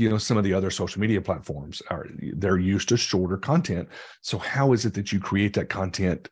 you 0.00 0.08
know 0.08 0.18
some 0.18 0.36
of 0.36 0.44
the 0.44 0.54
other 0.54 0.70
social 0.70 1.00
media 1.00 1.20
platforms 1.20 1.82
are 1.90 2.06
they're 2.34 2.58
used 2.58 2.88
to 2.88 2.96
shorter 2.96 3.36
content. 3.36 3.88
So 4.22 4.38
how 4.38 4.72
is 4.72 4.84
it 4.84 4.94
that 4.94 5.12
you 5.12 5.20
create 5.20 5.54
that 5.54 5.68
content 5.68 6.28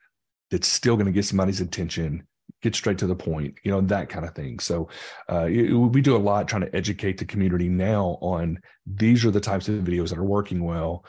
that's 0.51 0.69
still 0.69 0.97
going 0.97 1.07
to 1.07 1.13
get 1.13 1.25
somebody's 1.25 1.61
attention 1.61 2.27
get 2.63 2.75
straight 2.75 2.99
to 2.99 3.07
the 3.07 3.15
point 3.15 3.55
you 3.63 3.71
know 3.71 3.81
that 3.83 4.09
kind 4.09 4.25
of 4.25 4.35
thing? 4.35 4.59
So 4.59 4.89
uh, 5.31 5.47
it, 5.51 5.73
we 5.73 6.01
do 6.01 6.17
a 6.17 6.19
lot 6.19 6.49
trying 6.49 6.63
to 6.63 6.75
educate 6.75 7.19
the 7.19 7.25
community 7.25 7.69
now 7.69 8.19
on 8.21 8.59
these 8.87 9.25
are 9.25 9.31
the 9.31 9.41
types 9.41 9.69
of 9.69 9.77
videos 9.77 10.09
that 10.11 10.19
are 10.19 10.25
working 10.25 10.65
well. 10.65 11.05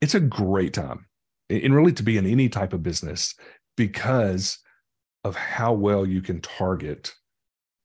It's 0.00 0.14
a 0.14 0.20
great 0.20 0.74
time 0.74 1.06
and 1.48 1.74
really 1.74 1.92
to 1.92 2.02
be 2.02 2.16
in 2.16 2.26
any 2.26 2.48
type 2.48 2.72
of 2.72 2.82
business 2.82 3.34
because 3.76 4.58
of 5.24 5.36
how 5.36 5.72
well 5.72 6.04
you 6.04 6.20
can 6.20 6.40
target 6.40 7.14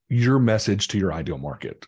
your 0.09 0.39
message 0.39 0.87
to 0.87 0.97
your 0.97 1.13
ideal 1.13 1.37
market 1.37 1.85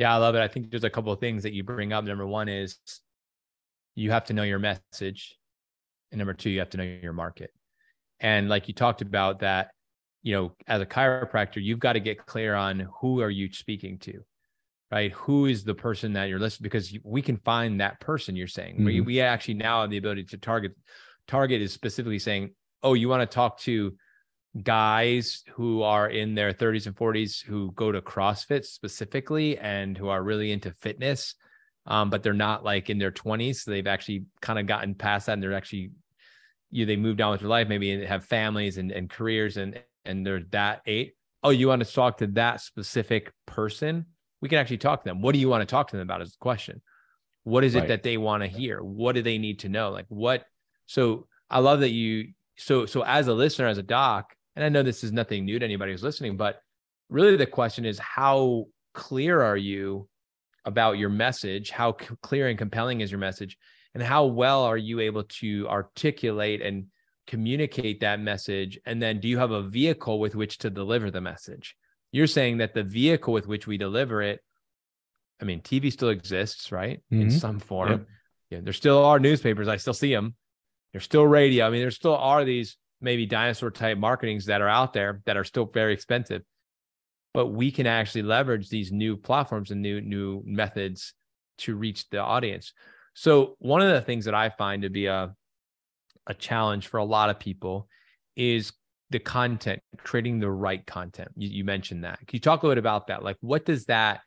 yeah, 0.00 0.14
I 0.14 0.16
love 0.16 0.34
it. 0.34 0.40
I 0.40 0.48
think 0.48 0.70
there's 0.70 0.82
a 0.82 0.88
couple 0.88 1.12
of 1.12 1.20
things 1.20 1.42
that 1.42 1.52
you 1.52 1.62
bring 1.62 1.92
up. 1.92 2.04
Number 2.04 2.26
one 2.26 2.48
is 2.48 2.78
you 3.94 4.10
have 4.12 4.24
to 4.24 4.32
know 4.32 4.44
your 4.44 4.58
message. 4.58 5.36
And 6.10 6.18
number 6.18 6.32
two, 6.32 6.48
you 6.48 6.58
have 6.60 6.70
to 6.70 6.78
know 6.78 6.84
your 6.84 7.12
market. 7.12 7.50
And 8.18 8.48
like 8.48 8.66
you 8.66 8.72
talked 8.72 9.02
about 9.02 9.40
that, 9.40 9.72
you 10.22 10.34
know, 10.34 10.52
as 10.66 10.80
a 10.80 10.86
chiropractor, 10.86 11.62
you've 11.62 11.80
got 11.80 11.92
to 11.92 12.00
get 12.00 12.24
clear 12.24 12.54
on 12.54 12.88
who 13.02 13.20
are 13.20 13.28
you 13.28 13.52
speaking 13.52 13.98
to, 13.98 14.20
right? 14.90 15.12
Who 15.12 15.44
is 15.44 15.64
the 15.64 15.74
person 15.74 16.14
that 16.14 16.30
you're 16.30 16.38
listening 16.38 16.64
because 16.64 16.96
we 17.04 17.20
can 17.20 17.36
find 17.36 17.82
that 17.82 18.00
person 18.00 18.36
you're 18.36 18.46
saying. 18.46 18.76
Mm-hmm. 18.76 18.84
We, 18.86 19.00
we 19.02 19.20
actually 19.20 19.54
now 19.54 19.82
have 19.82 19.90
the 19.90 19.98
ability 19.98 20.24
to 20.24 20.38
target. 20.38 20.72
Target 21.28 21.60
is 21.60 21.74
specifically 21.74 22.18
saying, 22.18 22.54
oh, 22.82 22.94
you 22.94 23.10
want 23.10 23.20
to 23.20 23.34
talk 23.34 23.58
to 23.60 23.94
guys 24.62 25.42
who 25.54 25.82
are 25.82 26.08
in 26.08 26.34
their 26.34 26.52
30s 26.52 26.86
and 26.86 26.96
40s 26.96 27.42
who 27.44 27.72
go 27.72 27.92
to 27.92 28.00
CrossFit 28.00 28.64
specifically 28.64 29.58
and 29.58 29.96
who 29.96 30.08
are 30.08 30.22
really 30.22 30.50
into 30.50 30.72
fitness, 30.72 31.34
um, 31.86 32.10
but 32.10 32.22
they're 32.22 32.32
not 32.32 32.64
like 32.64 32.90
in 32.90 32.98
their 32.98 33.12
20s. 33.12 33.56
So 33.56 33.70
they've 33.70 33.86
actually 33.86 34.24
kind 34.40 34.58
of 34.58 34.66
gotten 34.66 34.94
past 34.94 35.26
that 35.26 35.34
and 35.34 35.42
they're 35.42 35.54
actually, 35.54 35.92
you 36.70 36.86
they 36.86 36.96
moved 36.96 37.20
on 37.20 37.32
with 37.32 37.40
their 37.40 37.48
life, 37.48 37.68
maybe 37.68 38.04
have 38.04 38.24
families 38.24 38.78
and, 38.78 38.92
and 38.92 39.08
careers 39.08 39.56
and 39.56 39.80
and 40.04 40.26
they're 40.26 40.44
that 40.50 40.80
eight. 40.86 41.14
Oh, 41.42 41.50
you 41.50 41.68
want 41.68 41.84
to 41.84 41.92
talk 41.92 42.18
to 42.18 42.26
that 42.28 42.60
specific 42.60 43.32
person? 43.46 44.06
We 44.40 44.48
can 44.48 44.58
actually 44.58 44.78
talk 44.78 45.02
to 45.02 45.08
them. 45.08 45.20
What 45.20 45.32
do 45.32 45.38
you 45.38 45.48
want 45.48 45.62
to 45.62 45.66
talk 45.66 45.88
to 45.88 45.96
them 45.96 46.02
about 46.02 46.22
is 46.22 46.32
the 46.32 46.38
question. 46.40 46.80
What 47.44 47.64
is 47.64 47.74
it 47.74 47.80
Right. 47.80 47.88
that 47.88 48.02
they 48.02 48.16
want 48.16 48.42
to 48.42 48.48
hear? 48.48 48.82
What 48.82 49.14
do 49.14 49.22
they 49.22 49.38
need 49.38 49.60
to 49.60 49.68
know? 49.68 49.90
Like 49.90 50.06
what? 50.08 50.44
So 50.86 51.26
I 51.48 51.60
love 51.60 51.80
that 51.80 51.90
you. 51.90 52.32
So 52.56 52.86
so 52.86 53.02
as 53.04 53.28
a 53.28 53.34
listener, 53.34 53.66
as 53.66 53.78
a 53.78 53.82
doc, 53.82 54.34
and 54.56 54.64
I 54.64 54.68
know 54.68 54.82
this 54.82 55.04
is 55.04 55.12
nothing 55.12 55.44
new 55.44 55.58
to 55.58 55.64
anybody 55.64 55.92
who's 55.92 56.02
listening, 56.02 56.36
but 56.36 56.60
really 57.08 57.36
the 57.36 57.46
question 57.46 57.84
is 57.84 57.98
how 57.98 58.66
clear 58.94 59.40
are 59.42 59.56
you 59.56 60.08
about 60.64 60.98
your 60.98 61.08
message? 61.08 61.70
How 61.70 61.96
c- 62.00 62.14
clear 62.22 62.48
and 62.48 62.58
compelling 62.58 63.00
is 63.00 63.10
your 63.10 63.20
message? 63.20 63.56
And 63.94 64.02
how 64.02 64.26
well 64.26 64.62
are 64.64 64.76
you 64.76 65.00
able 65.00 65.24
to 65.24 65.66
articulate 65.68 66.62
and 66.62 66.86
communicate 67.26 68.00
that 68.00 68.20
message? 68.20 68.78
And 68.86 69.00
then 69.02 69.20
do 69.20 69.28
you 69.28 69.38
have 69.38 69.50
a 69.50 69.62
vehicle 69.62 70.20
with 70.20 70.34
which 70.34 70.58
to 70.58 70.70
deliver 70.70 71.10
the 71.10 71.20
message? 71.20 71.76
You're 72.12 72.26
saying 72.26 72.58
that 72.58 72.74
the 72.74 72.82
vehicle 72.82 73.32
with 73.32 73.46
which 73.46 73.66
we 73.66 73.78
deliver 73.78 74.22
it, 74.22 74.40
I 75.40 75.44
mean, 75.44 75.60
TV 75.60 75.90
still 75.92 76.10
exists, 76.10 76.70
right? 76.70 77.00
In 77.10 77.28
Mhm. 77.28 77.32
some 77.32 77.58
form. 77.60 77.90
Yep. 77.90 78.06
Yeah, 78.50 78.60
there 78.62 78.72
still 78.72 79.04
are 79.04 79.18
newspapers. 79.20 79.68
I 79.68 79.76
still 79.76 79.94
see 79.94 80.12
them. 80.12 80.34
There's 80.92 81.04
still 81.04 81.26
radio. 81.26 81.66
I 81.66 81.70
mean, 81.70 81.80
there 81.80 81.90
still 81.92 82.16
are 82.16 82.44
these 82.44 82.76
maybe 83.00 83.26
dinosaur 83.26 83.70
type 83.70 83.98
marketings 83.98 84.46
that 84.46 84.60
are 84.60 84.68
out 84.68 84.92
there 84.92 85.22
that 85.26 85.36
are 85.36 85.44
still 85.44 85.66
very 85.66 85.92
expensive. 85.92 86.42
But 87.32 87.48
we 87.48 87.70
can 87.70 87.86
actually 87.86 88.22
leverage 88.22 88.68
these 88.68 88.90
new 88.90 89.16
platforms 89.16 89.70
and 89.70 89.80
new 89.80 90.00
new 90.00 90.42
methods 90.44 91.14
to 91.58 91.76
reach 91.76 92.08
the 92.10 92.18
audience. 92.18 92.72
So 93.14 93.56
one 93.58 93.80
of 93.82 93.92
the 93.92 94.00
things 94.00 94.24
that 94.24 94.34
I 94.34 94.50
find 94.50 94.82
to 94.82 94.90
be 94.90 95.06
a 95.06 95.34
a 96.26 96.34
challenge 96.34 96.86
for 96.86 96.98
a 96.98 97.04
lot 97.04 97.30
of 97.30 97.38
people 97.38 97.88
is 98.36 98.72
the 99.10 99.18
content, 99.18 99.82
creating 99.98 100.38
the 100.38 100.50
right 100.50 100.84
content. 100.86 101.28
You, 101.36 101.48
you 101.48 101.64
mentioned 101.64 102.04
that. 102.04 102.18
Can 102.18 102.28
you 102.36 102.40
talk 102.40 102.62
a 102.62 102.66
little 102.66 102.76
bit 102.76 102.78
about 102.78 103.08
that? 103.08 103.24
Like, 103.24 103.36
what 103.40 103.64
does 103.64 103.86
that? 103.86 104.20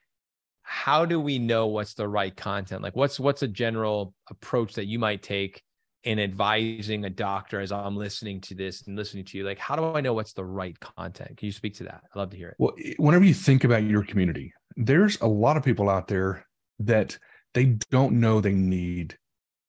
How 0.63 1.05
do 1.05 1.19
we 1.19 1.39
know 1.39 1.67
what's 1.67 1.93
the 1.93 2.07
right 2.07 2.35
content? 2.35 2.81
Like, 2.81 2.95
what's 2.95 3.19
what's 3.19 3.43
a 3.43 3.47
general 3.47 4.13
approach 4.29 4.73
that 4.75 4.85
you 4.85 4.99
might 4.99 5.21
take 5.21 5.61
in 6.03 6.19
advising 6.19 7.05
a 7.05 7.09
doctor 7.09 7.59
as 7.59 7.71
I'm 7.71 7.95
listening 7.95 8.41
to 8.41 8.55
this 8.55 8.81
and 8.87 8.95
listening 8.95 9.25
to 9.25 9.37
you? 9.37 9.45
Like, 9.45 9.59
how 9.59 9.75
do 9.75 9.93
I 9.93 10.01
know 10.01 10.13
what's 10.13 10.33
the 10.33 10.43
right 10.43 10.77
content? 10.79 11.37
Can 11.37 11.45
you 11.45 11.51
speak 11.51 11.75
to 11.75 11.83
that? 11.85 12.03
I'd 12.13 12.19
love 12.19 12.29
to 12.31 12.37
hear 12.37 12.49
it. 12.49 12.55
Well, 12.59 12.73
whenever 12.97 13.23
you 13.23 13.33
think 13.33 13.63
about 13.63 13.83
your 13.83 14.03
community, 14.03 14.53
there's 14.75 15.19
a 15.21 15.27
lot 15.27 15.57
of 15.57 15.63
people 15.63 15.89
out 15.89 16.07
there 16.07 16.45
that 16.79 17.17
they 17.53 17.77
don't 17.91 18.19
know 18.19 18.41
they 18.41 18.53
need 18.53 19.17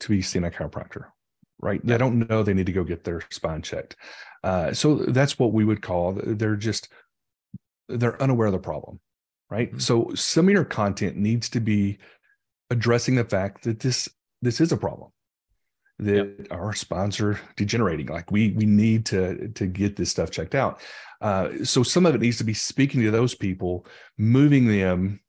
to 0.01 0.09
be 0.09 0.23
seen 0.23 0.45
a 0.45 0.51
chiropractor, 0.51 1.07
right? 1.61 1.85
They 1.85 1.99
don't 1.99 2.29
know 2.29 2.43
they 2.43 2.55
need 2.55 2.67
to 2.67 2.73
go 2.73 2.85
get 2.85 3.05
their 3.05 3.23
spine 3.31 3.63
checked. 3.63 3.97
Uh, 4.43 4.73
so 4.73 4.97
that's 4.97 5.39
what 5.39 5.53
we 5.53 5.65
would 5.65 5.83
call 5.83 6.19
they're 6.23 6.57
just 6.57 6.89
they're 7.89 8.21
unaware 8.21 8.49
of 8.49 8.53
the 8.53 8.59
problem, 8.59 9.01
right? 9.51 9.73
Mhm. 9.73 9.81
So 9.81 10.15
some 10.15 10.49
of 10.49 10.53
your 10.53 10.65
content 10.65 11.17
needs 11.17 11.49
to 11.51 11.61
be 11.61 11.99
addressing 12.71 13.15
the 13.15 13.25
fact 13.25 13.65
that 13.65 13.81
this 13.81 14.09
this 14.43 14.61
is 14.61 14.73
a 14.73 14.77
problem 14.77 15.11
that 15.99 16.49
our 16.51 16.73
sponsor 16.73 17.39
degenerating 17.57 18.07
like 18.07 18.31
we 18.31 18.51
we 18.53 18.67
need 18.67 19.07
to 19.07 19.49
to 19.49 19.67
get 19.67 19.97
this 19.97 20.11
stuff 20.11 20.31
checked 20.31 20.55
out. 20.55 20.81
Uh, 21.21 21.51
so 21.65 21.83
some 21.83 22.05
of 22.05 22.15
it 22.15 22.21
needs 22.21 22.39
to 22.39 22.45
be 22.45 22.55
speaking 22.55 23.01
to 23.03 23.11
those 23.11 23.35
people 23.35 23.87
moving 24.19 24.67
them 24.67 25.21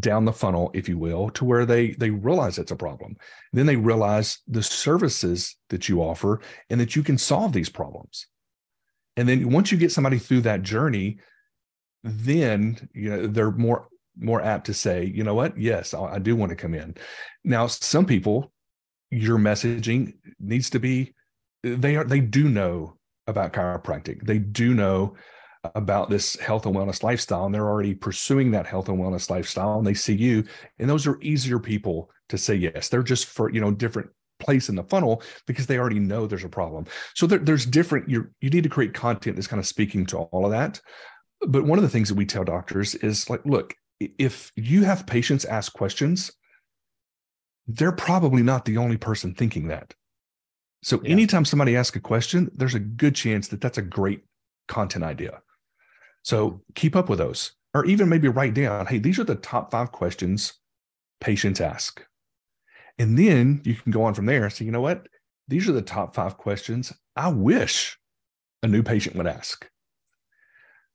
down 0.00 0.24
the 0.24 0.32
funnel 0.32 0.70
if 0.74 0.88
you 0.88 0.98
will 0.98 1.30
to 1.30 1.44
where 1.44 1.66
they 1.66 1.90
they 1.92 2.10
realize 2.10 2.58
it's 2.58 2.72
a 2.72 2.76
problem. 2.76 3.16
Then 3.52 3.66
they 3.66 3.76
realize 3.76 4.38
the 4.48 4.62
services 4.62 5.56
that 5.68 5.88
you 5.88 6.02
offer 6.02 6.40
and 6.70 6.80
that 6.80 6.96
you 6.96 7.02
can 7.02 7.18
solve 7.18 7.52
these 7.52 7.68
problems. 7.68 8.26
And 9.16 9.28
then 9.28 9.50
once 9.50 9.70
you 9.70 9.78
get 9.78 9.92
somebody 9.92 10.18
through 10.18 10.42
that 10.42 10.62
journey 10.62 11.18
then 12.06 12.88
you 12.92 13.08
know 13.08 13.26
they're 13.26 13.50
more 13.50 13.88
more 14.16 14.42
apt 14.42 14.66
to 14.66 14.74
say 14.74 15.04
you 15.04 15.24
know 15.24 15.34
what? 15.34 15.56
Yes 15.58 15.94
i, 15.94 16.02
I 16.02 16.18
do 16.18 16.34
want 16.34 16.50
to 16.50 16.56
come 16.56 16.74
in. 16.74 16.96
Now 17.44 17.66
some 17.66 18.06
people 18.06 18.52
your 19.14 19.38
messaging 19.38 20.14
needs 20.40 20.70
to 20.70 20.78
be 20.78 21.14
they 21.62 21.96
are 21.96 22.04
they 22.04 22.20
do 22.20 22.48
know 22.48 22.96
about 23.26 23.52
chiropractic. 23.52 24.22
They 24.22 24.38
do 24.38 24.74
know 24.74 25.14
about 25.74 26.10
this 26.10 26.38
health 26.38 26.66
and 26.66 26.76
wellness 26.76 27.02
lifestyle 27.02 27.46
and 27.46 27.54
they're 27.54 27.66
already 27.66 27.94
pursuing 27.94 28.50
that 28.50 28.66
health 28.66 28.88
and 28.90 28.98
wellness 28.98 29.30
lifestyle 29.30 29.78
and 29.78 29.86
they 29.86 29.94
see 29.94 30.14
you 30.14 30.44
and 30.78 30.90
those 30.90 31.06
are 31.06 31.18
easier 31.22 31.58
people 31.58 32.10
to 32.28 32.36
say 32.36 32.54
yes. 32.54 32.88
They're 32.88 33.02
just 33.02 33.26
for 33.26 33.50
you 33.50 33.60
know 33.60 33.70
different 33.70 34.10
place 34.40 34.68
in 34.68 34.74
the 34.74 34.82
funnel 34.84 35.22
because 35.46 35.66
they 35.66 35.78
already 35.78 36.00
know 36.00 36.26
there's 36.26 36.44
a 36.44 36.48
problem. 36.48 36.84
So 37.14 37.26
there, 37.26 37.38
there's 37.38 37.64
different 37.64 38.10
you 38.10 38.28
you 38.40 38.50
need 38.50 38.64
to 38.64 38.68
create 38.68 38.92
content 38.92 39.36
that's 39.36 39.46
kind 39.46 39.60
of 39.60 39.66
speaking 39.66 40.04
to 40.06 40.18
all 40.18 40.44
of 40.44 40.50
that. 40.50 40.80
But 41.46 41.64
one 41.64 41.78
of 41.78 41.82
the 41.82 41.90
things 41.90 42.08
that 42.08 42.16
we 42.16 42.26
tell 42.26 42.44
doctors 42.44 42.94
is 42.96 43.30
like 43.30 43.44
look 43.46 43.74
if 44.00 44.52
you 44.56 44.82
have 44.82 45.06
patients 45.06 45.44
ask 45.46 45.72
questions 45.72 46.30
they're 47.66 47.92
probably 47.92 48.42
not 48.42 48.64
the 48.64 48.76
only 48.76 48.96
person 48.96 49.34
thinking 49.34 49.68
that. 49.68 49.94
So 50.82 51.00
Yeah. 51.02 51.10
anytime 51.10 51.44
somebody 51.44 51.76
asks 51.76 51.96
a 51.96 52.00
question, 52.00 52.50
there's 52.54 52.74
a 52.74 52.80
good 52.80 53.14
chance 53.14 53.48
that 53.48 53.60
that's 53.60 53.78
a 53.78 53.82
great 53.82 54.24
content 54.68 55.04
idea. 55.04 55.42
So 56.22 56.50
hmm. 56.50 56.56
keep 56.74 56.96
up 56.96 57.08
with 57.08 57.18
those, 57.18 57.52
or 57.72 57.84
even 57.86 58.08
maybe 58.08 58.28
write 58.28 58.54
down, 58.54 58.86
hey, 58.86 58.98
these 58.98 59.18
are 59.18 59.24
the 59.24 59.34
top 59.34 59.70
five 59.70 59.92
questions 59.92 60.54
patients 61.20 61.60
ask. 61.60 62.04
And 62.98 63.18
then 63.18 63.62
you 63.64 63.74
can 63.74 63.92
go 63.92 64.04
on 64.04 64.14
from 64.14 64.26
there 64.26 64.44
and 64.44 64.52
say, 64.52 64.64
you 64.64 64.70
know 64.70 64.80
what? 64.80 65.08
These 65.48 65.68
are 65.68 65.72
the 65.72 65.82
top 65.82 66.14
five 66.14 66.36
questions 66.36 66.92
I 67.16 67.28
wish 67.28 67.98
a 68.62 68.68
new 68.68 68.82
patient 68.82 69.16
would 69.16 69.26
ask. 69.26 69.68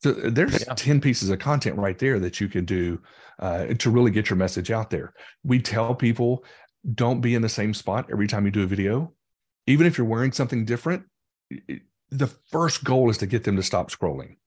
So 0.02 0.14
there's 0.14 0.66
Yeah. 0.66 0.74
10 0.76 1.02
pieces 1.02 1.30
of 1.30 1.40
content 1.40 1.78
right 1.78 1.98
there 1.98 2.20
that 2.20 2.40
you 2.40 2.48
can 2.48 2.66
do 2.66 3.02
uh, 3.40 3.68
to 3.68 3.90
really 3.90 4.12
get 4.12 4.30
your 4.30 4.38
message 4.38 4.72
out 4.72 4.90
there. 4.90 5.14
We 5.44 5.60
tell 5.62 5.94
people 5.96 6.46
don't 6.96 7.20
be 7.22 7.36
in 7.36 7.42
the 7.42 7.50
same 7.50 7.74
spot 7.74 8.08
every 8.12 8.28
time 8.28 8.46
you 8.46 8.52
do 8.52 8.64
a 8.64 8.68
video. 8.68 9.14
Even 9.68 9.86
if 9.86 9.98
you're 9.98 10.08
wearing 10.08 10.32
something 10.32 10.64
different, 10.66 11.04
the 12.10 12.28
first 12.52 12.84
goal 12.84 13.10
is 13.10 13.18
to 13.20 13.28
get 13.28 13.44
them 13.44 13.56
to 13.58 13.64
stop 13.64 13.92
scrolling. 13.92 14.38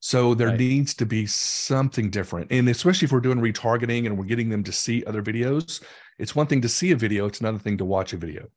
So 0.00 0.34
there 0.34 0.48
Right. 0.48 0.58
needs 0.58 0.94
to 0.94 1.06
be 1.06 1.26
something 1.26 2.10
different. 2.10 2.50
And 2.50 2.68
especially 2.68 3.06
if 3.06 3.12
we're 3.12 3.20
doing 3.20 3.38
retargeting 3.38 4.06
and 4.06 4.18
we're 4.18 4.24
getting 4.24 4.48
them 4.48 4.64
to 4.64 4.72
see 4.72 5.04
other 5.04 5.22
videos, 5.22 5.80
it's 6.18 6.34
one 6.34 6.48
thing 6.48 6.60
to 6.62 6.68
see 6.68 6.90
a 6.90 6.96
video, 6.96 7.26
it's 7.26 7.40
another 7.40 7.58
thing 7.60 7.78
to 7.78 7.84
watch 7.84 8.12
a 8.12 8.16
video. 8.16 8.48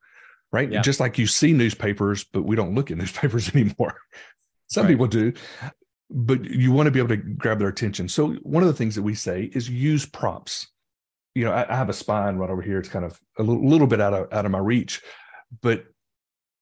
Right. 0.51 0.71
Yeah. 0.71 0.81
Just 0.81 0.99
like 0.99 1.19
you 1.19 1.27
see 1.27 1.53
newspapers, 1.53 2.23
but 2.23 2.43
we 2.43 2.55
don't 2.55 2.73
look 2.73 2.89
at 2.89 2.97
newspapers 3.03 3.53
anymore. 3.53 3.95
Some 4.67 4.85
Right. 4.85 4.91
people 4.93 5.05
do, 5.07 5.33
but 6.09 6.43
you 6.45 6.71
want 6.71 6.87
to 6.87 6.91
be 6.91 6.99
able 6.99 7.09
to 7.09 7.17
grab 7.17 7.59
their 7.59 7.67
attention. 7.67 8.07
So 8.07 8.33
one 8.43 8.63
of 8.63 8.67
the 8.67 8.75
things 8.75 8.95
that 8.95 9.03
we 9.03 9.15
say 9.15 9.49
is 9.53 9.69
use 9.69 10.05
prompts. 10.05 10.67
You 11.33 11.45
know, 11.45 11.51
I, 11.51 11.71
I 11.71 11.75
have 11.75 11.89
a 11.89 11.93
spine 11.93 12.37
right 12.37 12.49
over 12.49 12.61
here. 12.61 12.79
It's 12.79 12.89
kind 12.89 13.05
of 13.05 13.19
a 13.37 13.43
little, 13.43 13.67
little 13.67 13.87
bit 13.87 13.99
out 13.99 14.13
of 14.13 14.31
out 14.31 14.45
of 14.45 14.51
my 14.51 14.59
reach, 14.59 15.01
but 15.61 15.85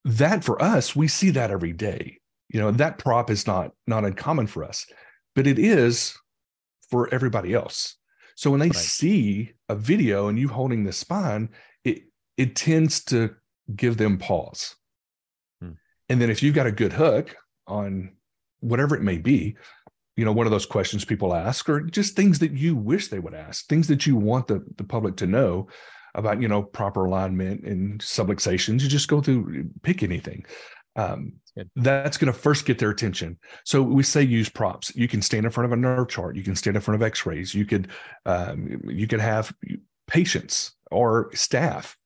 that 0.05 0.43
for 0.43 0.61
us, 0.61 0.95
we 0.95 1.07
see 1.07 1.29
that 1.31 1.51
every 1.51 1.73
day. 1.73 2.19
You 2.49 2.59
know, 2.59 2.71
that 2.71 2.97
prop 2.97 3.29
is 3.29 3.45
not 3.47 3.71
not 3.87 4.05
uncommon 4.05 4.47
for 4.47 4.63
us, 4.63 4.85
but 5.35 5.47
it 5.47 5.59
is 5.59 6.17
for 6.89 7.13
everybody 7.13 7.53
else. 7.53 7.97
So 8.35 8.49
when 8.49 8.59
they 8.59 8.67
Right. 8.67 8.75
see 8.75 9.53
a 9.69 9.75
video 9.75 10.27
and 10.27 10.39
you 10.39 10.47
holding 10.47 10.83
the 10.83 10.91
spine, 10.93 11.49
it 11.83 12.03
it 12.37 12.55
tends 12.55 13.03
to 13.05 13.35
give 13.75 13.97
them 13.97 14.17
pause. 14.17 14.75
Hmm. 15.61 15.73
And 16.09 16.21
then 16.21 16.29
if 16.29 16.41
you've 16.41 16.55
got 16.55 16.67
a 16.67 16.71
good 16.71 16.93
hook 16.93 17.35
on 17.67 18.15
whatever 18.63 18.95
it 18.95 19.03
may 19.03 19.17
be, 19.17 19.55
you 20.15 20.25
know, 20.25 20.31
one 20.31 20.47
of 20.47 20.51
those 20.51 20.65
questions 20.65 21.05
people 21.05 21.33
ask, 21.33 21.67
or 21.67 21.81
just 21.81 22.15
things 22.15 22.39
that 22.39 22.53
you 22.53 22.75
wish 22.75 23.07
they 23.07 23.19
would 23.19 23.33
ask, 23.33 23.67
things 23.67 23.87
that 23.87 24.05
you 24.05 24.15
want 24.15 24.47
the, 24.47 24.63
the 24.77 24.83
public 24.83 25.15
to 25.17 25.27
know 25.27 25.67
about, 26.15 26.41
you 26.41 26.47
know, 26.47 26.61
proper 26.61 27.05
alignment 27.05 27.63
and 27.63 27.99
subluxations. 27.99 28.81
You 28.81 28.89
just 28.89 29.07
go 29.07 29.21
through, 29.21 29.69
pick 29.81 30.03
anything. 30.03 30.45
Um, 30.95 31.33
Good. 31.55 31.69
that's 31.75 32.17
going 32.17 32.31
to 32.31 32.39
first 32.39 32.65
get 32.65 32.77
their 32.77 32.91
attention. 32.91 33.39
So 33.63 33.81
we 33.81 34.03
say 34.03 34.21
use 34.21 34.49
props. 34.49 34.95
You 34.95 35.07
can 35.07 35.23
stand 35.23 35.45
in 35.45 35.51
front 35.51 35.65
of 35.65 35.71
a 35.71 35.81
nerve 35.81 36.07
chart. 36.07 36.35
You 36.35 36.43
can 36.43 36.55
stand 36.55 36.75
in 36.75 36.81
front 36.81 37.01
of 37.01 37.05
X-rays. 37.05 37.55
You 37.55 37.65
could, 37.65 37.87
um, 38.25 38.81
you 38.87 39.07
could 39.07 39.19
have 39.19 39.51
patients 40.07 40.73
or 40.91 41.31
staff 41.33 41.97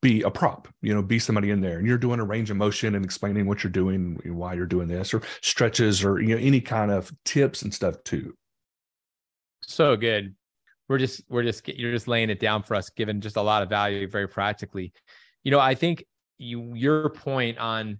be 0.00 0.22
a 0.22 0.30
prop, 0.30 0.68
you 0.80 0.94
know, 0.94 1.02
be 1.02 1.18
somebody 1.18 1.50
in 1.50 1.60
there 1.60 1.78
and 1.78 1.86
you're 1.86 1.98
doing 1.98 2.20
a 2.20 2.24
range 2.24 2.50
of 2.50 2.56
motion 2.56 2.94
and 2.94 3.04
explaining 3.04 3.46
what 3.46 3.62
you're 3.62 3.70
doing, 3.70 4.20
why 4.24 4.54
you're 4.54 4.66
doing 4.66 4.88
this, 4.88 5.12
or 5.12 5.22
stretches 5.40 6.04
or 6.04 6.20
you 6.20 6.34
know, 6.34 6.40
any 6.40 6.60
kind 6.60 6.90
of 6.90 7.12
tips 7.24 7.62
and 7.62 7.72
stuff 7.72 7.96
too. 8.04 8.34
So 9.62 9.96
good. 9.96 10.34
We're 10.88 10.98
just 10.98 11.22
we're 11.28 11.42
just 11.42 11.66
you're 11.68 11.92
just 11.92 12.08
laying 12.08 12.30
it 12.30 12.40
down 12.40 12.62
for 12.62 12.74
us, 12.74 12.90
giving 12.90 13.20
just 13.20 13.36
a 13.36 13.42
lot 13.42 13.62
of 13.62 13.68
value 13.68 14.08
very 14.08 14.28
practically. 14.28 14.92
You 15.44 15.50
know, 15.50 15.60
I 15.60 15.74
think 15.74 16.04
you 16.38 16.74
your 16.74 17.08
point 17.10 17.58
on 17.58 17.98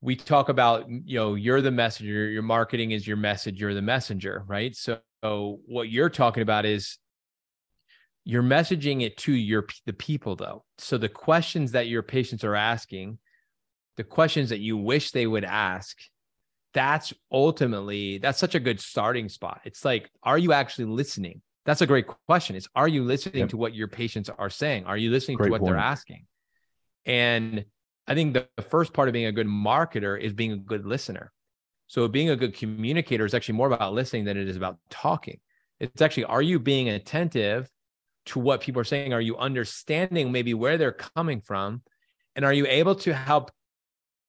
we 0.00 0.16
talk 0.16 0.48
about 0.48 0.88
you 0.88 1.18
know 1.18 1.34
you're 1.34 1.62
the 1.62 1.70
messenger, 1.70 2.28
your 2.28 2.42
marketing 2.42 2.90
is 2.90 3.06
your 3.06 3.16
message, 3.16 3.60
you're 3.60 3.74
the 3.74 3.82
messenger, 3.82 4.44
right? 4.46 4.76
So, 4.76 4.98
so 5.22 5.60
what 5.66 5.88
you're 5.88 6.10
talking 6.10 6.42
about 6.42 6.66
is 6.66 6.98
you're 8.24 8.42
messaging 8.42 9.02
it 9.02 9.16
to 9.18 9.32
your 9.32 9.66
the 9.86 9.92
people 9.92 10.36
though. 10.36 10.64
So 10.78 10.98
the 10.98 11.08
questions 11.08 11.72
that 11.72 11.88
your 11.88 12.02
patients 12.02 12.44
are 12.44 12.54
asking, 12.54 13.18
the 13.96 14.04
questions 14.04 14.48
that 14.48 14.60
you 14.60 14.76
wish 14.76 15.10
they 15.10 15.26
would 15.26 15.44
ask, 15.44 15.98
that's 16.72 17.12
ultimately 17.30 18.18
that's 18.18 18.38
such 18.38 18.54
a 18.54 18.60
good 18.60 18.80
starting 18.80 19.28
spot. 19.28 19.60
It's 19.64 19.84
like, 19.84 20.10
are 20.22 20.38
you 20.38 20.52
actually 20.52 20.86
listening? 20.86 21.42
that's 21.66 21.80
a 21.80 21.86
great 21.86 22.06
question. 22.28 22.56
Is 22.56 22.68
are 22.74 22.88
you 22.88 23.04
listening 23.04 23.40
Yep. 23.40 23.48
to 23.50 23.56
what 23.56 23.74
your 23.74 23.88
patients 23.88 24.28
are 24.28 24.50
saying? 24.50 24.84
Are 24.84 24.96
you 24.96 25.10
listening 25.10 25.38
Great 25.38 25.46
to 25.46 25.52
what 25.52 25.64
they're 25.64 25.78
asking? 25.78 26.26
And 27.06 27.64
I 28.06 28.14
think 28.14 28.34
the, 28.34 28.46
the 28.56 28.62
first 28.62 28.92
part 28.92 29.08
of 29.08 29.12
being 29.12 29.26
a 29.26 29.32
good 29.32 29.46
marketer 29.46 30.20
is 30.20 30.32
being 30.34 30.52
a 30.52 30.56
good 30.56 30.84
listener. 30.84 31.32
So 31.86 32.06
being 32.08 32.30
a 32.30 32.36
good 32.36 32.54
communicator 32.54 33.24
is 33.24 33.34
actually 33.34 33.56
more 33.56 33.70
about 33.72 33.94
listening 33.94 34.24
than 34.24 34.36
it 34.36 34.48
is 34.48 34.56
about 34.56 34.78
talking. 34.90 35.40
It's 35.80 36.02
actually, 36.02 36.24
are 36.24 36.42
you 36.42 36.58
being 36.58 36.90
attentive 36.90 37.68
to 38.26 38.38
what 38.38 38.60
people 38.60 38.80
are 38.80 38.84
saying? 38.84 39.12
Are 39.12 39.20
you 39.20 39.36
understanding 39.36 40.32
maybe 40.32 40.54
where 40.54 40.78
they're 40.78 40.92
coming 40.92 41.40
from? 41.40 41.82
And 42.36 42.44
are 42.44 42.52
you 42.52 42.66
able 42.66 42.94
to 42.96 43.14
help 43.14 43.50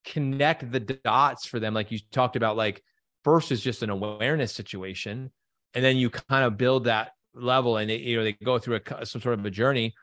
connect 0.06 0.72
the 0.72 0.80
dots 0.80 1.46
for 1.46 1.60
them? 1.60 1.74
Like 1.74 1.92
you 1.92 2.00
talked 2.12 2.36
about, 2.36 2.58
like 2.58 2.84
first 3.24 3.52
is 3.52 3.62
just 3.62 3.84
an 3.84 3.90
awareness 3.90 4.54
situation. 4.54 5.32
And 5.74 5.84
then 5.84 5.98
you 5.98 6.10
kind 6.10 6.46
of 6.46 6.58
build 6.58 6.86
that 6.86 7.12
level 7.34 7.78
and 7.78 7.90
they, 7.90 7.98
you 7.98 8.18
know, 8.18 8.24
they 8.24 8.34
go 8.34 8.60
through 8.60 8.80
a, 8.86 9.06
some 9.06 9.22
sort 9.22 9.40
of 9.40 9.46
a 9.46 9.52
journey. 9.52 9.94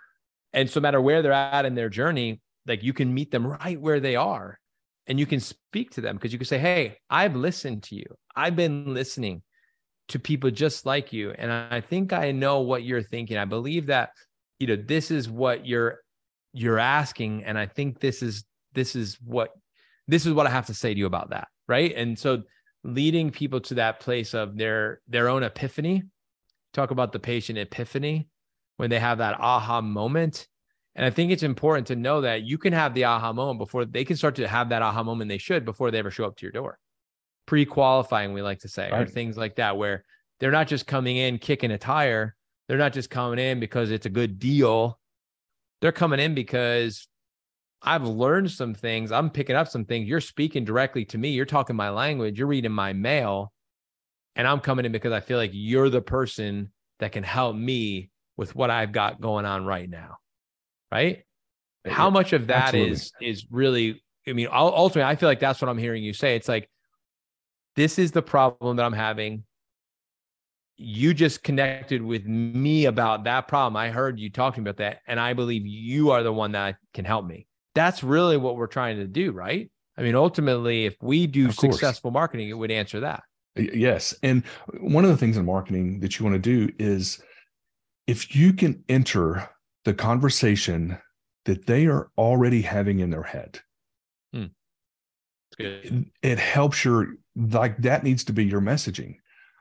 And 0.52 0.68
so 0.68 0.80
no 0.80 0.82
matter 0.82 1.00
where 1.00 1.22
they're 1.22 1.32
at 1.32 1.64
in 1.64 1.74
their 1.74 1.88
journey, 1.88 2.40
like 2.66 2.82
you 2.82 2.92
can 2.92 3.12
meet 3.12 3.30
them 3.30 3.46
right 3.46 3.80
where 3.80 4.00
they 4.00 4.16
are 4.16 4.58
and 5.06 5.18
you 5.18 5.26
can 5.26 5.40
speak 5.40 5.90
to 5.92 6.00
them 6.00 6.16
because 6.16 6.32
you 6.32 6.38
can 6.38 6.46
say, 6.46 6.58
Hey, 6.58 6.98
I've 7.08 7.36
listened 7.36 7.84
to 7.84 7.96
you. 7.96 8.04
I've 8.36 8.56
been 8.56 8.94
listening 8.94 9.42
to 10.12 10.18
people 10.18 10.50
just 10.50 10.86
like 10.86 11.12
you. 11.12 11.32
And 11.32 11.52
I 11.52 11.80
think 11.80 12.12
I 12.12 12.32
know 12.32 12.60
what 12.60 12.84
you're 12.84 13.02
thinking. 13.02 13.36
I 13.36 13.44
believe 13.44 13.86
that, 13.86 14.10
you 14.58 14.66
know, 14.66 14.76
this 14.76 15.10
is 15.10 15.28
what 15.28 15.66
you're 15.66 16.00
you're 16.52 16.78
asking. 16.78 17.44
And 17.44 17.58
I 17.58 17.66
think 17.66 18.00
this 18.00 18.22
is 18.22 18.44
this 18.74 18.94
is 18.94 19.18
what 19.24 19.50
this 20.08 20.26
is 20.26 20.32
what 20.32 20.46
I 20.46 20.50
have 20.50 20.66
to 20.66 20.74
say 20.74 20.94
to 20.94 20.98
you 20.98 21.06
about 21.06 21.30
that. 21.30 21.48
Right. 21.66 21.94
And 21.94 22.18
so 22.18 22.42
leading 22.84 23.30
people 23.30 23.60
to 23.60 23.74
that 23.74 24.00
place 24.00 24.34
of 24.34 24.56
their 24.56 25.00
their 25.08 25.28
own 25.28 25.42
epiphany. 25.42 26.04
Talk 26.72 26.90
about 26.90 27.12
the 27.12 27.18
patient 27.18 27.58
epiphany 27.58 28.28
when 28.76 28.88
they 28.88 28.98
have 28.98 29.18
that 29.18 29.38
aha 29.40 29.80
moment. 29.80 30.46
And 30.94 31.06
I 31.06 31.10
think 31.10 31.30
it's 31.30 31.42
important 31.42 31.86
to 31.88 31.96
know 31.96 32.22
that 32.22 32.42
you 32.42 32.58
can 32.58 32.72
have 32.72 32.94
the 32.94 33.04
aha 33.04 33.32
moment 33.32 33.58
before 33.58 33.84
they 33.84 34.04
can 34.04 34.16
start 34.16 34.36
to 34.36 34.48
have 34.48 34.70
that 34.70 34.82
aha 34.82 35.02
moment 35.02 35.28
they 35.28 35.38
should 35.38 35.64
before 35.64 35.90
they 35.90 35.98
ever 35.98 36.10
show 36.10 36.24
up 36.24 36.36
to 36.36 36.46
your 36.46 36.52
door. 36.52 36.78
Pre-qualifying, 37.46 38.32
we 38.32 38.42
like 38.42 38.60
to 38.60 38.68
say, 38.68 38.90
or 38.90 39.06
things 39.06 39.36
like 39.36 39.56
that, 39.56 39.76
where 39.76 40.04
they're 40.40 40.50
not 40.50 40.68
just 40.68 40.86
coming 40.86 41.16
in 41.16 41.38
kicking 41.38 41.70
a 41.70 41.78
tire. 41.78 42.34
They're 42.68 42.78
not 42.78 42.92
just 42.92 43.10
coming 43.10 43.38
in 43.38 43.60
because 43.60 43.90
it's 43.90 44.06
a 44.06 44.10
good 44.10 44.38
deal. 44.38 44.98
They're 45.80 45.92
coming 45.92 46.20
in 46.20 46.34
because 46.34 47.08
I've 47.82 48.06
learned 48.06 48.50
some 48.50 48.74
things. 48.74 49.10
I'm 49.10 49.30
picking 49.30 49.56
up 49.56 49.68
some 49.68 49.84
things. 49.84 50.08
You're 50.08 50.20
speaking 50.20 50.64
directly 50.64 51.04
to 51.06 51.18
me. 51.18 51.30
You're 51.30 51.44
talking 51.44 51.74
my 51.74 51.90
language. 51.90 52.38
You're 52.38 52.46
reading 52.46 52.72
my 52.72 52.92
mail. 52.92 53.52
And 54.36 54.46
I'm 54.46 54.60
coming 54.60 54.84
in 54.86 54.92
because 54.92 55.12
I 55.12 55.20
feel 55.20 55.36
like 55.36 55.50
you're 55.52 55.90
the 55.90 56.00
person 56.00 56.70
that 57.00 57.12
can 57.12 57.24
help 57.24 57.56
me 57.56 58.10
with 58.36 58.54
what 58.54 58.70
I've 58.70 58.92
got 58.92 59.20
going 59.20 59.44
on 59.44 59.66
right 59.66 59.90
now. 59.90 60.18
Right. 60.90 61.24
How 61.86 62.08
much 62.10 62.32
of 62.32 62.46
that 62.46 62.74
is 62.74 63.12
Absolutely. 63.16 63.28
is 63.28 63.46
really, 63.50 64.02
I 64.26 64.32
mean, 64.32 64.48
ultimately, 64.52 65.10
I 65.10 65.16
feel 65.16 65.28
like 65.28 65.40
that's 65.40 65.60
what 65.60 65.68
I'm 65.68 65.78
hearing 65.78 66.04
you 66.04 66.12
say. 66.12 66.36
It's 66.36 66.48
like, 66.48 66.70
this 67.76 67.98
is 67.98 68.12
the 68.12 68.22
problem 68.22 68.76
that 68.76 68.84
I'm 68.84 68.92
having. 68.92 69.44
You 70.76 71.14
just 71.14 71.42
connected 71.42 72.02
with 72.02 72.24
me 72.26 72.86
about 72.86 73.24
that 73.24 73.48
problem. 73.48 73.76
I 73.76 73.90
heard 73.90 74.18
you 74.18 74.30
talking 74.30 74.62
about 74.62 74.78
that. 74.78 75.00
And 75.06 75.20
I 75.20 75.32
believe 75.32 75.66
you 75.66 76.10
are 76.10 76.22
the 76.22 76.32
one 76.32 76.52
that 76.52 76.76
can 76.94 77.04
help 77.04 77.24
me. 77.24 77.46
That's 77.74 78.02
really 78.02 78.36
what 78.36 78.56
we're 78.56 78.66
trying 78.66 78.96
to 78.96 79.06
do, 79.06 79.32
right? 79.32 79.70
I 79.96 80.02
mean, 80.02 80.14
ultimately, 80.14 80.86
if 80.86 80.96
we 81.02 81.26
do 81.26 81.52
successful 81.52 82.10
marketing, 82.10 82.48
it 82.48 82.54
would 82.54 82.70
answer 82.70 83.00
that. 83.00 83.22
Yes. 83.56 84.14
And 84.22 84.42
one 84.80 85.04
of 85.04 85.10
the 85.10 85.16
things 85.16 85.36
in 85.36 85.44
marketing 85.44 86.00
that 86.00 86.18
you 86.18 86.24
want 86.24 86.42
to 86.42 86.66
do 86.66 86.72
is 86.78 87.22
if 88.06 88.34
you 88.34 88.52
can 88.52 88.82
enter 88.88 89.48
the 89.84 89.94
conversation 89.94 90.98
that 91.44 91.66
they 91.66 91.86
are 91.86 92.10
already 92.16 92.62
having 92.62 93.00
in 93.00 93.10
their 93.10 93.22
head, 93.22 93.60
hmm. 94.32 94.46
good. 95.58 95.84
it, 95.84 96.04
it 96.22 96.38
helps 96.38 96.84
your, 96.84 97.08
like, 97.36 97.76
that 97.78 98.04
needs 98.04 98.24
to 98.24 98.32
be 98.32 98.44
your 98.44 98.60
messaging. 98.60 99.16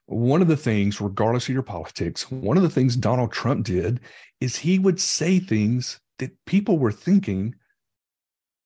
One 0.07 0.41
of 0.41 0.47
the 0.47 0.57
things, 0.57 0.99
regardless 0.99 1.47
of 1.47 1.53
your 1.53 1.63
politics, 1.63 2.29
one 2.31 2.57
of 2.57 2.63
the 2.63 2.69
things 2.69 2.95
Donald 2.95 3.31
Trump 3.31 3.65
did 3.65 3.99
is 4.41 4.57
he 4.57 4.77
would 4.79 4.99
say 4.99 5.39
things 5.39 5.99
that 6.19 6.31
people 6.45 6.77
were 6.77 6.91
thinking 6.91 7.55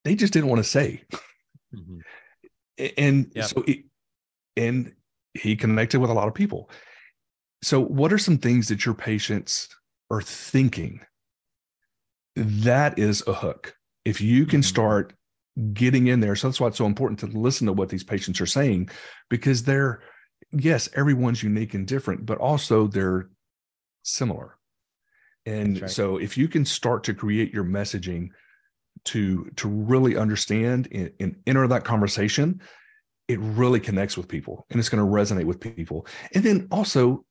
they 0.03 0.15
just 0.15 0.33
didn't 0.33 0.49
want 0.49 0.59
to 0.59 0.69
say. 0.69 1.03
Mhm. 1.73 2.03
And 2.97 3.31
Yep. 3.33 3.45
so 3.45 3.63
it, 3.67 3.85
and 4.57 4.93
he 5.33 5.55
connected 5.55 5.99
with 5.99 6.09
a 6.09 6.13
lot 6.13 6.27
of 6.27 6.33
people 6.33 6.69
so 7.61 7.79
what 7.81 8.13
are 8.13 8.17
some 8.17 8.37
things 8.37 8.67
that 8.67 8.85
your 8.85 8.95
patients 8.95 9.69
are 10.11 10.21
thinking 10.21 11.01
that 12.35 12.99
is 12.99 13.23
a 13.27 13.33
hook 13.33 13.75
if 14.03 14.21
you 14.21 14.45
can 14.45 14.61
Mhm. 14.61 14.65
start 14.65 15.13
getting 15.73 16.07
in 16.07 16.19
there. 16.19 16.35
So 16.35 16.47
that's 16.47 16.59
why 16.59 16.67
it's 16.67 16.77
so 16.77 16.85
important 16.85 17.19
to 17.19 17.27
listen 17.27 17.67
to 17.67 17.73
what 17.73 17.89
these 17.89 18.03
patients 18.03 18.41
are 18.41 18.45
saying 18.45 18.89
because 19.29 19.63
they're 19.63 20.01
yes 20.51 20.89
everyone's 20.93 21.41
unique 21.41 21.73
and 21.73 21.87
different 21.87 22.25
but 22.25 22.37
also 22.37 22.87
they're 22.87 23.29
similar. 24.03 24.57
And 25.45 25.81
right. 25.81 25.89
so 25.89 26.17
if 26.17 26.37
you 26.37 26.47
can 26.47 26.65
start 26.65 27.03
to 27.05 27.13
create 27.13 27.53
your 27.53 27.63
messaging 27.63 28.29
to 29.05 29.49
to 29.55 29.67
really 29.69 30.17
understand 30.17 30.87
and, 30.91 31.11
and 31.19 31.35
enter 31.47 31.67
that 31.67 31.83
conversation 31.83 32.61
it 33.27 33.39
really 33.39 33.79
connects 33.79 34.15
with 34.15 34.27
people 34.27 34.65
and 34.69 34.79
it's 34.79 34.89
going 34.89 35.03
to 35.03 35.11
resonate 35.11 35.45
with 35.45 35.59
people. 35.59 36.05
And 36.33 36.43
then 36.43 36.67
also 36.69 37.25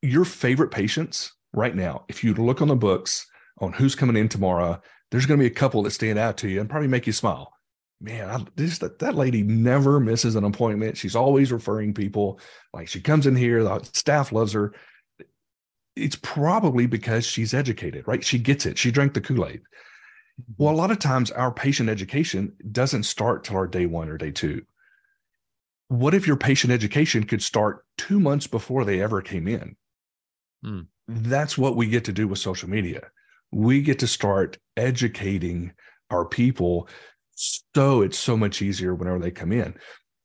your 0.00 0.24
favorite 0.24 0.70
patients 0.70 1.32
right 1.52 1.76
now 1.76 2.04
if 2.08 2.24
you 2.24 2.32
look 2.34 2.62
on 2.62 2.68
the 2.68 2.76
books 2.76 3.26
on 3.58 3.72
who's 3.72 3.94
coming 3.94 4.16
in 4.16 4.28
tomorrow 4.28 4.80
there's 5.12 5.26
going 5.26 5.38
to 5.38 5.42
be 5.42 5.50
a 5.50 5.54
couple 5.54 5.84
that 5.84 5.92
stand 5.92 6.18
out 6.18 6.38
to 6.38 6.48
you 6.48 6.60
and 6.60 6.68
probably 6.68 6.88
make 6.88 7.06
you 7.06 7.12
smile 7.12 7.52
man 8.00 8.28
I, 8.28 8.44
this 8.56 8.78
that, 8.78 8.98
that 8.98 9.14
lady 9.14 9.44
never 9.44 10.00
misses 10.00 10.34
an 10.34 10.42
appointment 10.42 10.96
she's 10.96 11.14
always 11.14 11.52
referring 11.52 11.94
people 11.94 12.40
like 12.74 12.88
she 12.88 13.00
comes 13.00 13.28
in 13.28 13.36
here 13.36 13.62
the 13.62 13.88
staff 13.92 14.32
loves 14.32 14.52
her 14.54 14.74
it's 15.94 16.16
probably 16.16 16.86
because 16.86 17.24
she's 17.24 17.54
educated 17.54 18.08
right 18.08 18.24
she 18.24 18.38
gets 18.40 18.66
it 18.66 18.78
she 18.78 18.90
drank 18.90 19.14
the 19.14 19.20
kool-aid 19.20 19.60
well, 20.56 20.74
a 20.74 20.76
lot 20.76 20.90
of 20.90 20.98
times 20.98 21.30
our 21.30 21.52
patient 21.52 21.88
education 21.88 22.54
doesn't 22.70 23.04
start 23.04 23.44
till 23.44 23.56
our 23.56 23.66
day 23.66 23.86
one 23.86 24.08
or 24.08 24.18
day 24.18 24.30
two. 24.30 24.62
What 25.88 26.14
if 26.14 26.26
your 26.26 26.36
patient 26.36 26.72
education 26.72 27.24
could 27.24 27.42
start 27.42 27.84
two 27.98 28.18
months 28.18 28.46
before 28.46 28.84
they 28.84 29.02
ever 29.02 29.20
came 29.20 29.46
in? 29.46 29.76
Hmm. 30.62 30.80
That's 31.06 31.58
what 31.58 31.76
we 31.76 31.86
get 31.86 32.04
to 32.06 32.12
do 32.12 32.28
with 32.28 32.38
social 32.38 32.70
media. 32.70 33.10
We 33.52 33.82
get 33.82 33.98
to 34.00 34.06
start 34.06 34.58
educating 34.76 35.72
our 36.10 36.24
people 36.24 36.88
so 37.34 38.02
it's 38.02 38.18
so 38.18 38.36
much 38.36 38.62
easier 38.62 38.94
whenever 38.94 39.18
they 39.18 39.30
come 39.30 39.52
in. 39.52 39.74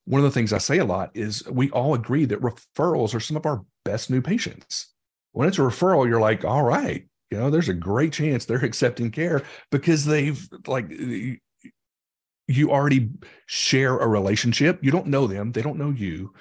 One 0.05 0.19
of 0.19 0.25
the 0.25 0.31
things 0.31 0.53
I 0.53 0.57
say 0.57 0.77
a 0.77 0.85
lot 0.85 1.11
is 1.13 1.43
we 1.49 1.69
all 1.71 1.93
agree 1.93 2.25
that 2.25 2.41
referrals 2.41 3.13
are 3.13 3.19
some 3.19 3.37
of 3.37 3.45
our 3.45 3.63
best 3.83 4.09
new 4.09 4.21
patients. 4.21 4.93
When 5.33 5.47
it's 5.47 5.59
a 5.59 5.61
referral, 5.61 6.07
you're 6.07 6.21
like, 6.21 6.45
all 6.45 6.63
right, 6.63 7.05
you 7.29 7.37
know, 7.37 7.49
there's 7.49 7.69
a 7.69 7.73
great 7.73 8.13
chance 8.13 8.45
they're 8.45 8.57
accepting 8.63 9.11
care 9.11 9.43
because 9.71 10.05
they've 10.05 10.47
like 10.65 10.89
you 10.89 12.71
already 12.71 13.09
share 13.45 13.97
a 13.97 14.07
relationship. 14.07 14.79
You 14.81 14.91
don't 14.91 15.07
know 15.07 15.27
them, 15.27 15.51
they 15.51 15.61
don't 15.61 15.77
know 15.77 15.91
you, 15.91 16.33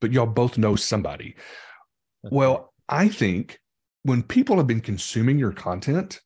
but 0.00 0.12
y'all 0.12 0.26
both 0.26 0.58
know 0.58 0.76
somebody. 0.76 1.36
Well, 2.22 2.72
I 2.88 3.08
think 3.08 3.58
when 4.02 4.22
people 4.22 4.56
have 4.56 4.66
been 4.66 4.80
consuming 4.80 5.38
your 5.38 5.52
content 5.52 6.20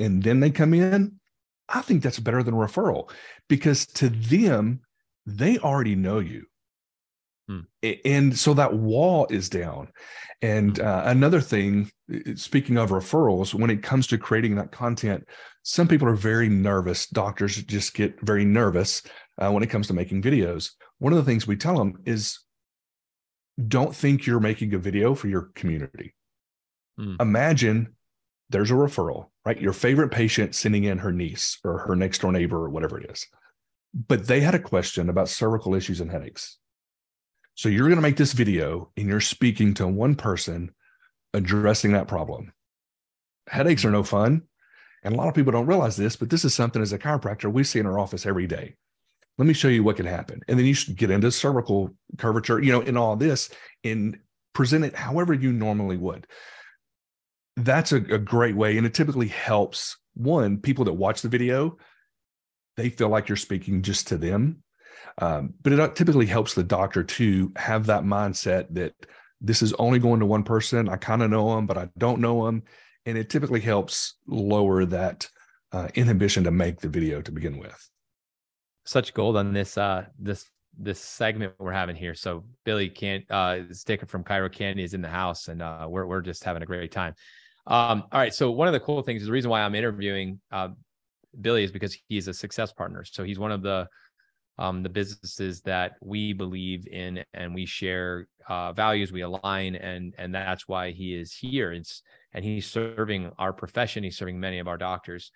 and 0.00 0.22
then 0.22 0.40
they 0.40 0.50
come 0.50 0.74
in, 0.74 1.18
I 1.68 1.82
think 1.82 2.02
that's 2.02 2.18
better 2.18 2.42
than 2.42 2.54
a 2.54 2.58
referral 2.58 3.10
because 3.48 3.86
to 3.86 4.08
them, 4.08 4.80
they 5.26 5.58
already 5.58 5.94
know 5.94 6.18
you. 6.18 6.46
Hmm. 7.48 7.60
And 8.04 8.38
so 8.38 8.54
that 8.54 8.74
wall 8.74 9.26
is 9.30 9.48
down. 9.48 9.88
And 10.40 10.78
uh, 10.80 11.02
another 11.06 11.40
thing, 11.40 11.90
speaking 12.36 12.76
of 12.76 12.90
referrals, 12.90 13.54
when 13.54 13.70
it 13.70 13.82
comes 13.82 14.06
to 14.08 14.18
creating 14.18 14.56
that 14.56 14.72
content, 14.72 15.26
some 15.62 15.88
people 15.88 16.08
are 16.08 16.14
very 16.14 16.48
nervous. 16.48 17.06
Doctors 17.06 17.56
just 17.64 17.94
get 17.94 18.20
very 18.22 18.44
nervous 18.44 19.02
uh, 19.38 19.50
when 19.50 19.62
it 19.62 19.70
comes 19.70 19.86
to 19.88 19.94
making 19.94 20.22
videos. 20.22 20.70
One 20.98 21.12
of 21.12 21.18
the 21.18 21.24
things 21.24 21.46
we 21.46 21.56
tell 21.56 21.76
them 21.76 22.00
is 22.04 22.38
don't 23.66 23.94
think 23.94 24.24
you're 24.24 24.40
making 24.40 24.72
a 24.74 24.78
video 24.78 25.14
for 25.14 25.28
your 25.28 25.50
community. 25.54 26.14
Hmm. 26.96 27.16
Imagine 27.20 27.94
there's 28.50 28.70
a 28.70 28.74
referral, 28.74 29.26
right? 29.44 29.60
Your 29.60 29.72
favorite 29.72 30.10
patient 30.10 30.54
sending 30.54 30.84
in 30.84 30.98
her 30.98 31.12
niece 31.12 31.58
or 31.64 31.78
her 31.78 31.94
next 31.94 32.20
door 32.20 32.32
neighbor 32.32 32.56
or 32.56 32.70
whatever 32.70 33.00
it 33.00 33.10
is. 33.10 33.26
But 33.94 34.26
they 34.26 34.40
had 34.40 34.54
a 34.54 34.58
question 34.58 35.08
about 35.08 35.28
cervical 35.28 35.74
issues 35.74 36.00
and 36.00 36.10
headaches. 36.10 36.58
So 37.54 37.68
you're 37.68 37.88
going 37.88 37.96
to 37.96 38.02
make 38.02 38.16
this 38.16 38.32
video 38.32 38.90
and 38.96 39.08
you're 39.08 39.20
speaking 39.20 39.74
to 39.74 39.88
one 39.88 40.14
person 40.14 40.72
addressing 41.34 41.92
that 41.92 42.08
problem. 42.08 42.52
Headaches 43.48 43.84
are 43.84 43.90
no 43.90 44.02
fun. 44.02 44.42
And 45.02 45.14
a 45.14 45.16
lot 45.16 45.28
of 45.28 45.34
people 45.34 45.52
don't 45.52 45.66
realize 45.66 45.96
this, 45.96 46.16
but 46.16 46.30
this 46.30 46.44
is 46.44 46.54
something 46.54 46.82
as 46.82 46.92
a 46.92 46.98
chiropractor 46.98 47.52
we 47.52 47.64
see 47.64 47.78
in 47.78 47.86
our 47.86 47.98
office 47.98 48.26
every 48.26 48.46
day. 48.46 48.76
Let 49.38 49.46
me 49.46 49.54
show 49.54 49.68
you 49.68 49.84
what 49.84 49.96
can 49.96 50.06
happen. 50.06 50.42
And 50.48 50.58
then 50.58 50.66
you 50.66 50.74
should 50.74 50.96
get 50.96 51.10
into 51.10 51.30
cervical 51.30 51.94
curvature, 52.16 52.60
you 52.60 52.72
know, 52.72 52.80
in 52.80 52.96
all 52.96 53.14
this. 53.14 53.50
And 53.84 54.18
present 54.58 54.84
it 54.84 54.96
however 54.96 55.32
you 55.32 55.52
normally 55.52 55.96
would. 55.96 56.26
That's 57.58 57.92
a, 57.92 57.96
a 57.96 58.18
great 58.18 58.56
way. 58.56 58.76
And 58.76 58.86
it 58.86 58.94
typically 58.94 59.28
helps 59.28 59.96
one, 60.14 60.58
people 60.58 60.84
that 60.86 60.92
watch 60.92 61.22
the 61.22 61.28
video, 61.28 61.78
they 62.76 62.90
feel 62.90 63.08
like 63.08 63.28
you're 63.28 63.36
speaking 63.36 63.82
just 63.82 64.08
to 64.08 64.16
them. 64.16 64.62
Um, 65.18 65.54
but 65.62 65.72
it 65.72 65.96
typically 65.96 66.26
helps 66.26 66.54
the 66.54 66.62
doctor 66.62 67.02
to 67.02 67.52
have 67.56 67.86
that 67.86 68.04
mindset 68.04 68.66
that 68.70 68.94
this 69.40 69.62
is 69.62 69.72
only 69.74 69.98
going 69.98 70.20
to 70.20 70.26
one 70.26 70.44
person. 70.44 70.88
I 70.88 70.96
kind 70.96 71.22
of 71.22 71.30
know 71.30 71.54
them, 71.54 71.66
but 71.66 71.78
I 71.78 71.88
don't 71.98 72.20
know 72.20 72.46
them. 72.46 72.62
And 73.06 73.18
it 73.18 73.30
typically 73.30 73.60
helps 73.60 74.14
lower 74.26 74.84
that 74.84 75.28
uh, 75.72 75.88
inhibition 75.94 76.44
to 76.44 76.50
make 76.50 76.80
the 76.80 76.88
video 76.88 77.20
to 77.22 77.32
begin 77.32 77.58
with. 77.58 77.90
Such 78.84 79.14
gold 79.14 79.36
on 79.36 79.52
this 79.52 79.76
uh, 79.76 80.06
this 80.18 80.48
this 80.78 81.00
segment 81.00 81.54
we're 81.58 81.72
having 81.72 81.96
here. 81.96 82.14
So 82.14 82.44
Billy 82.64 82.88
can't 82.88 83.28
uh 83.30 83.72
sticker 83.72 84.06
from 84.06 84.24
Chiro 84.24 84.50
Candy 84.50 84.84
is 84.84 84.94
in 84.94 85.02
the 85.02 85.08
house 85.08 85.48
and 85.48 85.60
uh 85.60 85.86
we're 85.88 86.06
we're 86.06 86.20
just 86.20 86.44
having 86.44 86.62
a 86.62 86.66
great 86.66 86.92
time. 86.92 87.14
Um 87.68 88.04
all 88.10 88.20
right. 88.20 88.34
So 88.34 88.50
one 88.50 88.66
of 88.66 88.72
the 88.72 88.80
cool 88.80 89.02
things 89.02 89.22
is 89.22 89.26
the 89.26 89.32
reason 89.32 89.50
why 89.50 89.62
I'm 89.62 89.74
interviewing 89.74 90.40
uh 90.50 90.68
Billy 91.40 91.62
is 91.62 91.70
because 91.70 91.96
he's 92.08 92.26
a 92.26 92.34
success 92.34 92.72
partner. 92.72 93.04
So 93.04 93.22
he's 93.22 93.38
one 93.38 93.52
of 93.52 93.62
the 93.62 93.86
um 94.58 94.82
the 94.82 94.88
businesses 94.88 95.60
that 95.62 95.92
we 96.02 96.32
believe 96.32 96.86
in 96.88 97.22
and 97.34 97.54
we 97.54 97.66
share 97.66 98.26
uh 98.48 98.72
values, 98.72 99.12
we 99.12 99.20
align 99.20 99.76
and 99.76 100.14
and 100.18 100.34
that's 100.34 100.66
why 100.66 100.90
he 100.90 101.14
is 101.14 101.32
here. 101.32 101.72
It's 101.72 102.02
and 102.32 102.44
he's 102.44 102.66
serving 102.66 103.30
our 103.38 103.52
profession, 103.52 104.02
he's 104.02 104.16
serving 104.16 104.40
many 104.40 104.58
of 104.58 104.66
our 104.66 104.78
doctors 104.78 105.30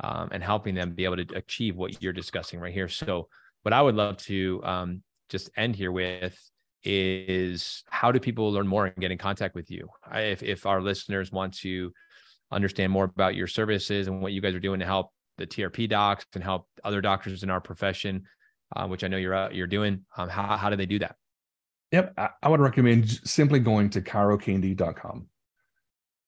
um 0.00 0.28
and 0.30 0.44
helping 0.44 0.74
them 0.76 0.92
be 0.94 1.04
able 1.04 1.16
to 1.16 1.34
achieve 1.34 1.74
what 1.76 2.00
you're 2.02 2.12
discussing 2.12 2.60
right 2.60 2.72
here. 2.72 2.88
So 2.88 3.28
what 3.62 3.72
I 3.72 3.82
would 3.82 3.96
love 3.96 4.16
to 4.18 4.60
um, 4.64 5.02
just 5.28 5.50
end 5.56 5.76
here 5.76 5.92
with 5.92 6.38
is 6.84 7.82
how 7.88 8.12
do 8.12 8.20
people 8.20 8.52
learn 8.52 8.66
more 8.66 8.86
and 8.86 8.96
get 8.96 9.10
in 9.10 9.18
contact 9.18 9.54
with 9.54 9.70
you? 9.70 9.88
If 10.12 10.42
if 10.42 10.66
our 10.66 10.80
listeners 10.80 11.32
want 11.32 11.54
to 11.58 11.92
understand 12.50 12.92
more 12.92 13.04
about 13.04 13.34
your 13.34 13.46
services 13.46 14.06
and 14.06 14.22
what 14.22 14.32
you 14.32 14.40
guys 14.40 14.54
are 14.54 14.60
doing 14.60 14.80
to 14.80 14.86
help 14.86 15.12
the 15.36 15.46
TRP 15.46 15.88
docs 15.88 16.26
and 16.34 16.42
help 16.42 16.66
other 16.84 17.00
doctors 17.00 17.42
in 17.42 17.50
our 17.50 17.60
profession, 17.60 18.24
uh, 18.74 18.86
which 18.86 19.04
I 19.04 19.08
know 19.08 19.16
you're 19.16 19.34
uh, 19.34 19.50
you're 19.50 19.66
doing, 19.66 20.04
um, 20.16 20.28
how 20.28 20.56
how 20.56 20.70
do 20.70 20.76
they 20.76 20.86
do 20.86 20.98
that? 21.00 21.16
Yep, 21.92 22.14
I, 22.18 22.28
I 22.42 22.48
would 22.48 22.60
recommend 22.60 23.08
simply 23.24 23.60
going 23.60 23.90
to 23.90 24.02
chirocandy.com. 24.02 25.26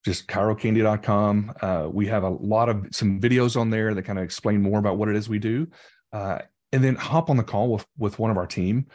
Just 0.05 0.27
chirocandy.com. 0.29 1.53
Uh, 1.61 1.89
we 1.93 2.07
have 2.07 2.23
a 2.23 2.29
lot 2.31 2.71
of 2.71 2.87
some 2.93 3.21
videos 3.21 3.61
on 3.61 3.69
there 3.69 3.93
that 3.93 4.03
kind 4.03 4.19
of 4.19 4.25
explain 4.25 4.63
more 4.63 4.79
about 4.79 4.97
what 4.97 5.11
it 5.11 5.17
is 5.17 5.29
we 5.29 5.39
do. 5.39 5.67
Uh, 6.13 6.39
and 6.73 6.83
then 6.83 6.95
hop 6.95 7.31
on 7.31 7.37
the 7.37 7.43
call 7.43 7.73
with 7.73 7.87
with 7.99 8.19
one 8.19 8.31
of 8.31 8.37
our 8.37 8.47
team 8.47 8.87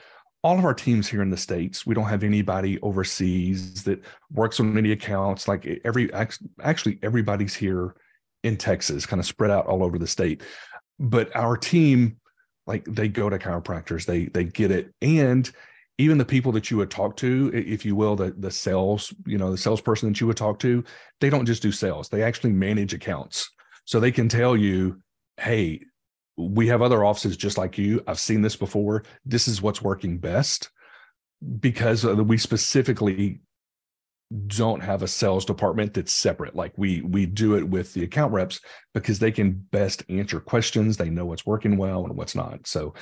all 0.46 0.60
of 0.60 0.64
our 0.64 0.76
teams 0.76 1.08
here 1.08 1.24
in 1.24 1.32
the 1.32 1.38
states 1.38 1.88
we 1.88 1.96
don't 1.96 2.08
have 2.08 2.24
anybody 2.24 2.80
overseas 2.82 3.82
that 3.84 4.00
works 4.32 4.60
on 4.60 4.78
any 4.78 4.92
accounts. 4.92 5.48
Like 5.48 5.82
every 5.84 6.14
actually 6.14 7.00
everybody's 7.02 7.56
here 7.56 7.96
in 8.44 8.56
texas 8.56 9.08
kind 9.08 9.20
of 9.20 9.26
spread 9.26 9.50
out 9.50 9.66
all 9.66 9.84
over 9.84 9.98
the 9.98 10.06
state. 10.06 10.44
But 11.00 11.36
our 11.36 11.58
team 11.58 12.18
like 12.68 12.86
they 12.86 13.08
go 13.08 13.28
to 13.28 13.40
chiropractors 13.40 14.06
they 14.06 14.26
they 14.26 14.44
get 14.44 14.70
it. 14.70 14.94
And 15.02 15.52
even 15.98 16.20
the 16.20 16.26
people 16.26 16.52
that 16.52 16.70
you 16.70 16.78
would 16.78 16.92
talk 16.92 17.18
to 17.18 17.50
if 17.52 17.84
you 17.84 17.96
will 17.96 18.16
the 18.16 18.36
the 18.38 18.52
sales 18.52 19.12
you 19.26 19.40
know 19.40 19.50
the 19.50 19.58
salesperson 19.58 20.10
that 20.10 20.22
you 20.22 20.28
would 20.28 20.38
talk 20.38 20.60
to 20.60 20.84
they 21.22 21.32
don't 21.32 21.48
just 21.48 21.64
do 21.64 21.72
sales. 21.72 22.08
They 22.08 22.22
actually 22.22 22.54
manage 22.54 22.94
accounts. 22.94 23.50
So 23.86 24.00
they 24.00 24.12
can 24.12 24.30
tell 24.30 24.56
you 24.56 25.02
hey 25.38 25.82
we 26.38 26.68
have 26.68 26.82
other 26.82 27.04
offices 27.04 27.38
just 27.38 27.58
like 27.58 27.78
you. 27.78 28.04
I've 28.08 28.20
seen 28.20 28.42
this 28.42 28.56
before. 28.56 29.04
This 29.26 29.48
is 29.48 29.62
what's 29.62 29.82
working 29.82 30.18
best 30.18 30.70
because 31.60 32.06
we 32.06 32.38
specifically 32.38 33.42
don't 34.48 34.82
have 34.82 35.04
a 35.04 35.08
sales 35.08 35.46
department 35.46 35.94
that's 35.94 36.12
separate. 36.12 36.56
Like 36.56 36.74
we 36.78 37.02
we 37.02 37.26
do 37.26 37.56
it 37.56 37.68
with 37.68 37.94
the 37.94 38.04
account 38.04 38.34
reps 38.34 38.60
because 38.94 39.20
they 39.20 39.32
can 39.32 39.52
best 39.72 40.04
answer 40.10 40.40
questions. 40.40 40.98
They 40.98 41.10
know 41.10 41.26
what's 41.26 41.46
working 41.46 41.78
well 41.78 42.06
and 42.06 42.18
what's 42.18 42.36
not. 42.36 42.68
So 42.68 42.96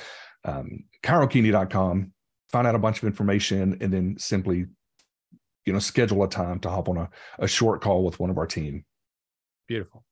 um 0.44 0.84
chirocandy.com 1.02 2.12
find 2.52 2.66
out 2.66 2.74
a 2.74 2.78
bunch 2.78 2.98
of 2.98 3.04
information 3.04 3.78
and 3.80 3.92
then 3.92 4.16
simply 4.18 4.66
you 5.64 5.72
know 5.72 5.78
schedule 5.78 6.22
a 6.22 6.28
time 6.28 6.60
to 6.60 6.70
hop 6.70 6.88
on 6.88 6.98
a, 6.98 7.10
a 7.38 7.48
short 7.48 7.80
call 7.80 8.04
with 8.04 8.20
one 8.20 8.30
of 8.30 8.38
our 8.38 8.46
team. 8.46 8.84
Beautiful 9.66 10.04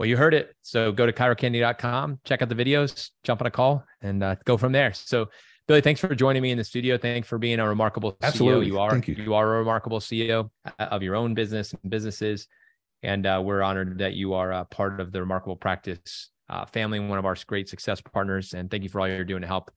well, 0.00 0.08
you 0.08 0.16
heard 0.16 0.32
it. 0.32 0.56
So 0.62 0.92
go 0.92 1.04
to 1.04 1.12
chirocandy.com, 1.12 2.20
check 2.24 2.40
out 2.40 2.48
the 2.48 2.54
videos, 2.54 3.10
jump 3.22 3.42
on 3.42 3.46
a 3.46 3.50
call, 3.50 3.84
and 4.00 4.22
uh, 4.22 4.36
go 4.46 4.56
from 4.56 4.72
there. 4.72 4.94
So, 4.94 5.28
Billy, 5.68 5.82
thanks 5.82 6.00
for 6.00 6.14
joining 6.14 6.40
me 6.40 6.52
in 6.52 6.56
the 6.56 6.64
studio. 6.64 6.96
Thanks 6.96 7.28
for 7.28 7.36
being 7.36 7.60
a 7.60 7.68
remarkable 7.68 8.16
Absolutely. 8.22 8.64
CEO. 8.64 8.68
You 8.68 8.78
are 8.78 8.90
Thank 8.90 9.08
you. 9.08 9.14
you 9.16 9.34
are 9.34 9.56
a 9.56 9.58
remarkable 9.58 10.00
CEO 10.00 10.48
uh, 10.64 10.84
of 10.84 11.02
your 11.02 11.16
own 11.16 11.34
business 11.34 11.74
and 11.74 11.90
businesses, 11.90 12.48
and 13.02 13.26
uh, 13.26 13.42
we're 13.44 13.60
honored 13.60 13.98
that 13.98 14.14
you 14.14 14.32
are 14.32 14.50
a 14.52 14.64
part 14.64 15.00
of 15.00 15.12
the 15.12 15.20
Remarkable 15.20 15.54
Practice 15.54 16.30
uh, 16.48 16.64
family, 16.64 16.98
one 16.98 17.18
of 17.18 17.26
our 17.26 17.36
great 17.46 17.68
success 17.68 18.00
partners. 18.00 18.54
And 18.54 18.70
thank 18.70 18.84
you 18.84 18.88
for 18.88 19.02
all 19.02 19.08
you're 19.08 19.22
doing 19.22 19.42
to 19.42 19.48
help 19.48 19.70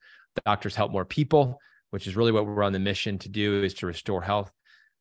doctors 0.45 0.73
help 0.73 0.93
more 0.93 1.03
people, 1.03 1.59
which 1.89 2.07
is 2.07 2.15
really 2.15 2.31
what 2.31 2.47
we're 2.47 2.63
on 2.63 2.71
the 2.71 2.79
mission 2.79 3.19
to 3.19 3.27
do: 3.27 3.61
is 3.61 3.73
to 3.73 3.87
restore 3.87 4.21
health 4.21 4.53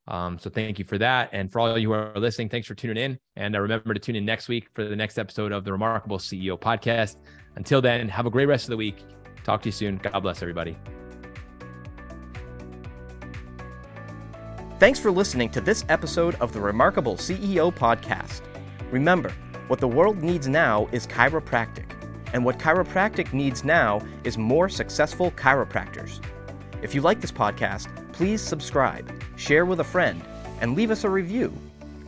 um, 0.08 0.38
so 0.38 0.50
thank 0.50 0.78
you 0.78 0.84
for 0.84 0.98
that. 0.98 1.30
And 1.32 1.50
for 1.50 1.60
all 1.60 1.78
you 1.78 1.88
who 1.88 1.94
are 1.94 2.12
listening, 2.16 2.48
thanks 2.48 2.66
for 2.66 2.74
tuning 2.74 2.96
in. 2.96 3.18
And 3.36 3.54
uh, 3.54 3.60
remember 3.60 3.94
to 3.94 4.00
tune 4.00 4.16
in 4.16 4.24
next 4.24 4.48
week 4.48 4.68
for 4.74 4.84
the 4.84 4.96
next 4.96 5.18
episode 5.18 5.52
of 5.52 5.64
the 5.64 5.72
Remarkable 5.72 6.18
CEO 6.18 6.58
podcast. 6.58 7.16
Until 7.56 7.80
then, 7.80 8.08
have 8.08 8.26
a 8.26 8.30
great 8.30 8.46
rest 8.46 8.64
of 8.64 8.70
the 8.70 8.76
week. 8.76 9.04
Talk 9.44 9.62
to 9.62 9.68
you 9.68 9.72
soon. 9.72 9.98
God 9.98 10.20
bless 10.20 10.42
everybody. 10.42 10.76
Thanks 14.78 14.98
for 14.98 15.12
listening 15.12 15.48
to 15.50 15.60
this 15.60 15.84
episode 15.88 16.34
of 16.36 16.52
the 16.52 16.60
Remarkable 16.60 17.14
CEO 17.14 17.72
podcast. 17.72 18.42
Remember, 18.90 19.32
what 19.68 19.78
the 19.78 19.86
world 19.86 20.20
needs 20.22 20.48
now 20.48 20.88
is 20.90 21.06
chiropractic, 21.06 21.92
and 22.32 22.44
what 22.44 22.58
chiropractic 22.58 23.32
needs 23.32 23.62
now 23.62 24.04
is 24.24 24.36
more 24.36 24.68
successful 24.68 25.30
chiropractors. 25.30 26.20
If 26.82 26.96
you 26.96 27.00
like 27.00 27.20
this 27.20 27.30
podcast, 27.30 28.01
please 28.12 28.40
subscribe, 28.40 29.10
share 29.36 29.64
with 29.64 29.80
a 29.80 29.84
friend, 29.84 30.22
and 30.60 30.76
leave 30.76 30.90
us 30.90 31.04
a 31.04 31.08
review. 31.08 31.52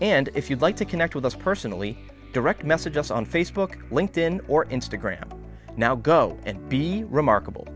And 0.01 0.29
if 0.35 0.49
you'd 0.49 0.63
like 0.63 0.77
to 0.77 0.85
connect 0.85 1.15
with 1.15 1.25
us 1.25 1.35
personally, 1.35 1.99
direct 2.33 2.65
message 2.65 2.97
us 2.97 3.11
on 3.11 3.25
Facebook, 3.25 3.77
LinkedIn, 3.91 4.45
or 4.49 4.67
Instagram. 4.67 5.25
Now 5.77 5.95
go 5.95 6.39
and 6.45 6.69
be 6.69 7.05
remarkable. 7.05 7.67